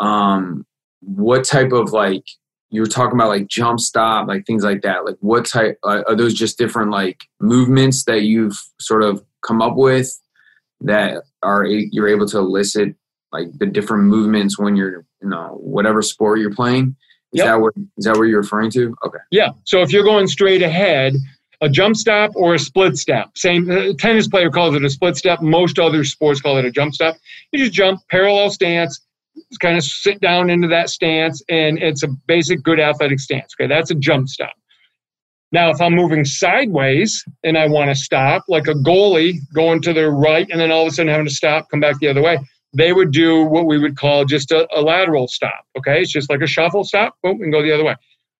um 0.00 0.64
what 1.00 1.44
type 1.44 1.72
of 1.72 1.92
like 1.92 2.24
you 2.72 2.80
were 2.80 2.86
talking 2.86 3.14
about 3.14 3.28
like 3.28 3.46
jump 3.46 3.78
stop 3.78 4.26
like 4.26 4.44
things 4.46 4.64
like 4.64 4.82
that 4.82 5.04
like 5.04 5.16
what 5.20 5.44
type 5.44 5.78
uh, 5.84 6.02
are 6.08 6.16
those 6.16 6.34
just 6.34 6.58
different 6.58 6.90
like 6.90 7.20
movements 7.40 8.04
that 8.04 8.22
you've 8.22 8.56
sort 8.80 9.02
of 9.02 9.22
come 9.42 9.62
up 9.62 9.76
with 9.76 10.10
that 10.80 11.22
are 11.42 11.64
you're 11.66 12.08
able 12.08 12.26
to 12.26 12.38
elicit 12.38 12.94
like 13.30 13.46
the 13.58 13.66
different 13.66 14.04
movements 14.04 14.58
when 14.58 14.74
you're 14.74 15.04
you 15.22 15.28
know 15.28 15.58
whatever 15.60 16.02
sport 16.02 16.38
you're 16.38 16.54
playing 16.54 16.96
is 17.32 17.38
yep. 17.38 17.46
that 17.46 17.60
what 17.60 17.74
is 17.96 18.04
that 18.04 18.16
what 18.16 18.24
you're 18.24 18.40
referring 18.40 18.70
to 18.70 18.94
okay 19.04 19.18
yeah 19.30 19.50
so 19.64 19.82
if 19.82 19.92
you're 19.92 20.04
going 20.04 20.26
straight 20.26 20.62
ahead 20.62 21.14
a 21.62 21.68
jump 21.68 21.96
stop 21.96 22.32
or 22.34 22.54
a 22.54 22.58
split 22.58 22.98
step. 22.98 23.30
Same 23.38 23.70
uh, 23.70 23.92
tennis 23.96 24.26
player 24.26 24.50
calls 24.50 24.74
it 24.74 24.84
a 24.84 24.90
split 24.90 25.16
step. 25.16 25.40
Most 25.40 25.78
other 25.78 26.02
sports 26.02 26.40
call 26.40 26.58
it 26.58 26.64
a 26.64 26.72
jump 26.72 26.92
stop. 26.92 27.16
You 27.52 27.60
just 27.60 27.72
jump 27.72 28.00
parallel 28.10 28.50
stance, 28.50 29.00
kind 29.60 29.76
of 29.76 29.84
sit 29.84 30.20
down 30.20 30.50
into 30.50 30.68
that 30.68 30.90
stance, 30.90 31.42
and 31.48 31.78
it's 31.78 32.02
a 32.02 32.08
basic 32.26 32.62
good 32.62 32.80
athletic 32.80 33.20
stance. 33.20 33.54
Okay, 33.58 33.68
that's 33.68 33.90
a 33.90 33.94
jump 33.94 34.28
stop. 34.28 34.52
Now, 35.52 35.68
if 35.68 35.80
I'm 35.82 35.94
moving 35.94 36.24
sideways 36.24 37.22
and 37.44 37.58
I 37.58 37.66
want 37.68 37.90
to 37.90 37.94
stop, 37.94 38.44
like 38.48 38.68
a 38.68 38.74
goalie 38.74 39.34
going 39.54 39.82
to 39.82 39.92
the 39.92 40.10
right 40.10 40.48
and 40.50 40.58
then 40.58 40.72
all 40.72 40.86
of 40.86 40.88
a 40.88 40.90
sudden 40.90 41.12
having 41.12 41.26
to 41.26 41.34
stop, 41.34 41.68
come 41.70 41.80
back 41.80 41.98
the 42.00 42.08
other 42.08 42.22
way, 42.22 42.38
they 42.74 42.94
would 42.94 43.12
do 43.12 43.44
what 43.44 43.66
we 43.66 43.78
would 43.78 43.96
call 43.96 44.24
just 44.24 44.50
a, 44.50 44.66
a 44.74 44.80
lateral 44.80 45.28
stop. 45.28 45.66
Okay, 45.76 46.00
it's 46.00 46.10
just 46.10 46.30
like 46.30 46.40
a 46.40 46.46
shuffle 46.46 46.84
stop, 46.84 47.16
boom, 47.22 47.42
and 47.42 47.52
go 47.52 47.62
the 47.62 47.72
other 47.72 47.84
way. 47.84 47.94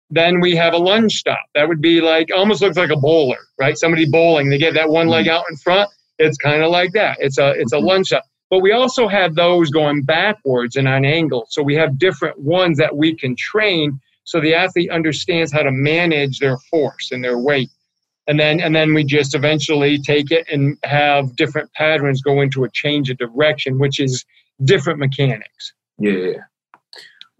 Then 0.09 0.41
we 0.41 0.57
have 0.57 0.73
a 0.73 0.79
lunge 0.79 1.13
stop. 1.13 1.41
That 1.55 1.69
would 1.69 1.83
be 1.83 2.01
like 2.01 2.31
almost 2.35 2.63
looks 2.63 2.79
like 2.79 2.91
a 2.91 2.97
bowler, 2.97 3.39
right? 3.59 3.77
Somebody 3.77 4.09
bowling. 4.09 4.49
They 4.49 4.59
get 4.59 4.73
that 4.75 4.89
one 4.89 5.09
leg 5.09 5.27
mm-hmm. 5.27 5.35
out 5.35 5.45
in 5.51 5.57
front. 5.57 5.91
It's 6.19 6.39
kind 6.39 6.63
of 6.63 6.71
like 6.71 6.93
that. 6.93 7.19
It's 7.21 7.39
a 7.39 7.51
it's 7.51 7.73
a 7.73 7.77
mm-hmm. 7.77 7.87
lunge 7.87 8.07
stop. 8.07 8.25
But 8.53 8.61
we 8.61 8.73
also 8.73 9.09
have 9.09 9.35
those 9.35 9.71
going 9.71 10.03
backwards 10.03 10.77
and 10.77 10.87
on 10.87 11.07
angle. 11.07 11.47
So 11.49 11.63
we 11.63 11.75
have 11.77 11.99
different 11.99 12.39
ones 12.39 12.77
that 12.77 12.95
we 12.95 13.15
can 13.15 13.35
train 13.35 13.99
so 14.25 14.43
the 14.43 14.55
athlete 14.55 14.91
understands 14.91 15.51
how 15.51 15.63
to 15.63 15.71
manage 15.71 16.39
their 16.39 16.59
force 16.71 17.13
and 17.13 17.25
their 17.25 17.39
weight. 17.39 17.71
And 18.29 18.39
then 18.39 18.61
and 18.61 18.77
then 18.77 18.93
we 18.93 19.05
just 19.05 19.35
eventually 19.35 19.99
take 19.99 20.31
it 20.31 20.47
and 20.53 20.77
have 20.85 21.35
different 21.35 21.73
patterns 21.73 22.21
go 22.21 22.43
into 22.43 22.65
a 22.65 22.71
change 22.71 23.09
of 23.09 23.17
direction, 23.17 23.79
which 23.79 23.99
is 23.99 24.23
different 24.63 24.99
mechanics. 24.99 25.73
Yeah. 25.99 26.35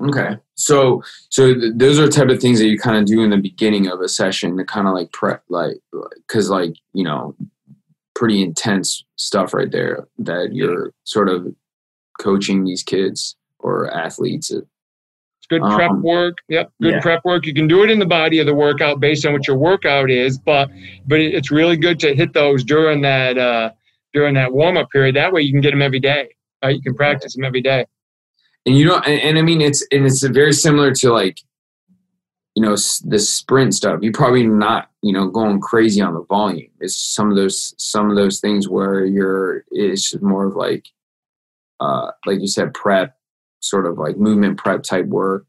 Okay. 0.03 0.39
So 0.55 1.03
so 1.29 1.53
th- 1.53 1.75
those 1.77 1.99
are 1.99 2.09
type 2.09 2.31
of 2.31 2.41
things 2.41 2.59
that 2.59 2.69
you 2.69 2.79
kind 2.79 2.97
of 2.97 3.05
do 3.05 3.21
in 3.21 3.29
the 3.29 3.37
beginning 3.37 3.87
of 3.87 4.01
a 4.01 4.09
session 4.09 4.57
to 4.57 4.65
kind 4.65 4.89
of 4.89 4.95
like 4.95 5.13
prep 5.13 5.45
like 5.51 5.77
cuz 6.29 6.49
like, 6.49 6.73
you 6.95 7.05
know, 7.05 7.37
pretty 8.23 8.41
intense 8.41 9.03
stuff 9.17 9.53
right 9.53 9.73
there 9.73 10.07
that 10.17 10.51
you're 10.53 10.93
sort 11.03 11.29
of 11.29 11.53
coaching 12.21 12.63
these 12.63 12.85
kids 12.85 13.35
or 13.59 13.93
athletes. 13.93 14.53
It's 14.53 14.65
good 15.51 15.61
prep 15.61 15.91
um, 15.91 16.05
work. 16.05 16.37
Yep, 16.49 16.71
good 16.81 16.93
yeah. 16.93 17.01
prep 17.01 17.25
work. 17.25 17.47
You 17.47 17.53
can 17.53 17.67
do 17.67 17.83
it 17.83 17.91
in 17.91 17.99
the 17.99 18.07
body 18.07 18.39
of 18.39 18.47
the 18.47 18.55
workout 18.55 19.01
based 19.01 19.27
on 19.27 19.33
what 19.33 19.49
your 19.49 19.57
workout 19.57 20.09
is, 20.09 20.39
but 20.39 20.71
but 21.05 21.19
it's 21.19 21.51
really 21.51 21.77
good 21.77 21.99
to 21.99 22.15
hit 22.15 22.33
those 22.33 22.63
during 22.63 23.01
that 23.01 23.39
uh, 23.39 23.73
during 24.13 24.35
that 24.35 24.53
warm 24.53 24.77
up 24.77 24.89
period. 24.91 25.17
That 25.17 25.33
way 25.33 25.43
you 25.43 25.51
can 25.51 25.61
get 25.61 25.73
them 25.73 25.83
every 25.83 25.99
day. 25.99 26.29
Right? 26.63 26.77
You 26.77 26.83
can 26.83 26.95
practice 26.95 27.35
them 27.35 27.45
every 27.45 27.61
day 27.61 27.87
and 28.67 28.79
you 28.79 28.85
know 28.85 28.99
and, 28.99 29.21
and, 29.21 29.37
i 29.37 29.43
mean 29.43 29.61
it's 29.61 29.85
and 29.91 30.07
it's 30.07 30.23
very 30.23 30.53
similar 30.53 30.93
to 30.93 31.13
like 31.13 31.39
you 32.55 32.63
know 32.63 32.77
the 33.05 33.19
sprint 33.19 33.75
stuff 33.75 34.01
you're 34.03 34.13
probably 34.13 34.47
not 34.47 34.91
you 35.03 35.13
know 35.13 35.29
going 35.29 35.61
crazy 35.61 36.01
on 36.01 36.15
the 36.15 36.25
volume. 36.25 36.71
It's 36.81 36.97
some 36.97 37.31
of 37.31 37.37
those 37.37 37.75
some 37.79 38.11
of 38.11 38.17
those 38.17 38.41
things 38.41 38.69
where 38.69 39.05
you're 39.05 39.65
it's 39.71 40.15
more 40.21 40.47
of 40.47 40.57
like 40.57 40.87
uh 41.81 42.11
like 42.27 42.41
you 42.41 42.47
said 42.47 42.75
prep 42.75 43.17
sort 43.61 43.87
of 43.87 43.99
like 43.99 44.17
movement 44.17 44.59
prep 44.59 44.83
type 44.83 45.07
work 45.07 45.47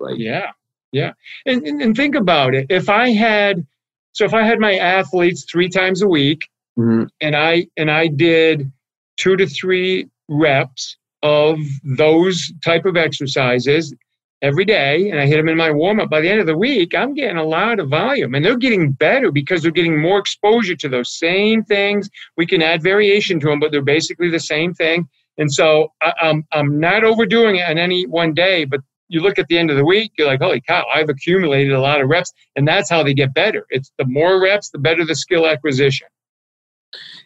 like 0.00 0.18
yeah 0.18 0.52
yeah. 0.92 1.12
And, 1.46 1.66
and, 1.66 1.80
and 1.80 1.96
think 1.96 2.14
about 2.14 2.54
it. 2.54 2.66
If 2.68 2.88
i 2.88 3.10
had 3.10 3.66
so 4.12 4.24
if 4.24 4.34
i 4.34 4.42
had 4.42 4.60
my 4.60 4.76
athletes 4.76 5.46
three 5.50 5.68
times 5.68 6.02
a 6.02 6.06
week 6.06 6.48
mm-hmm. 6.78 7.04
and 7.22 7.34
i 7.34 7.66
and 7.78 7.90
i 7.90 8.06
did 8.06 8.70
two 9.16 9.36
to 9.36 9.46
three 9.46 10.08
reps 10.28 10.96
of 11.22 11.58
those 11.82 12.52
type 12.62 12.84
of 12.84 12.96
exercises 12.96 13.94
every 14.42 14.64
day 14.64 15.08
and 15.08 15.20
I 15.20 15.26
hit 15.26 15.36
them 15.36 15.48
in 15.48 15.56
my 15.56 15.70
warm 15.70 16.00
up, 16.00 16.10
by 16.10 16.20
the 16.20 16.28
end 16.28 16.40
of 16.40 16.46
the 16.46 16.58
week, 16.58 16.94
I'm 16.94 17.14
getting 17.14 17.36
a 17.36 17.44
lot 17.44 17.78
of 17.78 17.88
volume 17.88 18.34
and 18.34 18.44
they're 18.44 18.58
getting 18.58 18.92
better 18.92 19.30
because 19.30 19.62
they're 19.62 19.70
getting 19.70 20.00
more 20.00 20.18
exposure 20.18 20.74
to 20.76 20.88
those 20.88 21.16
same 21.16 21.62
things. 21.64 22.10
We 22.36 22.46
can 22.46 22.60
add 22.60 22.82
variation 22.82 23.40
to 23.40 23.46
them, 23.46 23.60
but 23.60 23.70
they're 23.70 23.82
basically 23.82 24.30
the 24.30 24.40
same 24.40 24.74
thing. 24.74 25.08
And 25.38 25.50
so 25.50 25.92
I, 26.02 26.08
am 26.08 26.14
I'm, 26.20 26.46
I'm 26.52 26.80
not 26.80 27.04
overdoing 27.04 27.56
it 27.56 27.68
on 27.68 27.78
any 27.78 28.06
one 28.06 28.34
day, 28.34 28.64
but 28.64 28.80
you 29.08 29.20
look 29.20 29.38
at 29.38 29.46
the 29.48 29.58
end 29.58 29.70
of 29.70 29.76
the 29.76 29.84
week, 29.84 30.12
you're 30.18 30.26
like, 30.26 30.40
holy 30.40 30.60
cow, 30.60 30.84
I've 30.92 31.08
accumulated 31.08 31.72
a 31.72 31.80
lot 31.80 32.00
of 32.00 32.08
reps. 32.08 32.32
And 32.56 32.66
that's 32.66 32.90
how 32.90 33.02
they 33.02 33.14
get 33.14 33.32
better. 33.34 33.66
It's 33.70 33.92
the 33.98 34.06
more 34.06 34.42
reps, 34.42 34.70
the 34.70 34.78
better 34.78 35.04
the 35.04 35.14
skill 35.14 35.46
acquisition. 35.46 36.08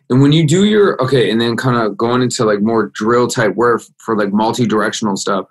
And 0.08 0.22
when 0.22 0.32
you 0.32 0.46
do 0.46 0.64
your 0.64 1.00
okay, 1.02 1.30
and 1.30 1.40
then 1.40 1.56
kind 1.56 1.76
of 1.76 1.96
going 1.96 2.22
into 2.22 2.44
like 2.44 2.60
more 2.60 2.92
drill 2.94 3.26
type 3.26 3.54
work 3.56 3.82
for 3.98 4.16
like 4.16 4.32
multi-directional 4.32 5.16
stuff, 5.16 5.46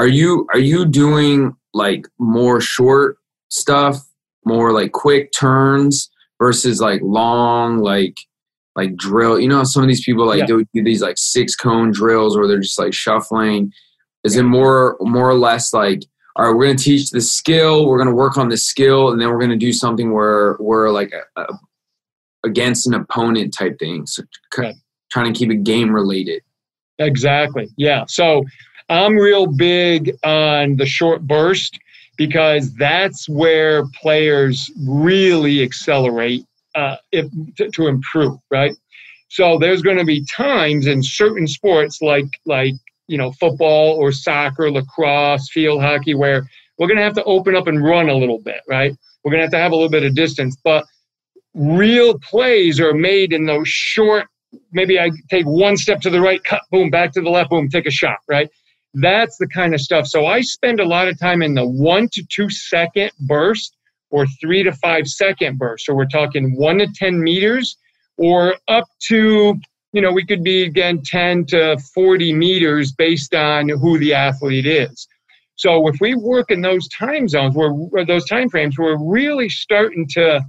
are 0.00 0.08
you 0.08 0.46
are 0.54 0.58
you 0.58 0.86
doing 0.86 1.54
like 1.74 2.06
more 2.18 2.58
short 2.58 3.18
stuff, 3.50 3.98
more 4.46 4.72
like 4.72 4.92
quick 4.92 5.30
turns 5.38 6.10
versus 6.40 6.80
like 6.80 7.02
long 7.04 7.80
like 7.80 8.16
like 8.74 8.96
drill? 8.96 9.38
You 9.38 9.48
know, 9.48 9.62
some 9.62 9.82
of 9.82 9.88
these 9.88 10.02
people 10.02 10.26
like 10.26 10.38
yeah. 10.38 10.46
do 10.46 10.64
these 10.72 11.02
like 11.02 11.18
six 11.18 11.54
cone 11.54 11.90
drills 11.90 12.34
where 12.34 12.48
they're 12.48 12.60
just 12.60 12.78
like 12.78 12.94
shuffling. 12.94 13.72
Is 14.24 14.36
it 14.36 14.44
more 14.44 14.96
more 15.00 15.28
or 15.28 15.34
less 15.34 15.74
like 15.74 16.00
all 16.36 16.46
right, 16.46 16.56
we're 16.56 16.64
going 16.64 16.78
to 16.78 16.82
teach 16.84 17.10
the 17.10 17.20
skill, 17.20 17.86
we're 17.86 17.98
going 17.98 18.08
to 18.08 18.14
work 18.14 18.38
on 18.38 18.48
the 18.48 18.56
skill, 18.56 19.10
and 19.10 19.20
then 19.20 19.28
we're 19.28 19.38
going 19.38 19.50
to 19.50 19.56
do 19.56 19.72
something 19.72 20.14
where 20.14 20.56
we're 20.60 20.90
like 20.90 21.12
a, 21.12 21.42
a, 21.42 21.46
against 22.44 22.86
an 22.86 22.94
opponent 22.94 23.54
type 23.58 23.78
thing. 23.78 24.06
So 24.06 24.22
right. 24.56 24.74
trying 25.10 25.30
to 25.30 25.38
keep 25.38 25.50
it 25.50 25.62
game 25.64 25.92
related. 25.92 26.42
Exactly. 26.98 27.68
Yeah. 27.76 28.04
So 28.08 28.44
I'm 28.90 29.14
real 29.16 29.46
big 29.46 30.16
on 30.24 30.76
the 30.76 30.84
short 30.84 31.22
burst 31.22 31.78
because 32.16 32.74
that's 32.74 33.28
where 33.28 33.86
players 34.02 34.70
really 34.84 35.62
accelerate 35.62 36.44
uh, 36.74 36.96
if, 37.12 37.26
to, 37.56 37.70
to 37.70 37.86
improve, 37.86 38.38
right? 38.50 38.76
So 39.28 39.58
there's 39.58 39.80
going 39.80 39.98
to 39.98 40.04
be 40.04 40.26
times 40.26 40.86
in 40.86 41.02
certain 41.02 41.46
sports 41.46 42.02
like 42.02 42.26
like 42.46 42.74
you 43.06 43.16
know 43.16 43.30
football 43.32 43.94
or 43.94 44.10
soccer, 44.10 44.70
lacrosse, 44.70 45.48
field 45.50 45.80
hockey 45.80 46.16
where 46.16 46.42
we're 46.78 46.88
going 46.88 46.98
to 46.98 47.04
have 47.04 47.14
to 47.14 47.24
open 47.24 47.54
up 47.54 47.68
and 47.68 47.82
run 47.82 48.08
a 48.08 48.14
little 48.14 48.40
bit, 48.40 48.60
right? 48.68 48.96
We're 49.22 49.30
going 49.30 49.40
to 49.40 49.44
have 49.44 49.52
to 49.52 49.58
have 49.58 49.72
a 49.72 49.76
little 49.76 49.90
bit 49.90 50.02
of 50.02 50.14
distance, 50.16 50.56
but 50.64 50.84
real 51.54 52.18
plays 52.18 52.80
are 52.80 52.94
made 52.94 53.32
in 53.32 53.46
those 53.46 53.68
short 53.68 54.26
maybe 54.72 54.98
i 54.98 55.10
take 55.28 55.44
one 55.46 55.76
step 55.76 56.00
to 56.00 56.10
the 56.10 56.20
right 56.20 56.42
cut 56.44 56.62
boom 56.70 56.90
back 56.90 57.12
to 57.12 57.20
the 57.20 57.30
left 57.30 57.50
boom 57.50 57.68
take 57.68 57.86
a 57.86 57.90
shot 57.90 58.18
right 58.28 58.48
that's 58.94 59.36
the 59.38 59.46
kind 59.46 59.74
of 59.74 59.80
stuff 59.80 60.06
so 60.06 60.26
i 60.26 60.40
spend 60.40 60.80
a 60.80 60.84
lot 60.84 61.08
of 61.08 61.18
time 61.18 61.42
in 61.42 61.54
the 61.54 61.66
one 61.66 62.08
to 62.12 62.24
two 62.28 62.50
second 62.50 63.10
burst 63.20 63.76
or 64.10 64.26
three 64.40 64.62
to 64.62 64.72
five 64.72 65.06
second 65.06 65.58
burst 65.58 65.86
so 65.86 65.94
we're 65.94 66.04
talking 66.06 66.56
one 66.56 66.78
to 66.78 66.88
ten 66.94 67.22
meters 67.22 67.76
or 68.16 68.56
up 68.68 68.84
to 69.00 69.54
you 69.92 70.00
know 70.00 70.12
we 70.12 70.24
could 70.24 70.42
be 70.42 70.62
again 70.62 71.00
10 71.04 71.46
to 71.46 71.76
40 71.94 72.32
meters 72.32 72.92
based 72.92 73.34
on 73.34 73.68
who 73.68 73.98
the 73.98 74.12
athlete 74.12 74.66
is 74.66 75.06
so 75.54 75.86
if 75.86 75.96
we 76.00 76.14
work 76.14 76.50
in 76.50 76.60
those 76.60 76.88
time 76.88 77.28
zones 77.28 77.54
where 77.54 78.04
those 78.04 78.26
time 78.26 78.48
frames 78.48 78.76
we're 78.76 78.98
really 78.98 79.48
starting 79.48 80.06
to 80.08 80.40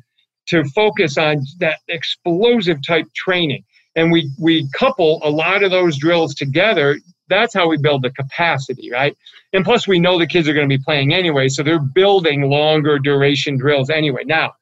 to 0.48 0.64
focus 0.76 1.18
on 1.18 1.42
that 1.60 1.80
explosive 1.88 2.78
type 2.86 3.06
training. 3.16 3.64
And 3.96 4.12
we, 4.12 4.30
we 4.40 4.70
couple 4.78 5.20
a 5.24 5.30
lot 5.30 5.64
of 5.64 5.72
those 5.72 5.98
drills 5.98 6.36
together. 6.36 7.00
That's 7.32 7.54
how 7.54 7.68
we 7.68 7.78
build 7.78 8.04
the 8.04 8.12
capacity, 8.12 8.92
right? 8.92 9.18
And 9.54 9.66
plus, 9.66 9.88
we 9.88 10.00
know 10.00 10.20
the 10.20 10.28
kids 10.28 10.48
are 10.48 10.54
going 10.54 10.70
to 10.70 10.78
be 10.78 10.84
playing 10.84 11.14
anyway, 11.14 11.48
so 11.48 11.64
they're 11.64 11.80
building 11.80 12.50
longer 12.50 13.00
duration 13.00 13.58
drills 13.58 13.90
anyway. 13.90 14.24
Now, 14.26 14.54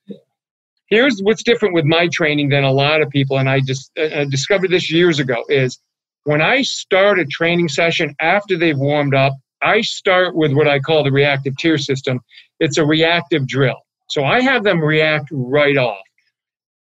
here's 0.88 1.20
what's 1.20 1.44
different 1.44 1.74
with 1.74 1.86
my 1.86 2.08
training 2.14 2.50
than 2.50 2.64
a 2.64 2.72
lot 2.72 3.02
of 3.02 3.10
people, 3.10 3.38
and 3.38 3.50
I 3.50 3.60
just 3.60 3.92
uh, 3.98 4.26
discovered 4.26 4.72
this 4.72 4.92
years 4.92 5.20
ago 5.20 5.44
is 5.50 5.80
when 6.24 6.42
I 6.42 6.62
start 6.62 7.20
a 7.20 7.26
training 7.26 7.70
session 7.70 8.16
after 8.20 8.58
they've 8.58 8.78
warmed 8.78 9.16
up, 9.16 9.34
I 9.62 9.82
start 9.82 10.36
with 10.36 10.54
what 10.54 10.68
I 10.68 10.80
call 10.80 11.04
the 11.04 11.12
reactive 11.12 11.58
tier 11.58 11.78
system. 11.78 12.22
It's 12.60 12.78
a 12.78 12.86
reactive 12.86 13.48
drill. 13.48 13.78
So 14.08 14.24
I 14.24 14.42
have 14.42 14.64
them 14.64 14.80
react 14.84 15.30
right 15.32 15.78
off. 15.78 16.04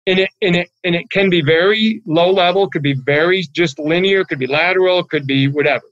And 0.07 0.19
it, 0.19 0.29
and 0.41 0.55
it, 0.55 0.69
and 0.83 0.95
it 0.95 1.09
can 1.09 1.29
be 1.29 1.41
very 1.41 2.01
low 2.05 2.31
level, 2.31 2.69
could 2.69 2.83
be 2.83 2.93
very 2.93 3.43
just 3.53 3.79
linear, 3.79 4.23
could 4.23 4.39
be 4.39 4.47
lateral, 4.47 5.03
could 5.03 5.25
be 5.25 5.47
whatever. 5.47 5.85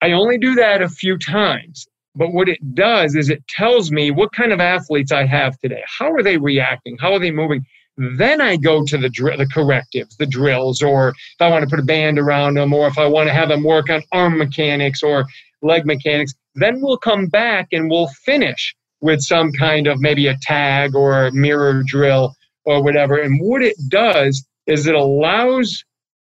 I 0.00 0.12
only 0.12 0.38
do 0.38 0.54
that 0.54 0.82
a 0.82 0.88
few 0.88 1.18
times. 1.18 1.86
But 2.14 2.32
what 2.32 2.48
it 2.48 2.74
does 2.74 3.16
is 3.16 3.28
it 3.28 3.42
tells 3.48 3.90
me 3.90 4.10
what 4.10 4.32
kind 4.32 4.52
of 4.52 4.60
athletes 4.60 5.10
I 5.10 5.26
have 5.26 5.58
today. 5.58 5.82
How 5.98 6.12
are 6.12 6.22
they 6.22 6.36
reacting? 6.36 6.96
How 7.00 7.12
are 7.12 7.18
they 7.18 7.32
moving? 7.32 7.66
Then 7.96 8.40
I 8.40 8.56
go 8.56 8.84
to 8.84 8.98
the 8.98 9.08
dr- 9.08 9.38
the 9.38 9.46
correctives, 9.46 10.16
the 10.16 10.26
drills, 10.26 10.82
or 10.82 11.08
if 11.08 11.40
I 11.40 11.48
want 11.48 11.64
to 11.64 11.70
put 11.70 11.80
a 11.80 11.84
band 11.84 12.18
around 12.18 12.54
them, 12.54 12.72
or 12.72 12.86
if 12.86 12.98
I 12.98 13.06
want 13.06 13.28
to 13.28 13.34
have 13.34 13.48
them 13.48 13.64
work 13.64 13.90
on 13.90 14.02
arm 14.12 14.38
mechanics 14.38 15.02
or 15.02 15.26
leg 15.62 15.86
mechanics. 15.86 16.34
Then 16.54 16.80
we'll 16.80 16.98
come 16.98 17.26
back 17.26 17.68
and 17.72 17.90
we'll 17.90 18.10
finish 18.24 18.74
with 19.00 19.20
some 19.20 19.52
kind 19.52 19.86
of 19.86 20.00
maybe 20.00 20.28
a 20.28 20.36
tag 20.42 20.94
or 20.94 21.26
a 21.26 21.32
mirror 21.32 21.82
drill 21.84 22.34
or 22.64 22.82
whatever. 22.82 23.16
And 23.16 23.40
what 23.40 23.62
it 23.62 23.76
does 23.88 24.44
is 24.66 24.86
it 24.86 24.94
allows 24.94 25.84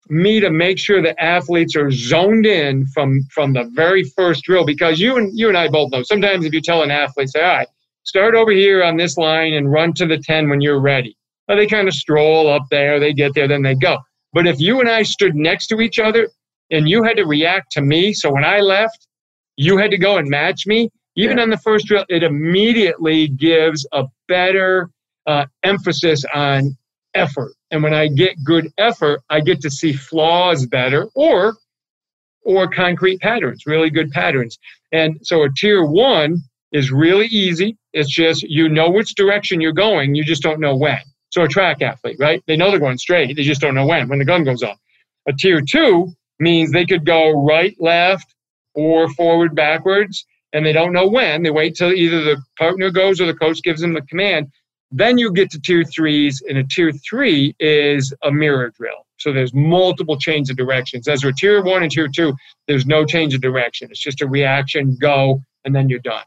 me 0.09 0.41
to 0.41 0.51
make 0.51 0.79
sure 0.79 1.03
the 1.03 1.21
athletes 1.23 1.77
are 1.77 1.91
zoned 1.91 2.47
in 2.47 2.87
from 2.87 3.21
from 3.31 3.53
the 3.53 3.71
very 3.75 4.05
first 4.17 4.43
drill 4.45 4.65
because 4.65 4.99
you 4.99 5.17
and 5.17 5.31
you 5.39 5.49
and 5.49 5.59
I 5.59 5.69
both 5.69 5.93
know 5.93 6.03
sometimes 6.03 6.47
if 6.47 6.55
you 6.55 6.63
tell 6.63 6.83
an 6.83 6.91
athlete 6.91 7.29
say 7.29 7.43
all 7.43 7.57
right 7.59 7.69
start 8.05 8.35
over 8.35 8.51
here 8.51 8.83
on 8.83 8.97
this 8.97 9.19
line 9.19 9.53
and 9.53 9.71
run 9.71 9.93
to 9.95 10.07
the 10.07 10.17
10 10.17 10.49
when 10.49 10.63
you're 10.63 10.81
ready 10.81 11.15
well, 11.47 11.59
they 11.59 11.67
kind 11.67 11.89
of 11.89 11.93
stroll 11.93 12.49
up 12.49 12.63
there 12.71 12.99
they 12.99 13.13
get 13.13 13.35
there 13.35 13.47
then 13.47 13.61
they 13.61 13.75
go 13.75 13.99
but 14.33 14.47
if 14.47 14.59
you 14.59 14.81
and 14.81 14.89
I 14.89 15.03
stood 15.03 15.35
next 15.35 15.67
to 15.67 15.81
each 15.81 15.99
other 15.99 16.31
and 16.71 16.89
you 16.89 17.03
had 17.03 17.19
to 17.19 17.27
react 17.27 17.73
to 17.73 17.83
me 17.83 18.15
so 18.15 18.33
when 18.33 18.47
I 18.47 18.61
left 18.61 19.09
you 19.57 19.77
had 19.77 19.91
to 19.91 19.99
go 19.99 20.17
and 20.17 20.27
match 20.27 20.67
me 20.67 20.89
even 21.19 21.39
yeah. 21.39 21.43
on 21.43 21.51
the 21.51 21.59
first 21.59 21.87
drill, 21.87 22.05
it 22.09 22.23
immediately 22.23 23.27
gives 23.27 23.85
a 23.93 24.05
better 24.29 24.89
uh, 25.29 25.47
emphasis 25.63 26.25
on 26.35 26.77
effort. 27.15 27.53
And 27.71 27.83
when 27.83 27.95
I 27.95 28.09
get 28.09 28.43
good 28.43 28.73
effort, 28.79 29.21
I 29.31 29.41
get 29.41 29.61
to 29.61 29.71
see 29.71 29.93
flaws 29.93 30.67
better 30.67 31.07
or 31.15 31.55
or 32.43 32.67
concrete 32.67 33.21
patterns, 33.21 33.65
really 33.67 33.91
good 33.91 34.11
patterns. 34.11 34.59
And 34.91 35.19
so 35.23 35.43
a 35.43 35.49
tier 35.55 35.85
one 35.85 36.39
is 36.73 36.91
really 36.91 37.27
easy. 37.27 37.77
It's 37.93 38.13
just 38.13 38.43
you 38.43 38.69
know 38.69 38.91
which 38.91 39.15
direction 39.15 39.61
you're 39.61 39.73
going, 39.73 40.15
you 40.15 40.25
just 40.25 40.43
don't 40.43 40.61
know 40.61 40.75
when. 40.77 41.01
So 41.31 41.43
a 41.43 41.49
track 41.49 41.83
athlete, 41.83 42.17
right? 42.19 42.43
They 42.47 42.57
know 42.57 42.71
they're 42.71 42.81
going 42.81 42.99
straight, 42.99 43.37
they 43.37 43.43
just 43.43 43.61
don't 43.61 43.75
know 43.75 43.87
when, 43.87 44.09
when 44.09 44.19
the 44.19 44.25
gun 44.25 44.45
goes 44.45 44.63
off. 44.63 44.79
A 45.29 45.33
tier 45.33 45.61
two 45.61 46.11
means 46.41 46.73
they 46.73 46.87
could 46.87 47.05
go 47.05 47.33
right, 47.33 47.77
left, 47.79 48.35
or 48.75 49.11
forward, 49.11 49.55
backwards 49.55 50.25
and 50.53 50.65
they 50.65 50.73
don't 50.73 50.93
know 50.93 51.07
when. 51.07 51.43
They 51.43 51.51
wait 51.51 51.75
till 51.75 51.93
either 51.93 52.23
the 52.25 52.43
partner 52.59 52.91
goes 52.91 53.21
or 53.21 53.27
the 53.27 53.35
coach 53.35 53.63
gives 53.63 53.81
them 53.81 53.93
the 53.93 54.03
command. 54.03 54.51
Then 54.91 55.19
you 55.19 55.33
get 55.33 55.51
to 55.51 55.61
tier 55.61 55.85
threes, 55.85 56.43
and 56.49 56.59
a 56.59 56.65
tier 56.65 56.93
three 56.93 57.55
is 57.61 58.15
a 58.23 58.31
mirror 58.31 58.71
drill. 58.71 59.07
So 59.19 59.33
there's 59.33 59.53
multiple 59.53 60.17
change 60.17 60.49
of 60.49 60.57
directions. 60.57 61.09
As 61.09 61.23
for 61.23 61.33
tier 61.33 61.63
one 61.63 61.83
and 61.83 61.91
tier 61.91 62.09
two, 62.09 62.35
there's 62.67 62.87
no 62.87 63.05
change 63.05 63.35
of 63.35 63.41
direction. 63.41 63.89
It's 63.91 64.01
just 64.01 64.23
a 64.23 64.27
reaction, 64.27 64.97
go, 65.01 65.43
and 65.65 65.75
then 65.75 65.89
you're 65.89 65.99
done. 65.99 66.25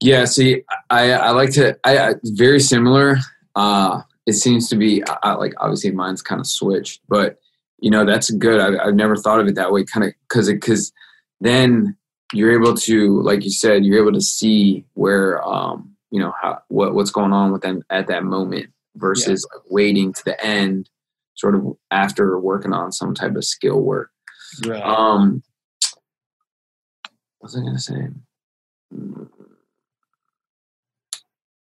Yeah, 0.00 0.26
see, 0.26 0.62
I, 0.90 1.12
I 1.12 1.30
like 1.30 1.52
to, 1.52 1.78
I, 1.84 1.98
I 1.98 2.14
very 2.24 2.60
similar. 2.60 3.18
Uh, 3.54 4.02
it 4.26 4.34
seems 4.34 4.68
to 4.68 4.76
be 4.76 5.02
I, 5.22 5.34
like 5.34 5.54
obviously 5.58 5.90
mine's 5.90 6.22
kind 6.22 6.40
of 6.40 6.46
switched, 6.46 7.00
but 7.08 7.38
you 7.78 7.90
know 7.90 8.04
that's 8.04 8.30
good 8.30 8.60
I've, 8.60 8.74
I've 8.82 8.94
never 8.94 9.16
thought 9.16 9.40
of 9.40 9.46
it 9.46 9.54
that 9.56 9.72
way 9.72 9.84
kind 9.84 10.06
of 10.06 10.12
because 10.28 10.48
it 10.48 10.54
because 10.54 10.92
then 11.40 11.96
you're 12.34 12.52
able 12.52 12.74
to 12.74 13.20
like 13.22 13.44
you 13.44 13.50
said 13.50 13.84
you're 13.84 14.00
able 14.00 14.12
to 14.12 14.20
see 14.20 14.84
where 14.94 15.42
um 15.46 15.94
you 16.10 16.20
know 16.20 16.32
how 16.40 16.58
what 16.68 16.94
what's 16.94 17.10
going 17.10 17.32
on 17.32 17.52
with 17.52 17.62
them 17.62 17.82
at 17.90 18.06
that 18.06 18.24
moment 18.24 18.70
versus 18.96 19.46
yeah. 19.50 19.56
like 19.56 19.64
waiting 19.70 20.12
to 20.12 20.24
the 20.24 20.44
end 20.44 20.88
sort 21.34 21.54
of 21.54 21.76
after 21.90 22.38
working 22.38 22.72
on 22.72 22.92
some 22.92 23.14
type 23.14 23.34
of 23.34 23.44
skill 23.44 23.80
work 23.80 24.10
right. 24.66 24.82
um 24.82 25.42
was 27.44 27.54
I 27.54 27.60
gonna 27.60 27.78
say? 27.78 28.08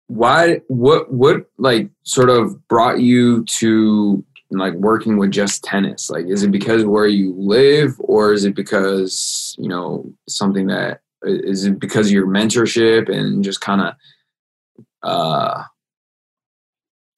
Why? 0.07 0.61
What? 0.69 1.13
What? 1.13 1.47
Like, 1.59 1.91
sort 2.05 2.31
of 2.31 2.67
brought 2.69 3.01
you 3.01 3.45
to 3.45 4.25
like 4.59 4.75
working 4.75 5.17
with 5.17 5.31
just 5.31 5.65
tennis? 5.65 6.11
Like, 6.11 6.27
is 6.27 6.43
it 6.43 6.51
because 6.51 6.85
where 6.85 7.07
you 7.07 7.35
live, 7.37 7.95
or 7.99 8.33
is 8.33 8.45
it 8.45 8.55
because 8.55 9.55
you 9.59 9.69
know 9.69 10.13
something 10.29 10.67
that 10.69 11.01
is 11.23 11.65
it 11.65 11.79
because 11.79 12.07
of 12.07 12.13
your 12.13 12.27
mentorship 12.27 13.09
and 13.09 13.43
just 13.43 13.61
kind 13.61 13.81
of 13.81 13.95
uh, 15.03 15.63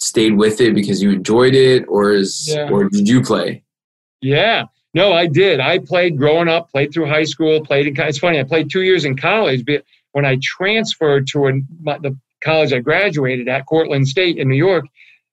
stayed 0.00 0.36
with 0.36 0.60
it 0.60 0.74
because 0.74 1.02
you 1.02 1.10
enjoyed 1.10 1.54
it, 1.54 1.84
or 1.88 2.12
is 2.12 2.48
yeah. 2.48 2.68
or 2.70 2.88
did 2.88 3.08
you 3.08 3.22
play? 3.22 3.62
Yeah, 4.20 4.64
no, 4.94 5.12
I 5.12 5.26
did. 5.26 5.60
I 5.60 5.78
played 5.78 6.16
growing 6.16 6.48
up, 6.48 6.70
played 6.70 6.92
through 6.92 7.06
high 7.06 7.24
school, 7.24 7.64
played 7.64 7.86
in. 7.86 7.94
It's 7.98 8.18
funny. 8.18 8.40
I 8.40 8.44
played 8.44 8.70
two 8.70 8.82
years 8.82 9.04
in 9.04 9.16
college, 9.16 9.64
but 9.64 9.84
when 10.12 10.24
I 10.24 10.38
transferred 10.42 11.26
to 11.28 11.48
a, 11.48 11.52
the 12.00 12.18
college 12.42 12.72
I 12.72 12.78
graduated 12.78 13.48
at, 13.48 13.66
Cortland 13.66 14.08
State 14.08 14.38
in 14.38 14.48
New 14.48 14.56
York, 14.56 14.86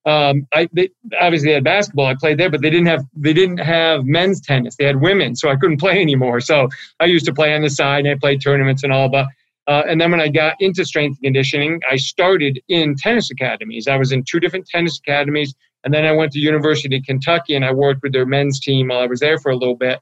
um, 0.06 0.48
I 0.54 0.70
they, 0.74 0.90
obviously 1.20 1.50
they 1.50 1.54
had 1.54 1.64
basketball. 1.64 2.06
I 2.06 2.16
played 2.16 2.38
there, 2.38 2.50
but 2.50 2.62
they 2.62 2.70
didn't 2.70 2.88
have 2.88 3.06
they 3.16 3.34
didn't 3.34 3.60
have 3.60 4.06
men's 4.06 4.42
tennis. 4.42 4.76
They 4.76 4.86
had 4.86 5.02
women, 5.02 5.36
so 5.36 5.50
I 5.50 5.56
couldn't 5.56 5.80
play 5.80 6.02
anymore. 6.02 6.40
So 6.42 6.68
I 7.00 7.06
used 7.06 7.26
to 7.26 7.34
play 7.34 7.54
on 7.54 7.62
the 7.62 7.70
side, 7.70 8.06
and 8.06 8.10
I 8.10 8.18
played 8.20 8.42
tournaments 8.42 8.84
and 8.84 8.92
all. 8.92 9.10
But 9.10 9.28
uh, 9.68 9.84
and 9.88 10.02
then 10.02 10.12
when 10.12 10.20
I 10.20 10.28
got 10.28 10.56
into 10.60 10.84
strength 10.84 11.18
and 11.18 11.24
conditioning, 11.24 11.80
I 11.90 11.96
started 11.96 12.62
in 12.68 12.96
tennis 12.96 13.32
academies. 13.32 13.88
I 13.88 13.96
was 13.96 14.12
in 14.12 14.24
two 14.24 14.40
different 14.42 14.68
tennis 14.68 15.00
academies, 15.00 15.56
and 15.84 15.94
then 15.94 16.06
I 16.06 16.12
went 16.12 16.34
to 16.34 16.40
University 16.40 16.98
of 16.98 17.04
Kentucky 17.04 17.56
and 17.56 17.64
I 17.64 17.72
worked 17.72 18.04
with 18.04 18.14
their 18.14 18.26
men's 18.26 18.60
team 18.60 18.90
while 18.90 19.00
I 19.00 19.08
was 19.08 19.20
there 19.20 19.38
for 19.38 19.52
a 19.52 19.56
little 19.56 19.76
bit. 19.76 20.00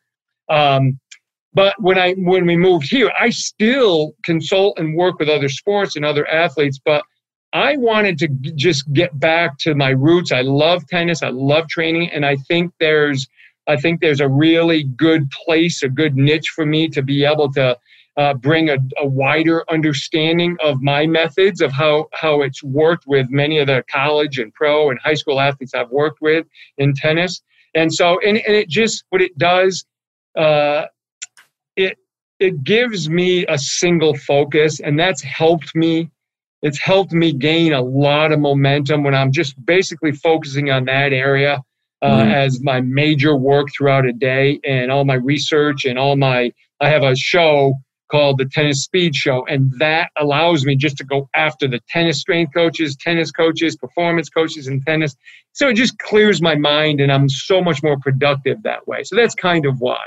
Um, 0.49 0.99
but 1.53 1.75
when 1.79 1.99
I 1.99 2.13
when 2.13 2.45
we 2.45 2.55
moved 2.55 2.89
here, 2.89 3.11
I 3.19 3.29
still 3.29 4.13
consult 4.23 4.79
and 4.79 4.95
work 4.95 5.19
with 5.19 5.29
other 5.29 5.49
sports 5.49 5.95
and 5.95 6.05
other 6.05 6.25
athletes. 6.27 6.79
But 6.83 7.03
I 7.53 7.77
wanted 7.77 8.17
to 8.19 8.27
just 8.55 8.91
get 8.93 9.19
back 9.19 9.57
to 9.59 9.75
my 9.75 9.89
roots. 9.89 10.31
I 10.31 10.41
love 10.41 10.87
tennis. 10.87 11.21
I 11.21 11.29
love 11.29 11.67
training, 11.67 12.09
and 12.11 12.25
I 12.25 12.35
think 12.35 12.73
there's 12.79 13.27
I 13.67 13.77
think 13.77 14.01
there's 14.01 14.19
a 14.19 14.27
really 14.27 14.83
good 14.83 15.29
place, 15.31 15.83
a 15.83 15.89
good 15.89 16.15
niche 16.15 16.49
for 16.49 16.65
me 16.65 16.87
to 16.89 17.01
be 17.01 17.23
able 17.23 17.51
to 17.53 17.77
uh, 18.17 18.33
bring 18.33 18.69
a, 18.69 18.77
a, 18.97 19.07
wider 19.07 19.63
understanding 19.71 20.57
of 20.61 20.81
my 20.81 21.05
methods 21.07 21.61
of 21.61 21.71
how 21.71 22.07
how 22.13 22.41
it's 22.41 22.61
worked 22.63 23.05
with 23.07 23.29
many 23.29 23.59
of 23.59 23.67
the 23.67 23.83
college 23.89 24.37
and 24.37 24.53
pro 24.53 24.89
and 24.89 24.99
high 24.99 25.13
school 25.13 25.39
athletes 25.39 25.73
I've 25.73 25.91
worked 25.91 26.21
with 26.21 26.45
in 26.77 26.93
tennis. 26.93 27.41
And 27.73 27.93
so, 27.93 28.19
and, 28.19 28.37
and 28.37 28.55
it 28.55 28.67
just 28.67 29.05
what 29.09 29.21
it 29.21 29.37
does, 29.37 29.85
uh, 30.37 30.87
it 31.77 31.97
it 32.39 32.63
gives 32.63 33.09
me 33.09 33.45
a 33.47 33.57
single 33.57 34.15
focus, 34.15 34.79
and 34.79 34.99
that's 34.99 35.21
helped 35.21 35.73
me 35.75 36.09
it's 36.61 36.79
helped 36.79 37.11
me 37.11 37.33
gain 37.33 37.73
a 37.73 37.81
lot 37.81 38.31
of 38.31 38.39
momentum 38.39 39.03
when 39.03 39.15
I'm 39.15 39.31
just 39.31 39.63
basically 39.65 40.11
focusing 40.11 40.69
on 40.69 40.85
that 40.85 41.13
area 41.13 41.61
uh, 42.01 42.23
mm 42.23 42.31
as 42.31 42.61
my 42.63 42.81
major 42.81 43.35
work 43.35 43.67
throughout 43.77 44.05
a 44.05 44.13
day 44.13 44.59
and 44.65 44.91
all 44.91 45.05
my 45.05 45.15
research 45.15 45.85
and 45.85 45.99
all 45.99 46.15
my. 46.15 46.51
I 46.79 46.89
have 46.89 47.03
a 47.03 47.15
show 47.15 47.73
called 48.09 48.39
the 48.39 48.45
Tennis 48.45 48.83
Speed 48.83 49.15
Show, 49.15 49.45
and 49.47 49.71
that 49.79 50.09
allows 50.17 50.65
me 50.65 50.75
just 50.75 50.97
to 50.97 51.03
go 51.03 51.29
after 51.35 51.67
the 51.67 51.79
tennis 51.89 52.19
strength 52.19 52.53
coaches, 52.53 52.95
tennis 52.95 53.31
coaches, 53.31 53.75
performance 53.75 54.29
coaches 54.29 54.67
in 54.67 54.81
tennis. 54.81 55.15
So 55.53 55.69
it 55.69 55.75
just 55.75 55.97
clears 55.99 56.41
my 56.41 56.55
mind, 56.55 57.01
and 57.01 57.11
I'm 57.11 57.29
so 57.29 57.61
much 57.61 57.83
more 57.83 57.97
productive 57.99 58.63
that 58.63 58.87
way. 58.87 59.03
So 59.03 59.15
that's 59.15 59.35
kind 59.35 59.65
of 59.65 59.79
why. 59.79 60.03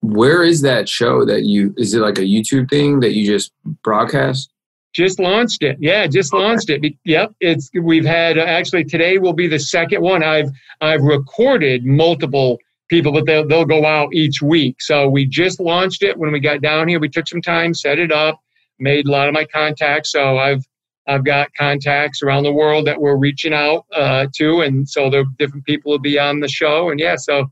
Where 0.00 0.42
is 0.42 0.62
that 0.62 0.88
show 0.88 1.24
that 1.26 1.44
you? 1.44 1.74
Is 1.76 1.92
it 1.94 2.00
like 2.00 2.18
a 2.18 2.22
YouTube 2.22 2.70
thing 2.70 3.00
that 3.00 3.12
you 3.12 3.26
just 3.26 3.52
broadcast? 3.82 4.50
Just 4.96 5.20
launched 5.20 5.62
it. 5.62 5.76
Yeah, 5.78 6.06
just 6.06 6.32
okay. 6.32 6.42
launched 6.42 6.70
it. 6.70 6.94
Yep, 7.04 7.34
it's 7.40 7.70
we've 7.82 8.06
had 8.06 8.38
actually 8.38 8.82
today 8.82 9.18
will 9.18 9.34
be 9.34 9.46
the 9.46 9.58
second 9.58 10.00
one. 10.00 10.22
I've 10.22 10.48
I've 10.80 11.02
recorded 11.02 11.84
multiple 11.84 12.58
people, 12.88 13.12
but 13.12 13.26
they'll 13.26 13.46
they'll 13.46 13.66
go 13.66 13.84
out 13.84 14.14
each 14.14 14.40
week. 14.40 14.76
So 14.80 15.06
we 15.06 15.26
just 15.26 15.60
launched 15.60 16.02
it 16.02 16.16
when 16.16 16.32
we 16.32 16.40
got 16.40 16.62
down 16.62 16.88
here. 16.88 16.98
We 16.98 17.10
took 17.10 17.28
some 17.28 17.42
time, 17.42 17.74
set 17.74 17.98
it 17.98 18.10
up, 18.10 18.40
made 18.78 19.06
a 19.06 19.10
lot 19.10 19.28
of 19.28 19.34
my 19.34 19.44
contacts. 19.44 20.12
So 20.12 20.38
I've 20.38 20.64
I've 21.06 21.26
got 21.26 21.50
contacts 21.58 22.22
around 22.22 22.44
the 22.44 22.52
world 22.54 22.86
that 22.86 22.98
we're 22.98 23.18
reaching 23.18 23.52
out 23.52 23.84
uh, 23.92 24.28
to, 24.36 24.62
and 24.62 24.88
so 24.88 25.10
the 25.10 25.26
different 25.38 25.66
people 25.66 25.92
will 25.92 25.98
be 25.98 26.18
on 26.18 26.40
the 26.40 26.48
show. 26.48 26.88
And 26.88 26.98
yeah, 26.98 27.16
so 27.16 27.44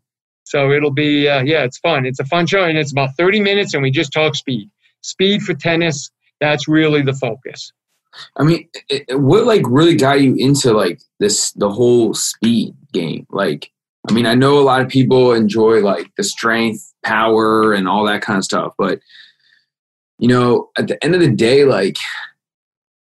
so 0.44 0.72
it'll 0.72 0.94
be 0.94 1.28
uh, 1.28 1.42
yeah, 1.42 1.64
it's 1.64 1.76
fun. 1.76 2.06
It's 2.06 2.20
a 2.20 2.24
fun 2.24 2.46
show, 2.46 2.64
and 2.64 2.78
it's 2.78 2.92
about 2.92 3.10
thirty 3.18 3.42
minutes, 3.42 3.74
and 3.74 3.82
we 3.82 3.90
just 3.90 4.14
talk 4.14 4.34
speed, 4.34 4.70
speed 5.02 5.42
for 5.42 5.52
tennis 5.52 6.10
that's 6.40 6.68
really 6.68 7.02
the 7.02 7.14
focus. 7.14 7.72
I 8.36 8.44
mean, 8.44 8.68
it, 8.88 9.20
what 9.20 9.44
like 9.44 9.62
really 9.66 9.96
got 9.96 10.20
you 10.20 10.34
into 10.36 10.72
like 10.72 11.00
this 11.18 11.52
the 11.52 11.70
whole 11.70 12.14
speed 12.14 12.74
game? 12.92 13.26
Like, 13.30 13.70
I 14.08 14.12
mean, 14.12 14.26
I 14.26 14.34
know 14.34 14.58
a 14.58 14.62
lot 14.62 14.80
of 14.80 14.88
people 14.88 15.32
enjoy 15.32 15.80
like 15.80 16.10
the 16.16 16.24
strength, 16.24 16.94
power, 17.04 17.72
and 17.72 17.88
all 17.88 18.04
that 18.06 18.22
kind 18.22 18.38
of 18.38 18.44
stuff, 18.44 18.74
but 18.78 19.00
you 20.18 20.28
know, 20.28 20.70
at 20.78 20.88
the 20.88 21.02
end 21.04 21.14
of 21.14 21.20
the 21.20 21.30
day, 21.30 21.64
like 21.64 21.96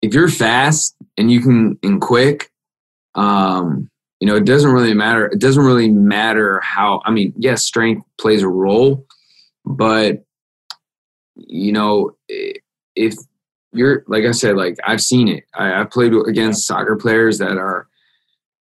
if 0.01 0.13
you're 0.13 0.29
fast 0.29 0.95
and 1.17 1.31
you 1.31 1.41
can 1.41 1.77
and 1.83 2.01
quick, 2.01 2.49
um, 3.15 3.89
you 4.19 4.27
know, 4.27 4.35
it 4.35 4.45
doesn't 4.45 4.71
really 4.71 4.93
matter. 4.93 5.27
It 5.27 5.39
doesn't 5.39 5.63
really 5.63 5.89
matter 5.89 6.59
how. 6.61 7.01
I 7.05 7.11
mean, 7.11 7.33
yes, 7.37 7.63
strength 7.63 8.05
plays 8.19 8.41
a 8.41 8.47
role, 8.47 9.05
but 9.65 10.23
you 11.35 11.71
know, 11.71 12.15
if 12.97 13.15
you're 13.73 14.03
like 14.07 14.25
I 14.25 14.31
said, 14.31 14.55
like 14.55 14.77
I've 14.85 15.01
seen 15.01 15.27
it. 15.27 15.43
I, 15.53 15.81
I've 15.81 15.91
played 15.91 16.13
against 16.13 16.67
soccer 16.67 16.95
players 16.95 17.37
that 17.37 17.57
are 17.57 17.87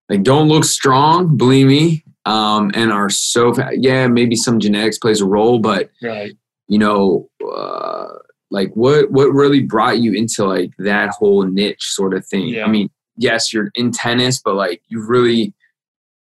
like 0.08 0.22
don't 0.22 0.48
look 0.48 0.64
strong, 0.64 1.36
believe 1.36 1.66
me, 1.66 2.04
um, 2.24 2.70
and 2.74 2.92
are 2.92 3.10
so 3.10 3.54
fast. 3.54 3.76
Yeah, 3.78 4.06
maybe 4.08 4.36
some 4.36 4.60
genetics 4.60 4.98
plays 4.98 5.20
a 5.20 5.26
role, 5.26 5.58
but 5.58 5.90
right. 6.02 6.36
you 6.68 6.78
know, 6.78 7.28
uh, 7.44 8.08
like 8.50 8.70
what 8.74 9.10
what 9.10 9.32
really 9.32 9.62
brought 9.62 9.98
you 9.98 10.12
into 10.12 10.44
like 10.44 10.70
that 10.78 11.10
whole 11.10 11.44
niche 11.44 11.82
sort 11.82 12.14
of 12.14 12.26
thing? 12.26 12.48
Yeah. 12.48 12.64
I 12.64 12.68
mean, 12.68 12.90
yes, 13.16 13.52
you're 13.52 13.70
in 13.74 13.92
tennis, 13.92 14.40
but 14.44 14.54
like 14.54 14.82
you 14.88 15.04
really 15.04 15.54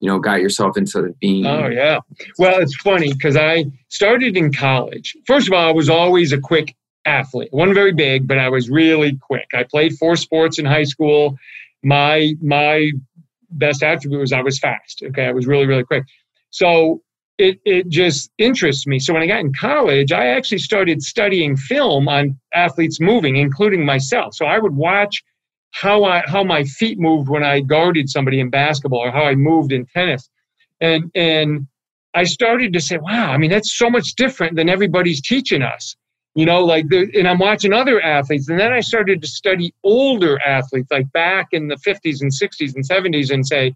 you 0.00 0.10
know 0.10 0.18
got 0.18 0.40
yourself 0.40 0.76
into 0.76 1.00
the 1.00 1.14
being 1.18 1.46
oh 1.46 1.68
yeah 1.68 1.98
well 2.38 2.60
it's 2.60 2.76
funny 2.76 3.10
because 3.14 3.36
i 3.36 3.64
started 3.88 4.36
in 4.36 4.52
college 4.52 5.16
first 5.26 5.46
of 5.46 5.54
all 5.54 5.68
i 5.68 5.72
was 5.72 5.88
always 5.88 6.30
a 6.30 6.38
quick 6.38 6.74
athlete. 7.06 7.50
I 7.52 7.56
wasn't 7.56 7.74
very 7.74 7.92
big, 7.92 8.26
but 8.26 8.38
I 8.38 8.48
was 8.48 8.70
really 8.70 9.16
quick. 9.16 9.48
I 9.54 9.64
played 9.64 9.94
four 9.98 10.16
sports 10.16 10.58
in 10.58 10.64
high 10.64 10.84
school. 10.84 11.36
My 11.82 12.34
my 12.42 12.90
best 13.50 13.82
attribute 13.82 14.20
was 14.20 14.32
I 14.32 14.40
was 14.40 14.58
fast. 14.58 15.02
Okay, 15.04 15.26
I 15.26 15.32
was 15.32 15.46
really 15.46 15.66
really 15.66 15.84
quick. 15.84 16.04
So 16.50 17.02
it 17.38 17.58
it 17.64 17.88
just 17.88 18.30
interests 18.38 18.86
me. 18.86 18.98
So 18.98 19.12
when 19.12 19.22
I 19.22 19.26
got 19.26 19.40
in 19.40 19.52
college, 19.52 20.12
I 20.12 20.28
actually 20.28 20.58
started 20.58 21.02
studying 21.02 21.56
film 21.56 22.08
on 22.08 22.38
athletes 22.54 23.00
moving, 23.00 23.36
including 23.36 23.84
myself. 23.84 24.34
So 24.34 24.46
I 24.46 24.58
would 24.58 24.74
watch 24.74 25.22
how 25.72 26.04
I 26.04 26.22
how 26.26 26.44
my 26.44 26.64
feet 26.64 26.98
moved 26.98 27.28
when 27.28 27.42
I 27.42 27.60
guarded 27.60 28.08
somebody 28.08 28.40
in 28.40 28.50
basketball 28.50 29.00
or 29.00 29.10
how 29.10 29.24
I 29.24 29.34
moved 29.34 29.72
in 29.72 29.86
tennis. 29.86 30.28
And 30.80 31.10
and 31.14 31.66
I 32.14 32.24
started 32.24 32.72
to 32.74 32.80
say, 32.80 32.98
wow, 32.98 33.32
I 33.32 33.38
mean 33.38 33.50
that's 33.50 33.76
so 33.76 33.90
much 33.90 34.14
different 34.14 34.56
than 34.56 34.68
everybody's 34.68 35.20
teaching 35.20 35.62
us 35.62 35.96
you 36.34 36.44
know 36.44 36.64
like 36.64 36.88
the, 36.88 37.10
and 37.14 37.28
i'm 37.28 37.38
watching 37.38 37.72
other 37.72 38.00
athletes 38.00 38.48
and 38.48 38.58
then 38.58 38.72
i 38.72 38.80
started 38.80 39.22
to 39.22 39.28
study 39.28 39.72
older 39.82 40.38
athletes 40.46 40.90
like 40.90 41.10
back 41.12 41.48
in 41.52 41.68
the 41.68 41.76
50s 41.76 42.20
and 42.20 42.32
60s 42.32 42.74
and 42.74 42.88
70s 42.88 43.30
and 43.32 43.46
say 43.46 43.74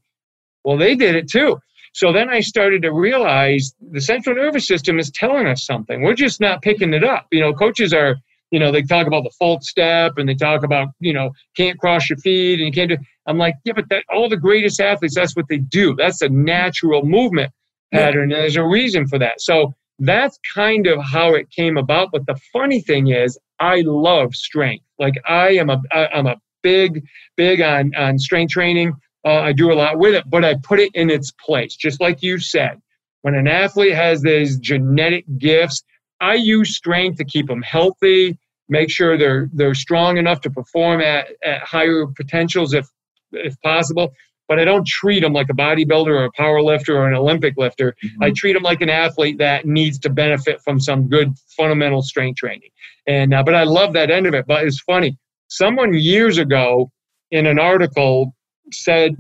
well 0.65 0.77
they 0.77 0.95
did 0.95 1.15
it 1.15 1.31
too. 1.31 1.59
So 1.95 2.13
then 2.13 2.29
i 2.29 2.41
started 2.41 2.83
to 2.83 2.93
realize 2.93 3.73
the 3.91 4.01
central 4.01 4.37
nervous 4.37 4.67
system 4.67 4.99
is 4.99 5.11
telling 5.11 5.47
us 5.47 5.65
something. 5.65 6.03
We're 6.03 6.15
just 6.15 6.41
not 6.41 6.63
picking 6.63 6.93
it 6.93 7.05
up. 7.05 7.27
You 7.33 7.41
know 7.41 7.53
coaches 7.53 7.93
are 7.95 8.17
you 8.51 8.59
know 8.59 8.73
they 8.73 8.83
talk 8.83 9.07
about 9.07 9.25
the 9.25 9.33
false 9.39 9.69
step 9.69 10.13
and 10.17 10.29
they 10.29 10.35
talk 10.35 10.65
about 10.65 10.89
you 11.01 11.13
know 11.13 11.31
can't 11.57 11.79
cross 11.79 12.09
your 12.09 12.19
feet 12.19 12.61
and 12.61 12.67
you 12.67 12.73
can't 12.73 12.91
do 12.91 12.97
i'm 13.27 13.39
like 13.39 13.55
yeah 13.65 13.73
but 13.75 13.89
that 13.91 14.05
all 14.13 14.29
the 14.29 14.37
greatest 14.37 14.81
athletes 14.81 15.15
that's 15.15 15.37
what 15.37 15.47
they 15.49 15.59
do. 15.59 15.95
That's 15.95 16.23
a 16.23 16.29
natural 16.29 17.05
movement 17.05 17.53
pattern 17.93 18.33
and 18.33 18.33
there's 18.33 18.57
a 18.57 18.65
reason 18.65 19.07
for 19.07 19.19
that. 19.19 19.41
So 19.41 19.75
that's 19.99 20.39
kind 20.55 20.87
of 20.87 21.01
how 21.03 21.35
it 21.35 21.51
came 21.51 21.77
about. 21.77 22.11
But 22.13 22.27
the 22.27 22.39
funny 22.53 22.81
thing 22.81 23.09
is, 23.09 23.39
I 23.61 23.83
love 23.85 24.35
strength. 24.35 24.85
Like 24.99 25.15
I 25.27 25.51
am 25.51 25.71
a 25.71 25.81
I'm 25.93 26.27
a 26.27 26.37
big 26.63 27.05
big 27.37 27.61
on 27.61 27.95
on 27.97 28.19
strength 28.19 28.53
training. 28.53 28.95
Uh, 29.25 29.41
I 29.41 29.53
do 29.53 29.73
a 29.73 29.75
lot 29.75 29.99
with 29.99 30.15
it, 30.15 30.25
but 30.29 30.45
I 30.45 30.55
put 30.63 30.79
it 30.79 30.91
in 30.95 31.11
its 31.11 31.33
place, 31.33 31.75
just 31.75 32.01
like 32.01 32.23
you 32.23 32.39
said. 32.39 32.81
When 33.23 33.35
an 33.35 33.49
athlete 33.49 33.95
has 33.95 34.23
these 34.23 34.59
genetic 34.59 35.25
gifts, 35.39 35.83
I 36.21 36.35
use 36.35 36.77
strength 36.77 37.19
to 37.19 37.25
keep 37.25 37.49
them 37.49 37.63
healthy, 37.63 38.39
make 38.69 38.91
sure 38.91 39.19
they're 39.19 39.51
they're 39.53 39.75
strong 39.75 40.19
enough 40.19 40.41
to 40.43 40.51
perform 40.51 41.01
at, 41.01 41.29
at 41.43 41.63
higher 41.63 42.07
potentials 42.07 42.75
if 42.75 42.87
if 43.33 43.61
possible. 43.61 44.13
But 44.49 44.59
I 44.59 44.65
don't 44.65 44.87
treat 44.87 45.21
them 45.21 45.35
like 45.35 45.51
a 45.51 45.55
bodybuilder 45.55 46.09
or 46.09 46.25
a 46.25 46.33
power 46.33 46.63
lifter 46.63 46.97
or 46.97 47.07
an 47.07 47.15
Olympic 47.15 47.55
lifter. 47.57 47.95
Mm-hmm. 48.03 48.23
I 48.25 48.31
treat 48.35 48.55
them 48.55 48.63
like 48.63 48.81
an 48.81 48.89
athlete 48.89 49.39
that 49.39 49.67
needs 49.67 49.99
to 50.01 50.11
benefit 50.11 50.61
from 50.63 50.81
some 50.81 51.09
good 51.09 51.35
fundamental 51.57 52.03
strength 52.03 52.39
training. 52.39 52.71
And 53.07 53.35
uh, 53.35 53.43
but 53.43 53.55
I 53.55 53.65
love 53.65 53.93
that 53.93 54.11
end 54.11 54.27
of 54.27 54.35
it. 54.35 54.47
But 54.47 54.65
it's 54.65 54.81
funny. 54.81 55.19
Someone 55.49 55.93
years 55.95 56.39
ago 56.39 56.91
in 57.31 57.47
an 57.47 57.59
article 57.59 58.35
said 58.73 59.17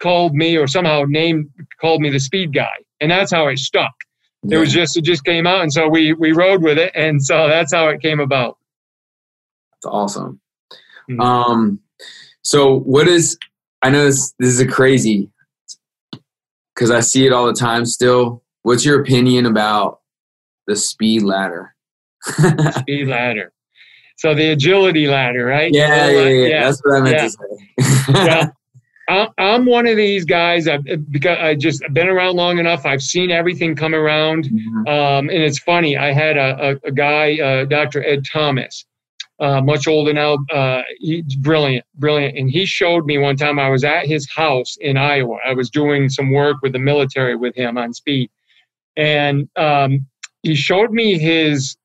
called 0.00 0.34
me 0.34 0.56
or 0.56 0.66
somehow 0.66 1.04
named 1.06 1.48
called 1.80 2.00
me 2.00 2.10
the 2.10 2.20
speed 2.20 2.52
guy, 2.52 2.74
and 3.00 3.10
that's 3.10 3.32
how 3.32 3.48
it 3.48 3.58
stuck. 3.58 3.92
Yeah. 4.42 4.56
It 4.56 4.60
was 4.60 4.72
just 4.72 4.96
it 4.96 5.04
just 5.04 5.24
came 5.24 5.46
out, 5.46 5.62
and 5.62 5.72
so 5.72 5.88
we 5.88 6.12
we 6.12 6.32
rode 6.32 6.62
with 6.62 6.78
it, 6.78 6.92
and 6.94 7.22
so 7.22 7.48
that's 7.48 7.72
how 7.72 7.88
it 7.88 8.00
came 8.00 8.18
about. 8.20 8.58
That's 9.74 9.86
awesome. 9.86 10.40
Mm-hmm. 11.08 11.20
Um, 11.20 11.80
so 12.42 12.80
what 12.80 13.08
is 13.08 13.38
I 13.82 13.90
know 13.90 14.04
this 14.04 14.32
this 14.38 14.50
is 14.50 14.60
a 14.60 14.66
crazy 14.66 15.28
because 16.74 16.90
I 16.90 17.00
see 17.00 17.26
it 17.26 17.32
all 17.32 17.46
the 17.46 17.52
time 17.52 17.84
still. 17.84 18.42
What's 18.62 18.84
your 18.84 19.00
opinion 19.00 19.46
about 19.46 20.00
the 20.66 20.76
speed 20.76 21.22
ladder? 21.22 21.74
speed 22.22 23.08
ladder. 23.08 23.52
So 24.16 24.34
the 24.34 24.50
agility 24.50 25.08
ladder, 25.08 25.44
right? 25.44 25.72
Yeah, 25.72 26.10
yeah, 26.10 26.20
yeah, 26.20 26.46
yeah. 26.46 26.64
That's 26.64 26.80
what 26.84 26.96
I 26.96 27.00
meant 27.00 27.16
yeah. 27.16 27.22
to 27.22 27.30
say. 27.30 28.12
yeah. 28.24 28.50
I'm 29.38 29.66
one 29.66 29.86
of 29.86 29.96
these 29.96 30.24
guys. 30.24 30.68
I've, 30.68 30.84
because 31.10 31.38
I 31.38 31.54
just 31.54 31.82
been 31.92 32.08
around 32.08 32.36
long 32.36 32.58
enough. 32.58 32.86
I've 32.86 33.02
seen 33.02 33.30
everything 33.30 33.74
come 33.74 33.94
around, 33.94 34.44
mm-hmm. 34.44 34.86
um, 34.88 35.28
and 35.28 35.42
it's 35.42 35.58
funny. 35.58 35.96
I 35.96 36.12
had 36.12 36.36
a, 36.36 36.70
a, 36.70 36.88
a 36.88 36.92
guy, 36.92 37.38
uh, 37.38 37.64
Dr. 37.64 38.04
Ed 38.04 38.24
Thomas, 38.30 38.86
uh, 39.42 39.60
much 39.60 39.86
older 39.86 40.12
now. 40.12 40.38
Uh, 40.50 40.82
he's 40.98 41.36
brilliant, 41.36 41.84
brilliant. 41.96 42.38
And 42.38 42.50
he 42.50 42.64
showed 42.64 43.04
me 43.04 43.18
one 43.18 43.36
time. 43.36 43.58
I 43.58 43.68
was 43.68 43.84
at 43.84 44.06
his 44.06 44.28
house 44.30 44.76
in 44.80 44.96
Iowa. 44.96 45.36
I 45.46 45.52
was 45.52 45.68
doing 45.68 46.08
some 46.08 46.30
work 46.30 46.56
with 46.62 46.72
the 46.72 46.78
military 46.78 47.36
with 47.36 47.54
him 47.54 47.76
on 47.76 47.92
speed, 47.92 48.30
and 48.96 49.48
um, 49.56 50.06
he 50.42 50.54
showed 50.54 50.92
me 50.92 51.18
his 51.18 51.76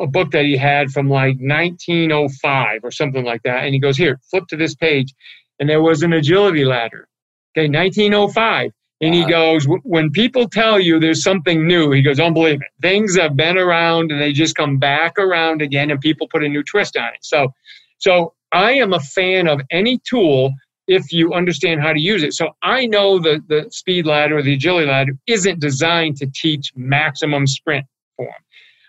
a 0.00 0.06
book 0.06 0.30
that 0.32 0.44
he 0.44 0.56
had 0.56 0.90
from 0.90 1.08
like 1.08 1.36
1905 1.40 2.80
or 2.84 2.90
something 2.90 3.24
like 3.24 3.42
that. 3.42 3.64
And 3.64 3.74
he 3.74 3.80
goes, 3.80 3.96
"Here, 3.96 4.18
flip 4.30 4.46
to 4.48 4.56
this 4.56 4.74
page." 4.74 5.14
and 5.58 5.68
there 5.68 5.82
was 5.82 6.02
an 6.02 6.12
agility 6.12 6.64
ladder. 6.64 7.08
Okay, 7.56 7.68
1905. 7.68 8.70
And 9.00 9.14
he 9.14 9.24
goes, 9.24 9.64
when 9.84 10.10
people 10.10 10.48
tell 10.48 10.80
you 10.80 10.98
there's 10.98 11.22
something 11.22 11.66
new, 11.66 11.92
he 11.92 12.02
goes, 12.02 12.16
don't 12.16 12.34
believe 12.34 12.60
it. 12.60 12.68
Things 12.82 13.16
have 13.16 13.36
been 13.36 13.56
around 13.56 14.10
and 14.10 14.20
they 14.20 14.32
just 14.32 14.56
come 14.56 14.78
back 14.78 15.16
around 15.18 15.62
again 15.62 15.90
and 15.90 16.00
people 16.00 16.26
put 16.26 16.42
a 16.42 16.48
new 16.48 16.64
twist 16.64 16.96
on 16.96 17.14
it. 17.14 17.20
So, 17.22 17.54
so 17.98 18.34
I 18.50 18.72
am 18.72 18.92
a 18.92 19.00
fan 19.00 19.46
of 19.46 19.60
any 19.70 20.00
tool 20.08 20.52
if 20.88 21.12
you 21.12 21.32
understand 21.32 21.80
how 21.80 21.92
to 21.92 22.00
use 22.00 22.24
it. 22.24 22.32
So 22.32 22.56
I 22.62 22.86
know 22.86 23.20
the, 23.20 23.40
the 23.46 23.70
speed 23.70 24.06
ladder 24.06 24.38
or 24.38 24.42
the 24.42 24.54
agility 24.54 24.88
ladder 24.88 25.12
isn't 25.28 25.60
designed 25.60 26.16
to 26.16 26.26
teach 26.34 26.72
maximum 26.74 27.46
sprint 27.46 27.86
form, 28.16 28.32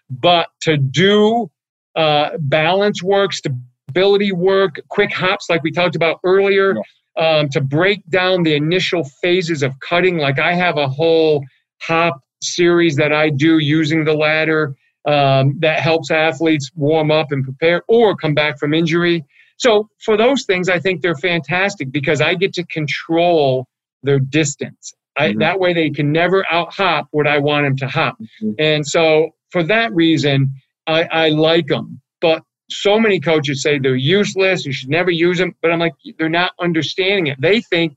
but 0.10 0.48
to 0.62 0.78
do 0.78 1.52
uh, 1.96 2.32
balance 2.40 3.04
work, 3.04 3.34
stability 3.34 4.32
work, 4.32 4.80
quick 4.88 5.14
hops, 5.14 5.50
like 5.50 5.62
we 5.62 5.72
talked 5.72 5.96
about 5.96 6.20
earlier. 6.24 6.76
Um, 7.20 7.50
to 7.50 7.62
break 7.62 8.08
down 8.10 8.44
the 8.44 8.56
initial 8.56 9.04
phases 9.22 9.62
of 9.62 9.80
cutting. 9.80 10.18
Like 10.18 10.40
I 10.40 10.54
have 10.54 10.78
a 10.78 10.88
whole 10.88 11.44
hop 11.82 12.22
series 12.42 12.96
that 12.96 13.12
I 13.12 13.30
do 13.30 13.60
using 13.60 14.06
the 14.06 14.14
ladder 14.14 14.76
um, 15.06 15.58
that 15.60 15.80
helps 15.80 16.12
athletes 16.12 16.72
warm 16.76 17.12
up 17.12 17.32
and 17.32 17.44
prepare 17.44 17.84
or 17.88 18.16
come 18.16 18.34
back 18.34 18.58
from 18.58 18.74
injury. 18.74 19.26
So 19.58 19.90
for 20.04 20.16
those 20.16 20.46
things, 20.46 20.70
I 20.70 20.80
think 20.80 21.02
they're 21.02 21.16
fantastic 21.16 21.92
because 21.92 22.22
I 22.22 22.36
get 22.36 22.54
to 22.54 22.66
control 22.66 23.68
their 24.04 24.20
distance. 24.20 24.94
I, 25.18 25.30
mm-hmm. 25.30 25.40
That 25.40 25.60
way, 25.60 25.74
they 25.74 25.90
can 25.90 26.14
never 26.14 26.46
out 26.50 26.74
hop 26.74 27.08
what 27.12 27.28
I 27.28 27.40
want 27.40 27.66
them 27.66 27.76
to 27.78 27.88
hop. 27.88 28.18
Mm-hmm. 28.42 28.52
And 28.58 28.88
so, 28.88 29.32
for 29.52 29.64
that 29.64 29.94
reason, 29.94 30.54
I, 30.88 31.04
I 31.04 31.30
like 31.30 31.68
them. 31.68 32.00
But 32.22 32.44
so 32.70 33.00
many 33.00 33.20
coaches 33.20 33.62
say 33.62 33.80
they're 33.80 33.96
useless, 33.96 34.66
you 34.66 34.72
should 34.72 34.90
never 34.90 35.12
use 35.12 35.38
them, 35.38 35.56
but 35.62 35.72
I'm 35.72 35.80
like, 35.80 35.94
they're 36.18 36.30
not 36.30 36.54
understanding 36.60 37.28
it. 37.28 37.42
They 37.42 37.62
think 37.62 37.96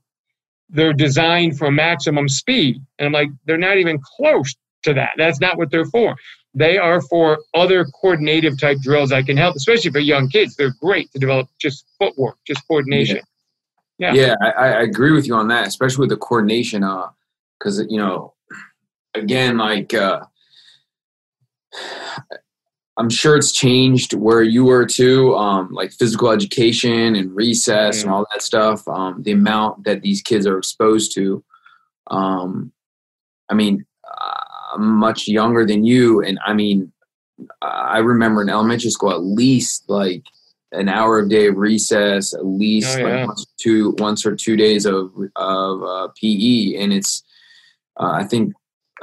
they're 0.69 0.93
designed 0.93 1.57
for 1.57 1.71
maximum 1.71 2.27
speed. 2.27 2.81
And 2.97 3.07
I'm 3.07 3.13
like, 3.13 3.29
they're 3.45 3.57
not 3.57 3.77
even 3.77 3.99
close 4.17 4.55
to 4.83 4.93
that. 4.95 5.11
That's 5.17 5.39
not 5.39 5.57
what 5.57 5.71
they're 5.71 5.85
for. 5.85 6.15
They 6.55 6.77
are 6.77 7.01
for 7.01 7.39
other 7.53 7.85
coordinative 7.85 8.59
type 8.59 8.77
drills 8.81 9.09
that 9.09 9.25
can 9.25 9.37
help, 9.37 9.55
especially 9.55 9.91
for 9.91 9.99
young 9.99 10.29
kids. 10.29 10.55
They're 10.55 10.75
great 10.81 11.11
to 11.13 11.19
develop 11.19 11.47
just 11.59 11.85
footwork, 11.99 12.37
just 12.45 12.67
coordination. 12.67 13.21
Yeah, 13.97 14.13
yeah, 14.13 14.25
yeah 14.27 14.35
I, 14.41 14.49
I, 14.51 14.81
agree 14.81 15.11
with 15.11 15.25
you 15.25 15.35
on 15.35 15.47
that, 15.47 15.67
especially 15.67 16.01
with 16.01 16.09
the 16.09 16.17
coordination. 16.17 16.83
Uh, 16.83 17.09
because 17.57 17.83
you 17.89 17.97
know, 17.97 18.33
again, 19.15 19.57
like 19.57 19.93
uh, 19.93 20.25
I'm 22.97 23.09
sure 23.09 23.35
it's 23.35 23.51
changed 23.51 24.13
where 24.13 24.43
you 24.43 24.65
were 24.65 24.85
too, 24.85 25.35
um, 25.35 25.71
like 25.71 25.91
physical 25.91 26.29
education 26.29 27.15
and 27.15 27.35
recess 27.35 27.99
mm 27.99 28.03
and 28.03 28.11
all 28.11 28.25
that 28.31 28.41
stuff. 28.43 28.87
Um, 28.87 29.23
the 29.23 29.31
amount 29.31 29.85
that 29.85 30.01
these 30.01 30.21
kids 30.21 30.45
are 30.45 30.57
exposed 30.57 31.13
to. 31.15 31.43
Um, 32.07 32.71
I 33.49 33.55
mean, 33.55 33.85
I'm 34.73 34.97
much 34.97 35.27
younger 35.27 35.65
than 35.65 35.83
you, 35.83 36.21
and 36.21 36.39
I 36.45 36.53
mean, 36.53 36.91
I 37.61 37.99
remember 37.99 38.41
in 38.41 38.49
elementary 38.49 38.89
school 38.89 39.11
at 39.11 39.23
least 39.23 39.85
like 39.87 40.23
an 40.71 40.89
hour 40.89 41.19
a 41.19 41.29
day 41.29 41.47
of 41.47 41.57
recess, 41.57 42.33
at 42.33 42.45
least 42.45 42.97
oh, 42.97 43.07
yeah. 43.07 43.19
like 43.19 43.27
once 43.27 43.43
or 43.43 43.53
two, 43.59 43.95
once 43.99 44.25
or 44.25 44.35
two 44.35 44.55
days 44.55 44.85
of 44.85 45.11
of 45.35 45.83
uh, 45.83 46.07
PE, 46.19 46.75
and 46.75 46.93
it's 46.93 47.23
uh, 47.99 48.11
I 48.11 48.23
think 48.23 48.53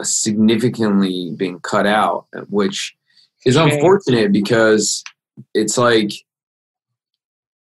significantly 0.03 1.33
being 1.37 1.61
cut 1.61 1.87
out, 1.87 2.27
which 2.49 2.97
is 3.45 3.57
unfortunate 3.57 4.33
because 4.33 5.03
it's 5.55 5.79
like 5.79 6.13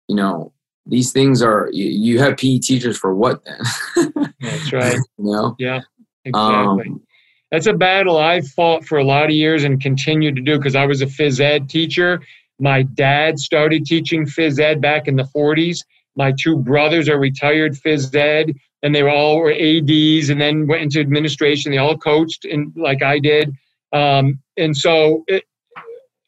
you 0.08 0.16
know 0.16 0.52
these 0.86 1.12
things 1.12 1.42
are 1.42 1.68
you, 1.72 1.86
you 1.86 2.18
have 2.18 2.36
PE 2.36 2.58
teachers 2.58 2.96
for 2.96 3.14
what 3.14 3.42
then? 3.44 4.32
That's 4.40 4.72
right. 4.72 4.96
you 5.18 5.24
know? 5.24 5.56
Yeah, 5.58 5.80
exactly. 6.24 6.88
Um, 6.88 7.02
That's 7.50 7.66
a 7.66 7.72
battle 7.72 8.18
I've 8.18 8.46
fought 8.48 8.84
for 8.84 8.98
a 8.98 9.04
lot 9.04 9.24
of 9.24 9.30
years 9.30 9.64
and 9.64 9.80
continue 9.80 10.34
to 10.34 10.40
do 10.40 10.58
because 10.58 10.76
I 10.76 10.86
was 10.86 11.00
a 11.00 11.06
phys 11.06 11.40
ed 11.40 11.68
teacher. 11.68 12.20
My 12.58 12.82
dad 12.82 13.38
started 13.38 13.86
teaching 13.86 14.26
phys 14.26 14.60
ed 14.60 14.80
back 14.80 15.08
in 15.08 15.16
the 15.16 15.28
40s. 15.34 15.80
My 16.16 16.32
two 16.38 16.58
brothers 16.58 17.08
are 17.08 17.18
retired 17.18 17.72
phys 17.72 18.14
ed, 18.14 18.54
and 18.82 18.94
they 18.94 19.02
were 19.02 19.10
all 19.10 19.38
were 19.38 19.52
ADs, 19.52 20.28
and 20.28 20.40
then 20.40 20.68
went 20.68 20.82
into 20.82 21.00
administration. 21.00 21.72
They 21.72 21.78
all 21.78 21.96
coached, 21.96 22.44
and 22.44 22.72
like 22.76 23.02
I 23.02 23.18
did. 23.18 23.52
Um, 23.92 24.40
and 24.56 24.76
so 24.76 25.24
it, 25.26 25.44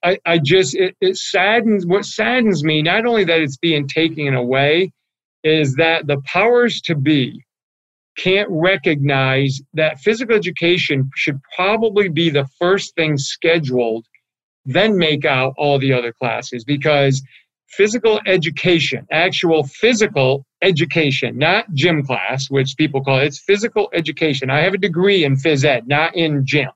I, 0.07 0.19
I 0.25 0.39
just 0.39 0.77
it, 0.77 0.95
it 1.01 1.17
saddens 1.17 1.85
what 1.85 2.05
saddens 2.05 2.63
me 2.63 2.81
not 2.81 3.07
only 3.07 3.25
that 3.25 3.41
it's 3.41 3.57
being 3.57 3.89
taken 3.89 4.35
away 4.35 4.93
is 5.43 5.75
that 5.75 6.07
the 6.07 6.21
powers 6.25 6.81
to 6.83 6.95
be 6.95 7.43
can't 8.17 8.49
recognize 8.49 9.61
that 9.75 9.99
physical 9.99 10.37
education 10.37 11.11
should 11.17 11.41
probably 11.57 12.09
be 12.09 12.31
the 12.31 12.47
first 12.61 12.95
thing 12.95 13.19
scheduled 13.19 14.07
then 14.65 14.97
make 14.97 15.25
out 15.25 15.55
all 15.59 15.79
the 15.81 15.93
other 15.93 16.13
classes 16.13 16.63
because 16.63 17.21
physical 17.71 18.21
education 18.27 19.05
actual 19.11 19.65
physical 19.67 20.47
education 20.63 21.37
not 21.37 21.65
gym 21.75 22.05
class 22.07 22.49
which 22.49 22.77
people 22.77 23.03
call 23.03 23.19
it 23.19 23.27
it's 23.27 23.41
physical 23.41 23.91
education. 23.93 24.51
I 24.51 24.61
have 24.61 24.75
a 24.75 24.79
degree 24.79 25.25
in 25.25 25.35
phys 25.35 25.65
ed 25.65 25.89
not 25.89 26.15
in 26.15 26.47
gym 26.47 26.71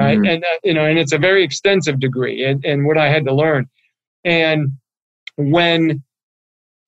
right? 0.00 0.18
Mm-hmm. 0.18 0.26
And 0.26 0.44
uh, 0.44 0.58
you 0.64 0.74
know, 0.74 0.84
and 0.84 0.98
it's 0.98 1.12
a 1.12 1.18
very 1.18 1.44
extensive 1.44 2.00
degree, 2.00 2.44
and, 2.44 2.64
and 2.64 2.86
what 2.86 2.98
I 2.98 3.08
had 3.08 3.24
to 3.26 3.34
learn. 3.34 3.68
And 4.24 4.72
when 5.36 6.02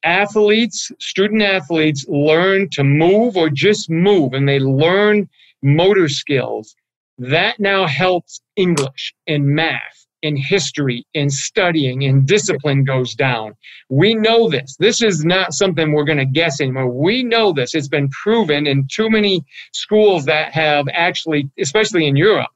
athletes, 0.05 0.91
student 0.99 1.43
athletes, 1.43 2.05
learn 2.09 2.69
to 2.71 2.85
move 2.85 3.37
or 3.37 3.49
just 3.49 3.91
move, 3.91 4.33
and 4.33 4.49
they 4.49 4.59
learn 4.59 5.29
motor 5.63 6.09
skills, 6.09 6.75
that 7.19 7.61
now 7.61 7.87
helps 7.87 8.41
English 8.57 9.15
and 9.27 9.47
math 9.47 10.03
and 10.23 10.39
history 10.39 11.05
and 11.15 11.33
studying 11.33 12.05
and 12.05 12.27
discipline 12.27 12.85
goes 12.85 13.15
down. 13.15 13.55
We 13.89 14.15
know 14.15 14.49
this. 14.49 14.77
This 14.79 15.03
is 15.03 15.25
not 15.25 15.53
something 15.53 15.93
we're 15.93 16.05
going 16.05 16.19
to 16.19 16.25
guess 16.25 16.61
anymore. 16.61 16.91
We 16.91 17.23
know 17.23 17.53
this. 17.53 17.75
It's 17.75 17.89
been 17.89 18.09
proven 18.09 18.67
in 18.67 18.87
too 18.91 19.11
many 19.11 19.45
schools 19.73 20.25
that 20.27 20.53
have 20.53 20.87
actually, 20.93 21.51
especially 21.59 22.07
in 22.07 22.17
Europe, 22.17 22.51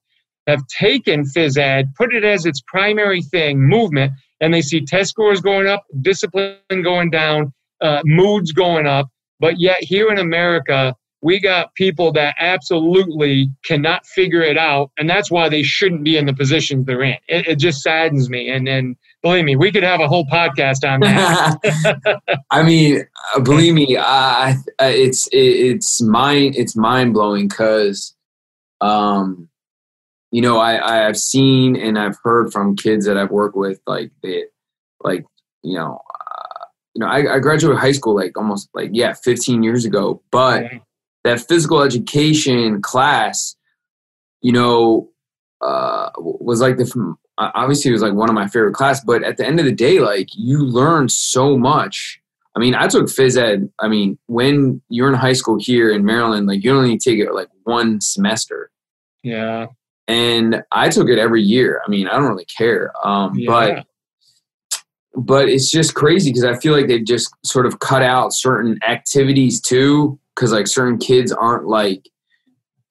have 0.46 0.66
taken 0.68 1.24
phys 1.24 1.58
ed, 1.58 1.92
put 1.96 2.14
it 2.14 2.24
as 2.24 2.46
its 2.46 2.62
primary 2.66 3.22
thing, 3.22 3.60
movement, 3.60 4.12
and 4.40 4.52
they 4.52 4.62
see 4.62 4.84
test 4.84 5.10
scores 5.10 5.40
going 5.40 5.66
up, 5.66 5.84
discipline 6.00 6.56
going 6.82 7.10
down, 7.10 7.52
uh, 7.80 8.02
moods 8.04 8.52
going 8.52 8.86
up. 8.86 9.08
But 9.40 9.58
yet 9.58 9.78
here 9.80 10.10
in 10.10 10.18
America, 10.18 10.94
we 11.22 11.40
got 11.40 11.74
people 11.74 12.12
that 12.12 12.36
absolutely 12.38 13.50
cannot 13.64 14.06
figure 14.06 14.42
it 14.42 14.56
out, 14.56 14.90
and 14.98 15.08
that's 15.08 15.30
why 15.30 15.48
they 15.48 15.62
shouldn't 15.62 16.04
be 16.04 16.16
in 16.16 16.26
the 16.26 16.34
positions 16.34 16.86
they're 16.86 17.02
in. 17.02 17.16
It, 17.28 17.48
it 17.48 17.58
just 17.58 17.82
saddens 17.82 18.30
me. 18.30 18.48
And 18.48 18.66
then 18.66 18.96
Believe 19.26 19.44
me, 19.44 19.56
we 19.56 19.72
could 19.72 19.82
have 19.82 20.00
a 20.00 20.06
whole 20.06 20.24
podcast 20.26 20.88
on 20.88 21.00
that. 21.00 21.58
I 22.52 22.62
mean, 22.62 23.04
uh, 23.34 23.40
believe 23.40 23.74
me, 23.74 23.96
I, 23.98 24.54
it's 24.78 25.26
it, 25.28 25.38
it's 25.38 26.00
mind 26.00 26.54
it's 26.54 26.76
mind 26.76 27.12
blowing 27.12 27.48
because, 27.48 28.14
um, 28.80 29.48
you 30.36 30.42
know, 30.42 30.58
I 30.58 31.06
I've 31.08 31.16
seen 31.16 31.76
and 31.76 31.98
I've 31.98 32.18
heard 32.22 32.52
from 32.52 32.76
kids 32.76 33.06
that 33.06 33.16
I've 33.16 33.30
worked 33.30 33.56
with, 33.56 33.80
like 33.86 34.10
they, 34.22 34.44
like 35.00 35.24
you 35.62 35.78
know, 35.78 35.98
uh, 36.14 36.64
you 36.94 37.00
know, 37.00 37.06
I, 37.06 37.36
I 37.36 37.38
graduated 37.38 37.80
high 37.80 37.92
school 37.92 38.14
like 38.14 38.36
almost 38.36 38.68
like 38.74 38.90
yeah, 38.92 39.14
15 39.14 39.62
years 39.62 39.86
ago, 39.86 40.20
but 40.30 40.64
yeah. 40.64 40.78
that 41.24 41.40
physical 41.40 41.80
education 41.80 42.82
class, 42.82 43.56
you 44.42 44.52
know, 44.52 45.08
uh, 45.62 46.10
was 46.18 46.60
like 46.60 46.76
the 46.76 47.16
obviously 47.38 47.88
it 47.88 47.92
was 47.92 48.02
like 48.02 48.12
one 48.12 48.28
of 48.28 48.34
my 48.34 48.46
favorite 48.46 48.74
class 48.74 49.02
but 49.02 49.22
at 49.22 49.38
the 49.38 49.46
end 49.46 49.58
of 49.58 49.64
the 49.64 49.72
day 49.72 50.00
like 50.00 50.28
you 50.34 50.58
learn 50.58 51.08
so 51.08 51.56
much. 51.56 52.20
I 52.54 52.58
mean 52.58 52.74
i 52.74 52.88
took 52.88 53.06
phys 53.06 53.38
ed 53.38 53.70
i 53.80 53.88
mean 53.88 54.18
when 54.26 54.80
you're 54.88 55.08
in 55.08 55.14
high 55.14 55.34
school 55.34 55.58
here 55.60 55.90
in 55.90 56.06
maryland 56.06 56.46
like 56.46 56.64
you 56.64 56.74
only 56.74 56.98
take 56.98 57.18
it 57.18 57.32
like 57.32 57.48
one 57.64 58.02
semester. 58.02 58.70
Yeah 59.22 59.66
and 60.08 60.62
i 60.72 60.88
took 60.88 61.08
it 61.08 61.18
every 61.18 61.42
year 61.42 61.80
i 61.86 61.90
mean 61.90 62.06
i 62.08 62.12
don't 62.12 62.28
really 62.28 62.46
care 62.46 62.92
um, 63.04 63.34
yeah. 63.34 63.46
but 63.48 63.86
but 65.14 65.48
it's 65.48 65.70
just 65.70 65.94
crazy 65.94 66.30
because 66.30 66.44
i 66.44 66.56
feel 66.58 66.72
like 66.72 66.86
they've 66.86 67.06
just 67.06 67.34
sort 67.44 67.66
of 67.66 67.78
cut 67.80 68.02
out 68.02 68.32
certain 68.32 68.78
activities 68.86 69.60
too 69.60 70.18
because 70.34 70.52
like 70.52 70.66
certain 70.66 70.98
kids 70.98 71.32
aren't 71.32 71.66
like 71.66 72.08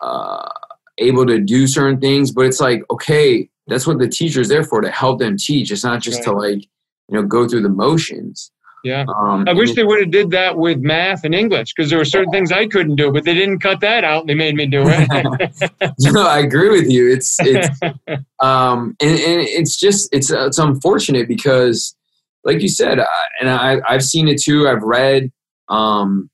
uh, 0.01 0.49
able 0.97 1.25
to 1.25 1.39
do 1.39 1.67
certain 1.67 1.99
things 1.99 2.31
but 2.31 2.45
it's 2.45 2.59
like 2.59 2.81
okay 2.89 3.49
that's 3.67 3.87
what 3.87 3.99
the 3.99 4.07
teacher 4.07 4.41
is 4.41 4.49
there 4.49 4.63
for 4.63 4.81
to 4.81 4.91
help 4.91 5.19
them 5.19 5.37
teach. 5.37 5.71
It's 5.71 5.83
not 5.83 6.01
just 6.01 6.19
right. 6.19 6.25
to 6.25 6.31
like 6.33 6.63
you 7.09 7.21
know 7.21 7.23
go 7.23 7.47
through 7.47 7.61
the 7.61 7.69
motions. 7.69 8.51
Yeah, 8.85 9.03
um, 9.17 9.45
I 9.47 9.53
wish 9.53 9.73
they 9.73 9.83
would 9.83 9.99
have 9.99 10.11
did 10.11 10.29
that 10.31 10.57
with 10.57 10.79
math 10.79 11.23
and 11.23 11.33
English 11.33 11.73
because 11.75 11.89
there 11.89 11.97
were 11.97 12.05
certain 12.05 12.31
things 12.31 12.51
I 12.51 12.67
couldn't 12.67 12.95
do, 12.95 13.11
but 13.11 13.23
they 13.23 13.33
didn't 13.33 13.59
cut 13.59 13.79
that 13.81 14.03
out. 14.03 14.27
They 14.27 14.35
made 14.35 14.53
me 14.53 14.67
do 14.67 14.83
it. 14.85 15.91
no, 16.13 16.21
I 16.21 16.39
agree 16.39 16.69
with 16.69 16.87
you. 16.87 17.11
It's 17.11 17.37
it's 17.39 17.67
um 18.41 18.95
and, 19.01 19.19
and 19.19 19.41
it's 19.41 19.75
just 19.75 20.07
it's 20.13 20.29
it's 20.29 20.59
unfortunate 20.59 21.27
because 21.27 21.95
like 22.43 22.61
you 22.61 22.69
said, 22.69 22.99
uh, 22.99 23.05
and 23.41 23.49
I 23.49 23.81
I've 23.89 24.03
seen 24.03 24.27
it 24.27 24.39
too. 24.39 24.67
I've 24.67 24.83
read 24.83 25.31
um 25.67 26.29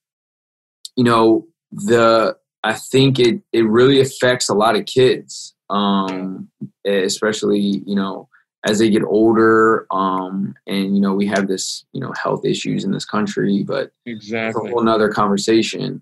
you 0.97 1.05
know 1.05 1.47
the 1.71 2.35
I 2.63 2.73
think 2.73 3.17
it 3.17 3.41
it 3.53 3.63
really 3.63 4.01
affects 4.01 4.49
a 4.49 4.53
lot 4.53 4.75
of 4.75 4.85
kids 4.85 5.55
um, 5.71 6.49
especially 6.85 7.81
you 7.85 7.95
know 7.95 8.27
as 8.65 8.79
they 8.79 8.89
get 8.89 9.03
older 9.03 9.87
um, 9.91 10.53
and 10.67 10.95
you 10.95 11.01
know 11.01 11.13
we 11.13 11.25
have 11.25 11.47
this 11.47 11.85
you 11.93 12.01
know 12.01 12.13
health 12.21 12.45
issues 12.45 12.83
in 12.83 12.91
this 12.91 13.05
country 13.05 13.63
but 13.63 13.91
exactly 14.05 14.69
a 14.69 14.73
whole 14.73 14.83
nother 14.83 15.09
conversation. 15.09 16.01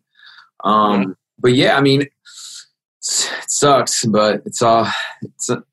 Um, 0.64 1.02
yeah. 1.02 1.08
but 1.40 1.56
yeah 1.56 1.78
i 1.78 1.82
mean 1.82 2.02
it 2.02 2.12
sucks 3.00 4.04
but 4.04 4.42
it's 4.46 4.62
all 4.62 4.88
it's 5.22 5.50
a, 5.50 5.64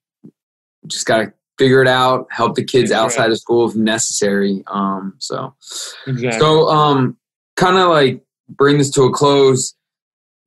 just 0.86 1.06
gotta 1.06 1.32
figure 1.58 1.82
it 1.82 1.88
out 1.88 2.28
help 2.30 2.54
the 2.54 2.62
kids 2.62 2.92
outside 2.92 3.30
of 3.30 3.38
school 3.38 3.68
if 3.68 3.74
necessary 3.74 4.62
um, 4.68 5.14
so. 5.18 5.54
Exactly. 6.06 6.38
so 6.38 6.68
um 6.68 7.16
kind 7.56 7.76
of 7.76 7.88
like 7.88 8.22
bring 8.48 8.78
this 8.78 8.90
to 8.90 9.02
a 9.02 9.12
close. 9.12 9.74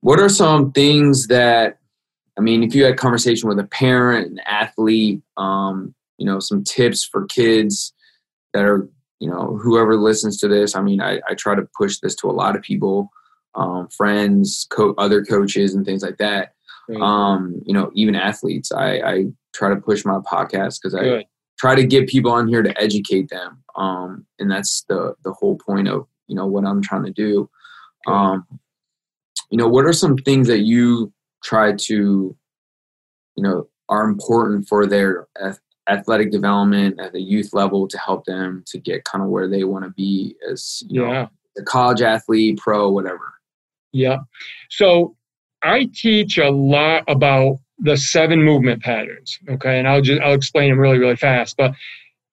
What 0.02 0.20
are 0.20 0.30
some 0.30 0.72
things 0.72 1.28
that 1.28 1.78
I 2.38 2.42
mean, 2.42 2.64
if 2.64 2.74
you 2.74 2.86
had 2.86 2.98
conversation 2.98 3.50
with 3.50 3.60
a 3.60 3.66
parent, 3.66 4.32
an 4.32 4.40
athlete, 4.46 5.22
um, 5.36 5.94
you 6.20 6.26
know, 6.26 6.40
some 6.40 6.64
tips 6.64 7.04
for 7.04 7.26
kids 7.26 7.94
that 8.54 8.64
are, 8.66 8.88
you 9.20 9.30
know, 9.30 9.58
whoever 9.62 9.96
listens 9.96 10.38
to 10.38 10.48
this. 10.48 10.76
I 10.76 10.82
mean, 10.82 11.02
I, 11.02 11.20
I 11.28 11.34
try 11.34 11.56
to 11.56 11.68
push 11.78 12.00
this 12.00 12.16
to 12.18 12.30
a 12.30 12.32
lot 12.32 12.56
of 12.56 12.62
people, 12.62 13.10
um, 13.56 13.88
friends, 13.88 14.68
co- 14.70 14.96
other 14.98 15.24
coaches, 15.24 15.74
and 15.74 15.86
things 15.86 16.04
like 16.04 16.18
that. 16.18 16.54
Um, 17.02 17.62
you 17.66 17.74
know, 17.74 17.92
even 17.94 18.16
athletes. 18.16 18.72
I, 18.72 19.00
I 19.00 19.26
try 19.54 19.70
to 19.70 19.76
push 19.76 20.06
my 20.06 20.20
podcast 20.20 20.80
because 20.82 20.96
I 20.96 21.26
try 21.60 21.76
to 21.76 21.86
get 21.86 22.10
people 22.10 22.32
on 22.32 22.48
here 22.48 22.64
to 22.64 22.82
educate 22.82 23.30
them. 23.30 23.64
Um, 23.76 24.26
and 24.40 24.50
that's 24.50 24.84
the 24.90 25.16
the 25.24 25.34
whole 25.34 25.56
point 25.58 25.88
of 25.88 26.08
you 26.28 26.36
know 26.36 26.48
what 26.48 26.66
I'm 26.66 26.82
trying 26.82 27.06
to 27.06 27.12
do. 27.12 27.50
Um, 28.08 28.46
you 29.52 29.58
know, 29.58 29.68
what 29.68 29.86
are 29.86 29.94
some 29.94 30.18
things 30.18 30.48
that 30.48 30.60
you 30.60 31.14
try 31.44 31.74
to, 31.74 32.36
you 33.36 33.44
know, 33.44 33.68
are 33.88 34.06
important 34.06 34.68
for 34.68 34.86
their 34.86 35.28
athletic 35.90 36.32
development 36.32 37.00
at 37.00 37.12
the 37.12 37.22
youth 37.22 37.54
level 37.54 37.88
to 37.88 37.98
help 37.98 38.26
them 38.26 38.64
to 38.68 38.78
get 38.78 39.04
kind 39.04 39.24
of 39.24 39.30
where 39.30 39.48
they 39.48 39.64
want 39.64 39.84
to 39.86 39.92
be 39.92 40.36
as 40.50 40.84
you 40.88 41.04
yeah. 41.04 41.12
know, 41.12 41.30
a 41.58 41.64
college 41.64 42.02
athlete, 42.02 42.58
pro, 42.58 42.90
whatever. 42.90 43.34
Yeah. 43.92 44.20
So 44.70 45.16
I 45.64 45.90
teach 45.94 46.38
a 46.38 46.50
lot 46.50 47.04
about 47.08 47.58
the 47.80 47.98
seven 47.98 48.44
movement 48.44 48.84
patterns. 48.84 49.40
Okay, 49.50 49.80
and 49.80 49.88
I'll 49.88 50.02
just 50.02 50.22
I'll 50.22 50.34
explain 50.34 50.70
them 50.70 50.80
really 50.80 51.00
really 51.00 51.16
fast. 51.16 51.58
But 51.58 51.74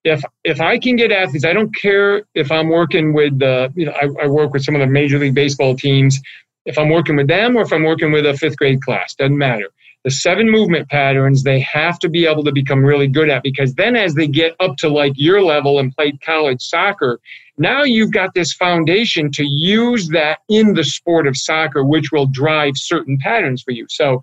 if 0.05 0.23
if 0.45 0.61
I 0.61 0.79
can 0.79 0.97
get 0.97 1.13
athletes, 1.13 1.45
I 1.45 1.53
don't 1.53 1.75
care 1.75 2.23
if 2.35 2.53
I'm 2.53 2.69
working 2.69 3.13
with 3.13 3.39
the 3.39 3.73
you 3.75 3.87
know 3.87 3.93
I, 3.93 4.25
I 4.25 4.27
work 4.27 4.53
with 4.53 4.65
some 4.65 4.75
of 4.75 4.81
the 4.81 4.87
major 4.87 5.19
league 5.19 5.35
baseball 5.35 5.75
teams 5.75 6.21
if 6.67 6.79
I'm 6.79 6.91
working 6.91 7.17
with 7.17 7.29
them 7.29 7.57
or 7.57 7.63
if 7.63 7.73
I'm 7.73 7.85
working 7.85 8.13
with 8.13 8.27
a 8.27 8.37
fifth 8.37 8.57
grade 8.57 8.83
class, 8.83 9.15
doesn't 9.15 9.39
matter. 9.39 9.69
The 10.07 10.13
seven 10.13 10.49
movement 10.49 10.89
patterns 10.89 11.43
they 11.43 11.59
have 11.59 11.99
to 11.99 12.09
be 12.09 12.27
able 12.27 12.45
to 12.45 12.53
become 12.53 12.85
really 12.85 13.09
good 13.09 13.29
at 13.29 13.43
because 13.43 13.75
then 13.75 13.97
as 13.97 14.15
they 14.15 14.29
get 14.29 14.55
up 14.61 14.77
to 14.77 14.89
like 14.89 15.15
your 15.17 15.43
level 15.43 15.81
and 15.81 15.93
played 15.97 16.21
college 16.21 16.63
soccer, 16.63 17.19
now 17.59 17.83
you've 17.83 18.13
got 18.13 18.33
this 18.33 18.53
foundation 18.53 19.33
to 19.33 19.45
use 19.45 20.11
that 20.11 20.39
in 20.49 20.75
the 20.75 20.85
sport 20.85 21.27
of 21.27 21.37
soccer, 21.37 21.85
which 21.85 22.13
will 22.13 22.27
drive 22.27 22.75
certain 22.77 23.19
patterns 23.19 23.63
for 23.63 23.73
you. 23.73 23.85
So 23.91 24.23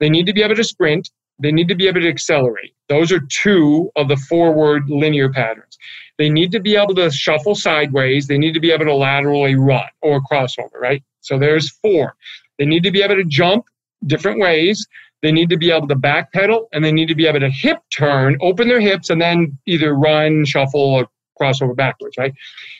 they 0.00 0.08
need 0.08 0.24
to 0.24 0.32
be 0.32 0.42
able 0.42 0.54
to 0.54 0.64
sprint, 0.64 1.10
they 1.38 1.52
need 1.52 1.68
to 1.68 1.74
be 1.74 1.88
able 1.88 2.00
to 2.00 2.08
accelerate. 2.08 2.72
Those 2.88 3.12
are 3.12 3.20
two 3.20 3.90
of 3.96 4.08
the 4.08 4.16
forward 4.16 4.88
linear 4.88 5.30
patterns. 5.30 5.76
They 6.16 6.30
need 6.30 6.52
to 6.52 6.60
be 6.60 6.74
able 6.74 6.94
to 6.94 7.10
shuffle 7.10 7.54
sideways. 7.54 8.28
They 8.28 8.38
need 8.38 8.54
to 8.54 8.60
be 8.60 8.70
able 8.70 8.86
to 8.86 8.94
laterally 8.94 9.56
run 9.56 9.90
or 10.00 10.22
crossover, 10.22 10.80
right? 10.80 11.02
So 11.20 11.38
there's 11.38 11.70
four. 11.82 12.16
They 12.58 12.64
need 12.64 12.82
to 12.84 12.90
be 12.90 13.02
able 13.02 13.16
to 13.16 13.24
jump 13.24 13.66
different 14.06 14.40
ways. 14.40 14.86
They 15.22 15.32
need 15.32 15.50
to 15.50 15.56
be 15.56 15.70
able 15.70 15.88
to 15.88 15.96
backpedal 15.96 16.66
and 16.72 16.84
they 16.84 16.92
need 16.92 17.08
to 17.08 17.14
be 17.14 17.26
able 17.26 17.40
to 17.40 17.50
hip 17.50 17.78
turn, 17.96 18.36
open 18.40 18.68
their 18.68 18.80
hips, 18.80 19.10
and 19.10 19.20
then 19.20 19.58
either 19.66 19.94
run, 19.94 20.44
shuffle, 20.44 20.80
or 20.80 21.08
crossover 21.40 21.74
backwards, 21.74 22.16
right? 22.18 22.34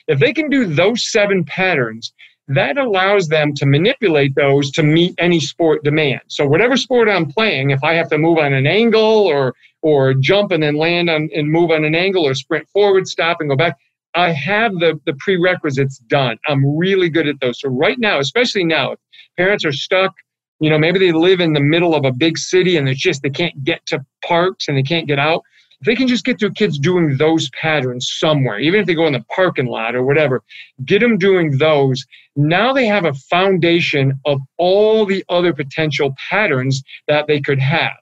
If 0.07 0.19
they 0.19 0.33
can 0.33 0.49
do 0.49 0.65
those 0.65 1.11
seven 1.11 1.43
patterns, 1.43 2.13
that 2.49 2.77
allows 2.77 3.27
them 3.27 3.53
to 3.55 3.65
manipulate 3.65 4.33
those 4.35 4.71
to 4.71 4.83
meet 4.83 5.13
any 5.19 5.39
sport 5.39 5.83
demand. 5.83 6.21
So 6.27 6.47
whatever 6.47 6.77
sport 6.77 7.07
I'm 7.07 7.27
playing, 7.27 7.69
if 7.69 7.83
I 7.83 7.93
have 7.93 8.09
to 8.09 8.17
move 8.17 8.39
on 8.39 8.53
an 8.53 8.65
angle 8.65 9.01
or 9.01 9.53
or 9.81 10.13
jump 10.13 10.51
and 10.51 10.61
then 10.61 10.75
land 10.75 11.09
on 11.09 11.29
and 11.33 11.49
move 11.49 11.71
on 11.71 11.85
an 11.85 11.95
angle 11.95 12.27
or 12.27 12.33
sprint 12.33 12.67
forward, 12.69 13.07
stop 13.07 13.39
and 13.39 13.49
go 13.49 13.55
back, 13.55 13.77
I 14.15 14.31
have 14.31 14.73
the, 14.73 14.99
the 15.05 15.13
prerequisites 15.19 15.99
done. 15.99 16.37
I'm 16.47 16.77
really 16.77 17.09
good 17.09 17.27
at 17.27 17.39
those. 17.39 17.61
So 17.61 17.69
right 17.69 17.97
now, 17.99 18.19
especially 18.19 18.65
now, 18.65 18.93
if 18.93 18.99
parents 19.37 19.63
are 19.63 19.71
stuck, 19.71 20.13
you 20.59 20.69
know, 20.69 20.77
maybe 20.77 20.99
they 20.99 21.11
live 21.11 21.39
in 21.39 21.53
the 21.53 21.59
middle 21.59 21.95
of 21.95 22.05
a 22.05 22.11
big 22.11 22.37
city 22.37 22.77
and 22.77 22.87
it's 22.87 22.99
just 22.99 23.21
they 23.21 23.29
can't 23.29 23.63
get 23.63 23.85
to 23.87 24.05
parks 24.25 24.67
and 24.67 24.77
they 24.77 24.83
can't 24.83 25.07
get 25.07 25.19
out. 25.19 25.43
If 25.81 25.85
they 25.85 25.95
can 25.95 26.09
just 26.09 26.25
get 26.25 26.39
their 26.39 26.49
kids 26.49 26.77
doing 26.77 27.15
those 27.15 27.49
patterns 27.51 28.11
somewhere, 28.19 28.59
even 28.59 28.81
if 28.81 28.85
they 28.85 28.95
go 28.95 29.07
in 29.07 29.13
the 29.13 29.23
parking 29.33 29.67
lot 29.67 29.95
or 29.95 30.03
whatever, 30.03 30.43
get 30.83 30.99
them 30.99 31.17
doing 31.17 31.57
those. 31.57 32.05
Now 32.35 32.73
they 32.73 32.85
have 32.85 33.05
a 33.05 33.13
foundation 33.13 34.19
of 34.25 34.41
all 34.57 35.05
the 35.05 35.23
other 35.29 35.53
potential 35.53 36.13
patterns 36.29 36.83
that 37.07 37.27
they 37.27 37.39
could 37.39 37.59
have. 37.59 37.93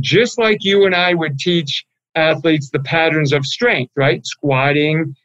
Just 0.00 0.38
like 0.38 0.58
you 0.60 0.84
and 0.84 0.94
I 0.94 1.14
would 1.14 1.38
teach 1.38 1.86
athletes 2.14 2.68
the 2.68 2.80
patterns 2.80 3.32
of 3.32 3.46
strength, 3.46 3.92
right? 3.96 4.24
Squatting, 4.26 5.16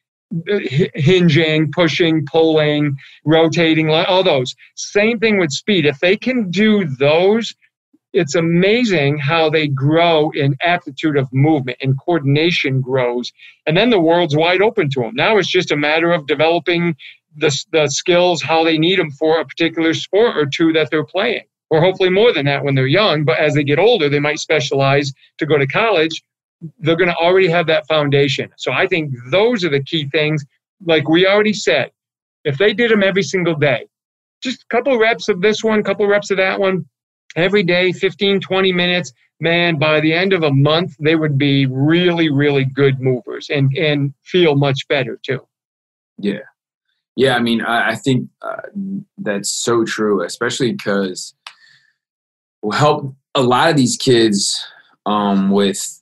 hinging, 0.96 1.72
pushing, 1.72 2.26
pulling, 2.26 2.98
rotating, 3.26 3.90
all 3.90 4.24
those. 4.24 4.56
Same 4.76 5.20
thing 5.20 5.40
with 5.40 5.52
speed. 5.52 5.86
If 5.86 6.00
they 6.00 6.18
can 6.18 6.50
do 6.50 6.86
those, 6.86 7.54
it's 8.14 8.36
amazing 8.36 9.20
how 9.20 9.50
they 9.50 9.68
grow 9.68 10.32
in 10.32 10.56
aptitude 10.62 11.18
of 11.18 11.32
movement 11.32 11.78
and 11.82 12.00
coordination 12.00 12.82
grows. 12.82 13.32
And 13.66 13.78
then 13.78 13.90
the 13.90 14.00
world's 14.00 14.36
wide 14.36 14.62
open 14.62 14.90
to 14.92 15.02
them. 15.02 15.16
Now 15.16 15.38
it's 15.38 15.52
just 15.52 15.72
a 15.72 15.78
matter 15.78 16.12
of 16.12 16.26
developing 16.26 16.96
the, 17.36 17.56
the 17.72 17.88
skills, 17.88 18.42
how 18.42 18.64
they 18.64 18.78
need 18.78 19.00
them 19.00 19.12
for 19.12 19.40
a 19.40 19.46
particular 19.46 19.94
sport 19.94 20.36
or 20.36 20.46
two 20.46 20.74
that 20.74 20.90
they're 20.90 21.06
playing. 21.06 21.44
Or 21.70 21.82
hopefully 21.82 22.10
more 22.10 22.34
than 22.34 22.46
that 22.46 22.64
when 22.64 22.76
they're 22.76 22.88
young. 22.88 23.26
But 23.26 23.40
as 23.40 23.54
they 23.54 23.64
get 23.64 23.78
older, 23.78 24.10
they 24.10 24.20
might 24.20 24.40
specialize 24.40 25.12
to 25.38 25.46
go 25.46 25.58
to 25.58 25.68
college 25.68 26.24
they're 26.80 26.96
going 26.96 27.10
to 27.10 27.16
already 27.16 27.48
have 27.48 27.68
that 27.68 27.88
foundation. 27.88 28.50
So 28.58 28.72
I 28.72 28.88
think 28.88 29.14
those 29.32 29.64
are 29.64 29.70
the 29.70 29.84
key 29.84 30.10
things. 30.10 30.44
Like 30.86 31.08
we 31.08 31.28
already 31.28 31.54
said, 31.54 31.92
if 32.44 32.58
they 32.58 32.74
did 32.74 32.92
them 32.92 33.04
every 33.04 33.24
single 33.24 33.56
day, 33.56 33.88
just 34.42 34.64
a 34.64 34.76
couple 34.76 34.98
reps 34.98 35.30
of 35.30 35.42
this 35.42 35.64
one, 35.64 35.84
couple 35.84 36.08
reps 36.08 36.32
of 36.32 36.38
that 36.38 36.60
one, 36.60 36.86
every 37.36 37.64
day, 37.64 37.92
15, 37.92 38.40
20 38.40 38.72
minutes, 38.72 39.14
man, 39.40 39.78
by 39.78 40.00
the 40.00 40.14
end 40.14 40.34
of 40.34 40.44
a 40.44 40.52
month, 40.52 40.96
they 41.00 41.16
would 41.16 41.38
be 41.38 41.66
really, 41.66 42.30
really 42.30 42.66
good 42.66 43.00
movers 43.00 43.50
and, 43.50 43.76
and 43.78 44.14
feel 44.24 44.56
much 44.56 44.88
better 44.88 45.20
too. 45.24 45.46
Yeah. 46.18 46.40
Yeah. 47.16 47.36
I 47.36 47.40
mean, 47.40 47.62
I, 47.62 47.92
I 47.92 47.96
think 47.96 48.30
uh, 48.42 48.62
that's 49.18 49.50
so 49.50 49.84
true, 49.84 50.24
especially 50.24 50.72
because 50.72 51.36
we'll 52.62 52.78
help 52.78 53.16
a 53.36 53.42
lot 53.42 53.70
of 53.70 53.76
these 53.76 53.98
kids 53.98 54.66
um, 55.06 55.52
with, 55.52 55.97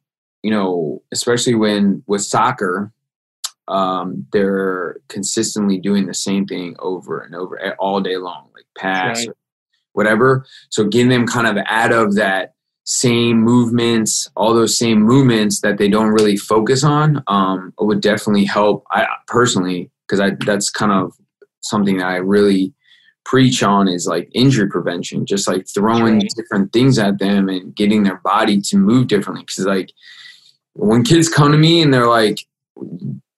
you 0.46 0.52
know, 0.52 1.02
especially 1.12 1.56
when 1.56 2.04
with 2.06 2.22
soccer, 2.22 2.94
um, 3.68 4.28
they're 4.32 4.98
consistently 5.08 5.80
doing 5.80 6.06
the 6.06 6.14
same 6.14 6.46
thing 6.46 6.76
over 6.78 7.20
and 7.20 7.34
over 7.34 7.76
all 7.80 8.00
day 8.00 8.18
long, 8.18 8.50
like 8.54 8.68
pass, 8.78 9.26
right. 9.26 9.36
whatever. 9.94 10.46
So 10.70 10.84
getting 10.84 11.10
them 11.10 11.26
kind 11.26 11.48
of 11.48 11.58
out 11.68 11.92
of 11.92 12.14
that 12.18 12.54
same 12.84 13.42
movements, 13.42 14.30
all 14.36 14.54
those 14.54 14.78
same 14.78 15.02
movements 15.02 15.62
that 15.62 15.80
they 15.80 15.90
don't 15.90 16.14
really 16.14 16.38
focus 16.38 16.84
on, 16.84 17.24
um, 17.26 17.74
would 17.80 18.02
definitely 18.02 18.46
help. 18.46 18.86
I 18.92 19.08
personally, 19.26 19.90
because 20.08 20.20
I 20.20 20.34
that's 20.46 20.70
kind 20.70 20.92
of 20.92 21.14
something 21.62 21.98
that 21.98 22.06
I 22.06 22.18
really 22.18 22.72
preach 23.24 23.64
on 23.64 23.88
is 23.88 24.06
like 24.06 24.30
injury 24.36 24.70
prevention, 24.70 25.26
just 25.26 25.48
like 25.48 25.66
throwing 25.68 26.20
right. 26.20 26.34
different 26.36 26.72
things 26.72 27.00
at 27.00 27.18
them 27.18 27.50
and 27.50 27.76
getting 27.76 28.04
their 28.04 28.18
body 28.18 28.62
to 28.62 28.78
move 28.78 29.08
differently. 29.08 29.42
Because 29.42 29.66
like 29.66 29.90
when 30.76 31.04
kids 31.04 31.30
come 31.30 31.52
to 31.52 31.58
me 31.58 31.82
and 31.82 31.94
they're 31.94 32.08
like, 32.08 32.40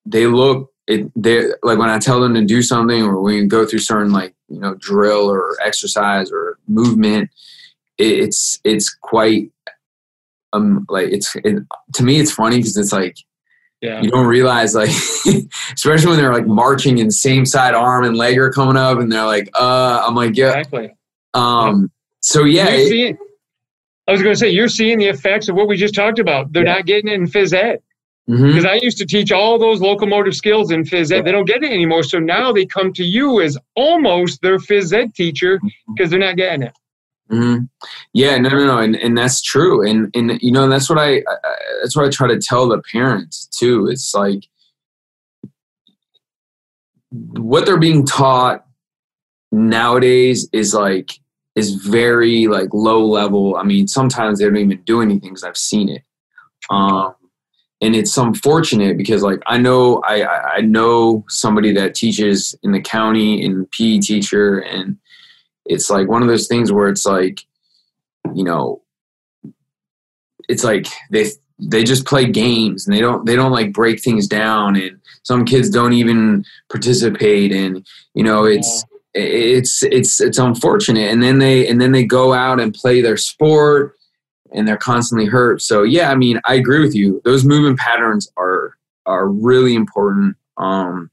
they 0.06 0.28
look 0.28 0.72
it 0.88 1.12
they 1.16 1.48
like 1.64 1.78
when 1.78 1.90
I 1.90 2.00
tell 2.00 2.22
them 2.22 2.34
to 2.34 2.44
do 2.44 2.62
something 2.62 3.04
or 3.04 3.22
we 3.22 3.46
go 3.46 3.66
through 3.66 3.80
certain 3.80 4.12
like 4.12 4.34
you 4.48 4.60
know 4.60 4.76
drill 4.76 5.30
or 5.30 5.56
exercise 5.64 6.32
or 6.32 6.58
movement, 6.68 7.30
it, 7.98 8.20
it's 8.20 8.60
it's 8.64 8.94
quite 8.94 9.52
um 10.54 10.86
like 10.90 11.10
it's 11.10 11.36
it, 11.44 11.64
to 11.94 12.04
me 12.04 12.20
it's 12.20 12.32
funny 12.32 12.58
because 12.58 12.78
it's 12.78 12.94
like 12.94 13.18
yeah. 13.82 14.02
you 14.02 14.10
don't 14.10 14.28
realize 14.28 14.74
like 14.74 14.90
especially 15.74 16.08
when 16.08 16.18
they're 16.18 16.34
like 16.34 16.48
marching 16.48 17.00
and 17.00 17.14
same 17.14 17.46
side 17.46 17.76
arm 17.76 18.06
and 18.06 18.16
leg 18.16 18.38
are 18.38 18.52
coming 18.52 18.78
up 18.78 18.98
and 18.98 19.12
they're 19.12 19.26
like 19.26 19.50
uh 19.56 20.04
I'm 20.08 20.16
like 20.16 20.38
yeah 20.38 20.58
exactly 20.58 20.96
um 21.34 21.92
so 22.22 22.46
yeah 22.46 22.70
it, 22.70 23.18
I 24.08 24.12
was 24.12 24.22
going 24.22 24.34
to 24.34 24.40
say 24.40 24.50
you're 24.50 24.70
seeing 24.70 24.98
the 24.98 25.08
effects 25.08 25.50
of 25.50 25.56
what 25.56 25.68
we 25.68 25.78
just 25.78 25.96
talked 25.96 26.20
about 26.20 26.54
they're 26.54 26.66
yeah. 26.66 26.76
not 26.76 26.86
getting 26.86 27.12
it 27.12 27.16
in 27.16 27.26
phys 27.26 27.54
ed 27.54 27.80
Mm-hmm. 28.30 28.46
Because 28.46 28.66
mm-hmm. 28.66 28.74
I 28.74 28.80
used 28.82 28.98
to 28.98 29.06
teach 29.06 29.32
all 29.32 29.58
those 29.58 29.80
locomotive 29.80 30.36
skills 30.36 30.72
in 30.72 30.84
phys 30.84 31.12
ed. 31.12 31.24
They 31.24 31.32
don't 31.32 31.46
get 31.46 31.64
it 31.64 31.72
anymore. 31.72 32.04
So 32.04 32.20
now 32.20 32.52
they 32.52 32.66
come 32.66 32.92
to 32.94 33.04
you 33.04 33.42
as 33.42 33.58
almost 33.76 34.42
their 34.42 34.58
phys 34.58 34.92
ed 34.92 35.16
teacher 35.16 35.62
because 35.96 36.10
they're 36.10 36.20
not 36.20 36.36
getting 36.36 36.64
it. 36.64 36.74
Mm-hmm. 37.32 37.66
Yeah, 38.14 38.38
no, 38.38 38.50
no, 38.50 38.66
no, 38.66 38.78
and 38.78 38.96
and 38.96 39.18
that's 39.18 39.42
true, 39.42 39.86
and 39.86 40.10
and 40.16 40.42
you 40.42 40.50
know 40.50 40.70
that's 40.70 40.90
what 40.90 40.98
I, 40.98 41.18
I 41.18 41.24
that's 41.82 41.96
what 41.96 42.06
I 42.06 42.10
try 42.10 42.30
to 42.30 42.40
tell 42.40 42.70
the 42.70 42.82
parents 42.90 43.48
too. 43.48 43.88
It's 43.88 44.14
like 44.14 44.48
what 47.10 47.66
they're 47.66 47.78
being 47.78 48.06
taught 48.06 48.66
nowadays 49.52 50.48
is 50.54 50.74
like 50.74 51.12
is 51.58 51.74
very 51.74 52.48
like 52.48 52.70
low 52.72 53.04
level. 53.04 53.58
I 53.58 53.64
mean, 53.64 53.88
sometimes 53.88 54.38
they 54.38 54.46
don't 54.46 54.58
even 54.58 54.82
do 54.84 55.02
anything 55.02 55.32
because 55.32 55.44
I've 55.44 55.58
seen 55.58 55.90
it. 55.90 56.04
Um, 56.70 57.16
and 57.82 57.96
it's 57.96 58.16
unfortunate 58.16 58.96
because 58.96 59.24
like 59.24 59.42
I 59.48 59.58
know 59.58 60.02
I 60.06 60.24
I 60.26 60.62
know 60.62 61.26
somebody 61.30 61.74
that 61.74 61.96
teaches 61.96 62.56
in 62.62 62.72
the 62.72 62.82
county 62.82 63.44
and 63.44 63.70
PE 63.72 64.00
teacher 64.00 64.60
and 64.60 64.98
it's 65.66 65.90
like 65.90 66.08
one 66.08 66.22
of 66.22 66.28
those 66.28 66.48
things 66.48 66.72
where 66.72 66.90
it's 66.90 67.06
like 67.06 67.42
you 68.34 68.44
know 68.44 68.82
it's 70.50 70.64
like 70.64 70.88
they 71.12 71.26
they 71.60 71.84
just 71.84 72.06
play 72.06 72.26
games 72.26 72.88
and 72.88 72.96
they 72.96 73.02
don't 73.02 73.26
they 73.26 73.36
don't 73.36 73.52
like 73.52 73.74
break 73.74 74.02
things 74.02 74.28
down 74.28 74.76
and 74.76 75.00
some 75.24 75.46
kids 75.46 75.70
don't 75.70 75.94
even 75.94 76.46
participate 76.70 77.52
and 77.52 77.86
you 78.14 78.24
know 78.24 78.46
it's. 78.46 78.86
It's 79.14 79.84
it's 79.84 80.22
it's 80.22 80.38
unfortunate 80.38 81.10
and 81.12 81.24
then 81.24 81.40
they 81.40 81.68
and 81.68 81.82
then 81.82 81.92
they 81.92 82.04
go 82.04 82.34
out 82.34 82.60
and 82.60 82.74
play 82.74 83.02
their 83.02 83.18
sport 83.18 83.98
and 84.52 84.68
they're 84.68 84.78
constantly 84.78 85.28
hurt. 85.28 85.62
So 85.62 85.84
yeah, 85.84 86.12
I 86.12 86.16
mean, 86.16 86.40
I 86.48 86.56
agree 86.56 86.82
with 86.82 86.96
you. 86.96 87.22
Those 87.24 87.46
movement 87.46 87.80
patterns 87.80 88.32
are 88.38 88.78
are 89.06 89.28
really 89.28 89.76
important. 89.76 90.36
Um, 90.58 91.10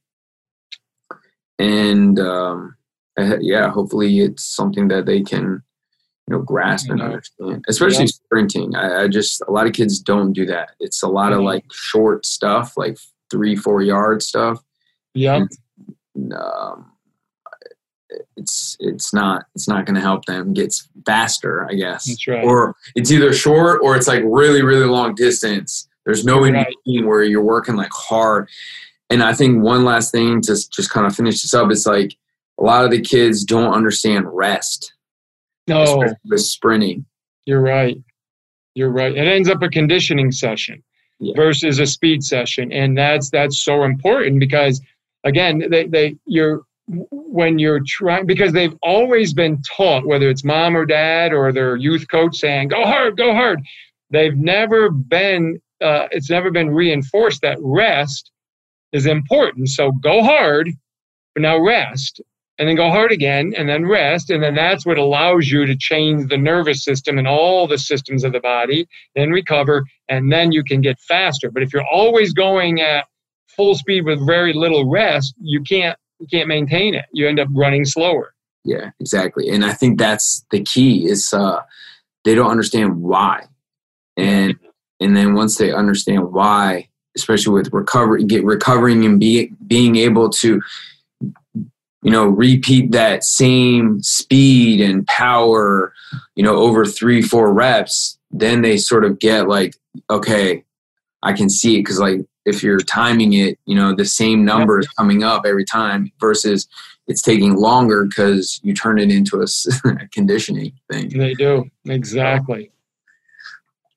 and 1.58 2.18
um, 2.18 2.76
eh, 3.18 3.36
yeah, 3.40 3.70
hopefully 3.70 4.20
it's 4.20 4.44
something 4.44 4.88
that 4.88 5.06
they 5.06 5.22
can 5.22 5.62
you 6.26 6.36
know 6.36 6.40
grasp 6.40 6.90
and 6.90 7.02
understand. 7.02 7.64
Especially 7.68 8.04
yeah. 8.04 8.24
sprinting. 8.24 8.74
I, 8.74 9.02
I, 9.02 9.08
just 9.08 9.42
a 9.46 9.50
lot 9.50 9.66
of 9.66 9.72
kids 9.72 10.00
don't 10.00 10.32
do 10.32 10.46
that. 10.46 10.70
It's 10.80 11.02
a 11.02 11.08
lot 11.08 11.32
of 11.32 11.40
like 11.40 11.64
short 11.72 12.26
stuff, 12.26 12.76
like 12.76 12.98
three 13.30 13.56
four 13.56 13.82
yard 13.82 14.22
stuff. 14.22 14.62
Yeah. 15.14 15.44
um, 16.34 16.90
it's 18.36 18.76
it's 18.80 19.12
not 19.12 19.44
it's 19.54 19.68
not 19.68 19.86
going 19.86 19.94
to 19.94 20.00
help 20.00 20.24
them 20.26 20.52
get 20.52 20.74
faster, 21.06 21.66
I 21.70 21.74
guess. 21.74 22.06
That's 22.06 22.26
right. 22.26 22.44
Or 22.44 22.76
it's 22.94 23.10
either 23.10 23.32
short 23.32 23.80
or 23.82 23.96
it's 23.96 24.08
like 24.08 24.22
really 24.24 24.62
really 24.62 24.86
long 24.86 25.14
distance. 25.14 25.88
There's 26.04 26.24
no 26.24 26.44
in 26.44 26.54
between 26.54 27.06
where 27.06 27.22
you're 27.22 27.42
working 27.42 27.76
like 27.76 27.92
hard. 27.92 28.48
And 29.10 29.22
I 29.22 29.32
think 29.32 29.62
one 29.62 29.84
last 29.84 30.12
thing 30.12 30.40
to 30.42 30.54
just 30.54 30.90
kind 30.90 31.06
of 31.06 31.14
finish 31.14 31.42
this 31.42 31.54
up 31.54 31.70
is 31.70 31.86
like 31.86 32.16
a 32.58 32.62
lot 32.62 32.84
of 32.84 32.90
the 32.90 33.00
kids 33.00 33.44
don't 33.44 33.72
understand 33.72 34.26
rest. 34.28 34.92
No, 35.66 36.04
with 36.26 36.40
sprinting. 36.40 37.06
You're 37.46 37.62
right. 37.62 37.96
You're 38.74 38.90
right. 38.90 39.16
It 39.16 39.26
ends 39.26 39.48
up 39.48 39.62
a 39.62 39.68
conditioning 39.68 40.30
session 40.30 40.82
yeah. 41.20 41.34
versus 41.36 41.78
a 41.78 41.86
speed 41.86 42.22
session, 42.22 42.72
and 42.72 42.98
that's 42.98 43.30
that's 43.30 43.62
so 43.62 43.84
important 43.84 44.40
because 44.40 44.80
again, 45.24 45.64
they, 45.70 45.86
they 45.86 46.16
you're 46.26 46.62
when 46.86 47.58
you're 47.58 47.80
trying 47.86 48.26
because 48.26 48.52
they've 48.52 48.76
always 48.82 49.32
been 49.32 49.60
taught 49.62 50.06
whether 50.06 50.28
it's 50.28 50.44
mom 50.44 50.76
or 50.76 50.84
dad 50.84 51.32
or 51.32 51.50
their 51.50 51.76
youth 51.76 52.06
coach 52.08 52.36
saying 52.36 52.68
go 52.68 52.84
hard 52.84 53.16
go 53.16 53.32
hard 53.32 53.58
they've 54.10 54.36
never 54.36 54.90
been 54.90 55.58
uh, 55.80 56.08
it's 56.10 56.30
never 56.30 56.50
been 56.50 56.70
reinforced 56.70 57.42
that 57.42 57.58
rest 57.60 58.30
is 58.92 59.06
important. 59.06 59.68
So 59.68 59.92
go 59.92 60.22
hard 60.22 60.70
but 61.34 61.42
now 61.42 61.58
rest 61.58 62.20
and 62.58 62.68
then 62.68 62.76
go 62.76 62.90
hard 62.90 63.10
again 63.10 63.52
and 63.56 63.68
then 63.68 63.84
rest 63.86 64.30
and 64.30 64.42
then 64.42 64.54
that's 64.54 64.86
what 64.86 64.98
allows 64.98 65.48
you 65.48 65.66
to 65.66 65.76
change 65.76 66.28
the 66.28 66.38
nervous 66.38 66.84
system 66.84 67.18
and 67.18 67.26
all 67.26 67.66
the 67.66 67.78
systems 67.78 68.22
of 68.22 68.32
the 68.32 68.40
body 68.40 68.86
then 69.16 69.30
recover 69.30 69.84
and 70.08 70.30
then 70.32 70.52
you 70.52 70.62
can 70.62 70.80
get 70.80 70.98
faster. 71.00 71.50
But 71.50 71.64
if 71.64 71.72
you're 71.72 71.86
always 71.90 72.32
going 72.32 72.80
at 72.80 73.06
full 73.48 73.74
speed 73.74 74.04
with 74.04 74.24
very 74.24 74.52
little 74.52 74.88
rest 74.88 75.34
you 75.40 75.62
can't 75.62 75.98
you 76.18 76.26
can't 76.26 76.48
maintain 76.48 76.94
it. 76.94 77.06
You 77.12 77.28
end 77.28 77.40
up 77.40 77.48
running 77.52 77.84
slower. 77.84 78.34
Yeah, 78.64 78.90
exactly. 78.98 79.48
And 79.50 79.64
I 79.64 79.72
think 79.72 79.98
that's 79.98 80.44
the 80.50 80.62
key 80.62 81.06
is 81.06 81.32
uh, 81.32 81.60
they 82.24 82.34
don't 82.34 82.50
understand 82.50 83.02
why. 83.02 83.44
And 84.16 84.56
and 85.00 85.16
then 85.16 85.34
once 85.34 85.58
they 85.58 85.72
understand 85.72 86.32
why, 86.32 86.88
especially 87.16 87.52
with 87.52 87.72
recovery, 87.72 88.24
get 88.24 88.44
recovering 88.44 89.04
and 89.04 89.20
be, 89.20 89.52
being 89.66 89.96
able 89.96 90.30
to 90.30 90.62
you 92.04 92.10
know 92.10 92.26
repeat 92.26 92.92
that 92.92 93.24
same 93.24 94.00
speed 94.02 94.80
and 94.80 95.06
power 95.06 95.92
you 96.36 96.44
know 96.44 96.54
over 96.56 96.84
three 96.84 97.22
four 97.22 97.52
reps 97.52 98.18
then 98.30 98.60
they 98.60 98.76
sort 98.76 99.04
of 99.04 99.18
get 99.18 99.48
like 99.48 99.74
okay 100.10 100.62
i 101.22 101.32
can 101.32 101.48
see 101.48 101.76
it 101.76 101.78
because 101.78 101.98
like 101.98 102.20
if 102.44 102.62
you're 102.62 102.78
timing 102.78 103.32
it, 103.34 103.58
you 103.66 103.74
know, 103.74 103.94
the 103.94 104.04
same 104.04 104.44
number 104.44 104.78
is 104.80 104.88
coming 104.88 105.22
up 105.22 105.44
every 105.46 105.64
time 105.64 106.12
versus 106.20 106.68
it's 107.06 107.22
taking 107.22 107.56
longer 107.56 108.04
because 108.04 108.60
you 108.62 108.74
turn 108.74 108.98
it 108.98 109.10
into 109.10 109.40
a 109.84 110.08
conditioning 110.12 110.72
thing. 110.90 111.10
They 111.10 111.34
do. 111.34 111.70
Exactly. 111.86 112.70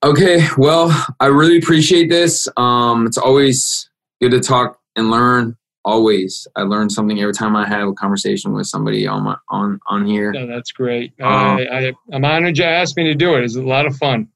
Okay. 0.04 0.48
Well, 0.58 0.92
I 1.20 1.28
really 1.28 1.58
appreciate 1.58 2.10
this. 2.10 2.48
Um, 2.58 3.08
it's 3.08 3.18
always 3.18 3.90
good 4.22 4.32
to 4.32 4.40
talk 4.40 4.80
and 4.96 5.10
learn. 5.10 5.58
Always, 5.86 6.46
I 6.58 6.64
learn 6.64 6.90
something 6.90 7.18
every 7.22 7.34
time 7.34 7.56
I 7.56 7.66
have 7.66 7.88
a 7.88 7.94
conversation 7.94 8.52
with 8.52 8.68
somebody 8.68 9.08
on 9.08 9.24
my 9.24 9.38
on 9.48 9.80
on 9.88 10.06
here. 10.06 10.34
That's 10.46 10.74
great. 10.74 11.14
Um, 11.22 11.30
I, 11.32 11.68
I, 11.72 11.94
I'm 12.12 12.26
honored 12.26 12.58
you 12.58 12.66
asked 12.66 12.98
me 12.98 13.06
to 13.06 13.16
do 13.16 13.36
it. 13.36 13.46
It's 13.46 13.56
a 13.56 13.62
lot 13.62 13.86
of 13.86 13.96
fun. 13.96 14.28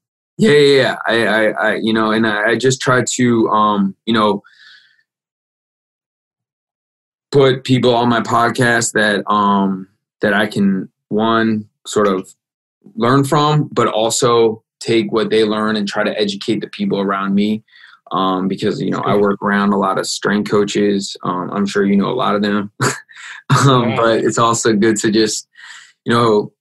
Yeah, 0.42 0.50
yeah, 0.50 0.82
yeah. 0.82 0.96
I, 1.06 1.26
I, 1.26 1.44
I, 1.50 1.74
you 1.76 1.92
know, 1.92 2.10
and 2.10 2.26
I, 2.26 2.50
I 2.50 2.56
just 2.56 2.80
try 2.80 3.04
to, 3.14 3.48
um, 3.50 3.94
you 4.06 4.12
know, 4.12 4.42
put 7.30 7.62
people 7.62 7.94
on 7.94 8.08
my 8.08 8.20
podcast 8.20 8.92
that, 8.94 9.22
um, 9.30 9.86
that 10.20 10.34
I 10.34 10.48
can 10.48 10.88
one 11.10 11.68
sort 11.86 12.08
of 12.08 12.28
learn 12.96 13.22
from, 13.22 13.68
but 13.72 13.86
also 13.86 14.64
take 14.80 15.12
what 15.12 15.30
they 15.30 15.44
learn 15.44 15.76
and 15.76 15.86
try 15.86 16.02
to 16.02 16.18
educate 16.18 16.60
the 16.60 16.68
people 16.68 16.98
around 16.98 17.36
me. 17.36 17.62
Um, 18.10 18.46
because 18.46 18.78
you 18.82 18.90
know 18.90 18.98
I 18.98 19.16
work 19.16 19.40
around 19.42 19.72
a 19.72 19.78
lot 19.78 19.98
of 19.98 20.06
strength 20.06 20.50
coaches. 20.50 21.16
Um, 21.22 21.50
I'm 21.50 21.64
sure 21.64 21.86
you 21.86 21.96
know 21.96 22.10
a 22.10 22.12
lot 22.12 22.34
of 22.34 22.42
them, 22.42 22.70
um, 23.66 23.96
but 23.96 24.18
it's 24.18 24.36
also 24.36 24.74
good 24.74 24.96
to 24.98 25.10
just 25.10 25.48
you 26.04 26.12
know 26.12 26.52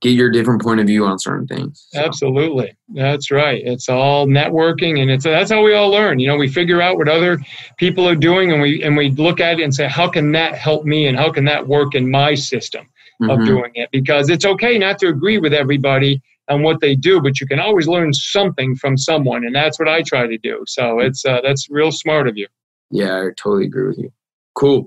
get 0.00 0.10
your 0.10 0.30
different 0.30 0.62
point 0.62 0.80
of 0.80 0.86
view 0.86 1.04
on 1.04 1.18
certain 1.18 1.46
things. 1.46 1.86
So. 1.90 2.00
Absolutely, 2.00 2.76
that's 2.88 3.30
right. 3.30 3.62
It's 3.64 3.88
all 3.88 4.26
networking, 4.26 5.00
and 5.00 5.10
it's 5.10 5.24
that's 5.24 5.50
how 5.50 5.62
we 5.62 5.74
all 5.74 5.90
learn. 5.90 6.18
You 6.18 6.28
know, 6.28 6.36
we 6.36 6.48
figure 6.48 6.80
out 6.80 6.96
what 6.96 7.08
other 7.08 7.38
people 7.76 8.08
are 8.08 8.16
doing, 8.16 8.52
and 8.52 8.60
we 8.60 8.82
and 8.82 8.96
we 8.96 9.10
look 9.10 9.40
at 9.40 9.60
it 9.60 9.62
and 9.62 9.74
say, 9.74 9.88
how 9.88 10.08
can 10.08 10.32
that 10.32 10.54
help 10.54 10.84
me, 10.84 11.06
and 11.06 11.16
how 11.16 11.30
can 11.30 11.44
that 11.44 11.66
work 11.66 11.94
in 11.94 12.10
my 12.10 12.34
system 12.34 12.86
mm-hmm. 13.22 13.30
of 13.30 13.44
doing 13.46 13.72
it? 13.74 13.90
Because 13.92 14.30
it's 14.30 14.44
okay 14.44 14.78
not 14.78 14.98
to 15.00 15.08
agree 15.08 15.38
with 15.38 15.52
everybody 15.52 16.22
on 16.48 16.62
what 16.62 16.80
they 16.80 16.96
do, 16.96 17.20
but 17.20 17.40
you 17.40 17.46
can 17.46 17.60
always 17.60 17.86
learn 17.86 18.12
something 18.12 18.74
from 18.74 18.96
someone, 18.96 19.44
and 19.44 19.54
that's 19.54 19.78
what 19.78 19.88
I 19.88 20.02
try 20.02 20.26
to 20.26 20.38
do. 20.38 20.64
So 20.66 20.98
it's 20.98 21.24
uh, 21.24 21.40
that's 21.42 21.68
real 21.70 21.92
smart 21.92 22.26
of 22.26 22.36
you. 22.36 22.48
Yeah, 22.90 23.18
I 23.18 23.28
totally 23.36 23.66
agree 23.66 23.86
with 23.86 23.98
you. 23.98 24.12
Cool. 24.54 24.86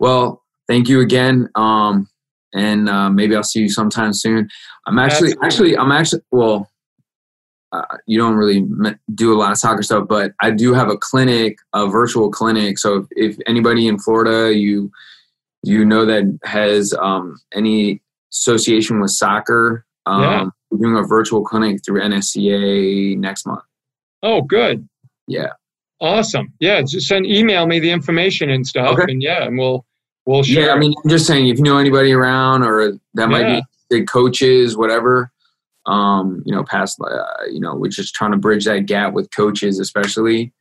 Well, 0.00 0.42
thank 0.66 0.88
you 0.88 1.00
again. 1.00 1.48
Um, 1.54 2.08
and 2.54 2.88
uh, 2.88 3.10
maybe 3.10 3.34
I'll 3.34 3.42
see 3.42 3.60
you 3.60 3.68
sometime 3.68 4.12
soon. 4.12 4.48
I'm 4.86 4.98
actually, 4.98 5.32
Absolutely. 5.42 5.46
actually, 5.46 5.78
I'm 5.78 5.92
actually, 5.92 6.22
well, 6.30 6.70
uh, 7.72 7.96
you 8.06 8.18
don't 8.18 8.36
really 8.36 8.64
do 9.14 9.34
a 9.34 9.38
lot 9.38 9.50
of 9.50 9.58
soccer 9.58 9.82
stuff, 9.82 10.06
but 10.08 10.32
I 10.40 10.52
do 10.52 10.72
have 10.74 10.88
a 10.88 10.96
clinic, 10.96 11.58
a 11.72 11.88
virtual 11.88 12.30
clinic. 12.30 12.78
So 12.78 13.06
if, 13.16 13.34
if 13.34 13.38
anybody 13.46 13.88
in 13.88 13.98
Florida, 13.98 14.56
you 14.56 14.90
you 15.64 15.84
know 15.84 16.04
that 16.04 16.38
has 16.44 16.94
um, 16.94 17.40
any 17.52 18.00
association 18.32 19.00
with 19.00 19.10
soccer, 19.10 19.84
um, 20.06 20.22
yeah. 20.22 20.44
we're 20.70 20.78
doing 20.78 21.02
a 21.02 21.06
virtual 21.06 21.42
clinic 21.42 21.80
through 21.84 22.02
NSCA 22.02 23.16
next 23.16 23.46
month. 23.46 23.62
Oh, 24.22 24.42
good. 24.42 24.86
Yeah. 25.26 25.52
Awesome. 26.00 26.52
Yeah, 26.60 26.82
just 26.82 27.06
send 27.06 27.26
email 27.26 27.66
me 27.66 27.80
the 27.80 27.90
information 27.90 28.50
and 28.50 28.66
stuff, 28.66 28.98
okay. 28.98 29.10
and 29.10 29.22
yeah, 29.22 29.44
and 29.44 29.58
we'll 29.58 29.84
we'll 30.26 30.42
share. 30.42 30.66
Yeah, 30.66 30.72
I 30.72 30.78
mean, 30.78 30.94
I'm 31.02 31.10
just 31.10 31.26
saying 31.26 31.48
if 31.48 31.58
you 31.58 31.64
know 31.64 31.78
anybody 31.78 32.12
around 32.12 32.62
or 32.62 32.92
that 33.14 33.28
might 33.28 33.48
yeah. 33.48 33.60
be 33.60 33.62
big 33.90 34.08
coaches, 34.08 34.76
whatever. 34.76 35.30
Um, 35.86 36.42
you 36.46 36.54
know, 36.54 36.64
past, 36.64 36.98
uh, 37.00 37.24
you 37.50 37.60
know, 37.60 37.74
we're 37.74 37.90
just 37.90 38.14
trying 38.14 38.32
to 38.32 38.38
bridge 38.38 38.64
that 38.64 38.86
gap 38.86 39.12
with 39.12 39.30
coaches, 39.34 39.78
especially. 39.78 40.52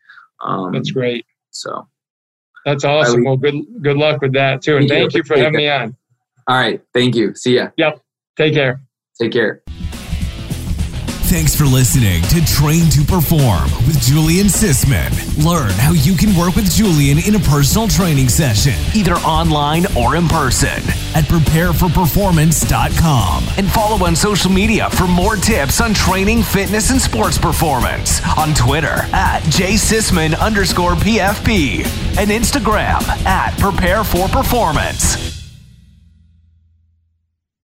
Um, 0.41 0.74
That's 0.74 0.91
great. 0.91 1.26
So. 1.51 1.88
That's 2.66 2.84
awesome. 2.84 3.24
Well, 3.24 3.38
good 3.38 3.55
good 3.82 3.97
luck 3.97 4.22
with 4.22 4.34
that 4.34 4.61
too, 4.61 4.78
and 4.78 4.88
thank 4.88 5.14
you 5.14 5.24
for 5.24 5.38
having 5.38 5.57
me 5.57 5.70
on. 5.70 5.95
All 6.47 6.55
right, 6.55 6.82
thank 6.93 7.16
you. 7.16 7.36
See 7.36 7.55
ya. 7.55 7.70
Yep. 7.78 8.01
Take 8.38 8.53
care. 8.53 8.82
Take 9.20 9.34
care. 9.34 9.64
Thanks 11.34 11.55
for 11.55 11.65
listening 11.65 12.21
to 12.25 12.45
Train 12.45 12.91
to 12.91 13.01
Perform 13.01 13.63
with 13.88 13.99
Julian 13.99 14.45
Sisman. 14.45 15.09
Learn 15.43 15.71
how 15.71 15.93
you 15.93 16.15
can 16.15 16.38
work 16.38 16.55
with 16.55 16.71
Julian 16.71 17.17
in 17.17 17.34
a 17.34 17.39
personal 17.39 17.88
training 17.88 18.29
session, 18.29 18.75
either 18.93 19.15
online 19.15 19.88
or 19.97 20.15
in 20.15 20.27
person, 20.27 20.77
at 21.15 21.23
prepareforperformance.com. 21.23 23.43
And 23.57 23.67
follow 23.71 24.05
on 24.05 24.15
social 24.15 24.51
media 24.51 24.91
for 24.91 25.07
more 25.07 25.36
tips 25.36 25.81
on 25.81 25.95
training, 25.95 26.43
fitness, 26.43 26.91
and 26.91 27.01
sports 27.01 27.39
performance 27.39 28.21
on 28.38 28.53
Twitter 28.53 29.07
at 29.11 29.41
jsisman 29.45 30.39
underscore 30.39 30.93
PFP 30.93 31.84
and 32.15 32.29
Instagram 32.29 33.01
at 33.25 33.57
Prepare 33.57 34.03
for 34.03 34.27
Performance. 34.27 35.42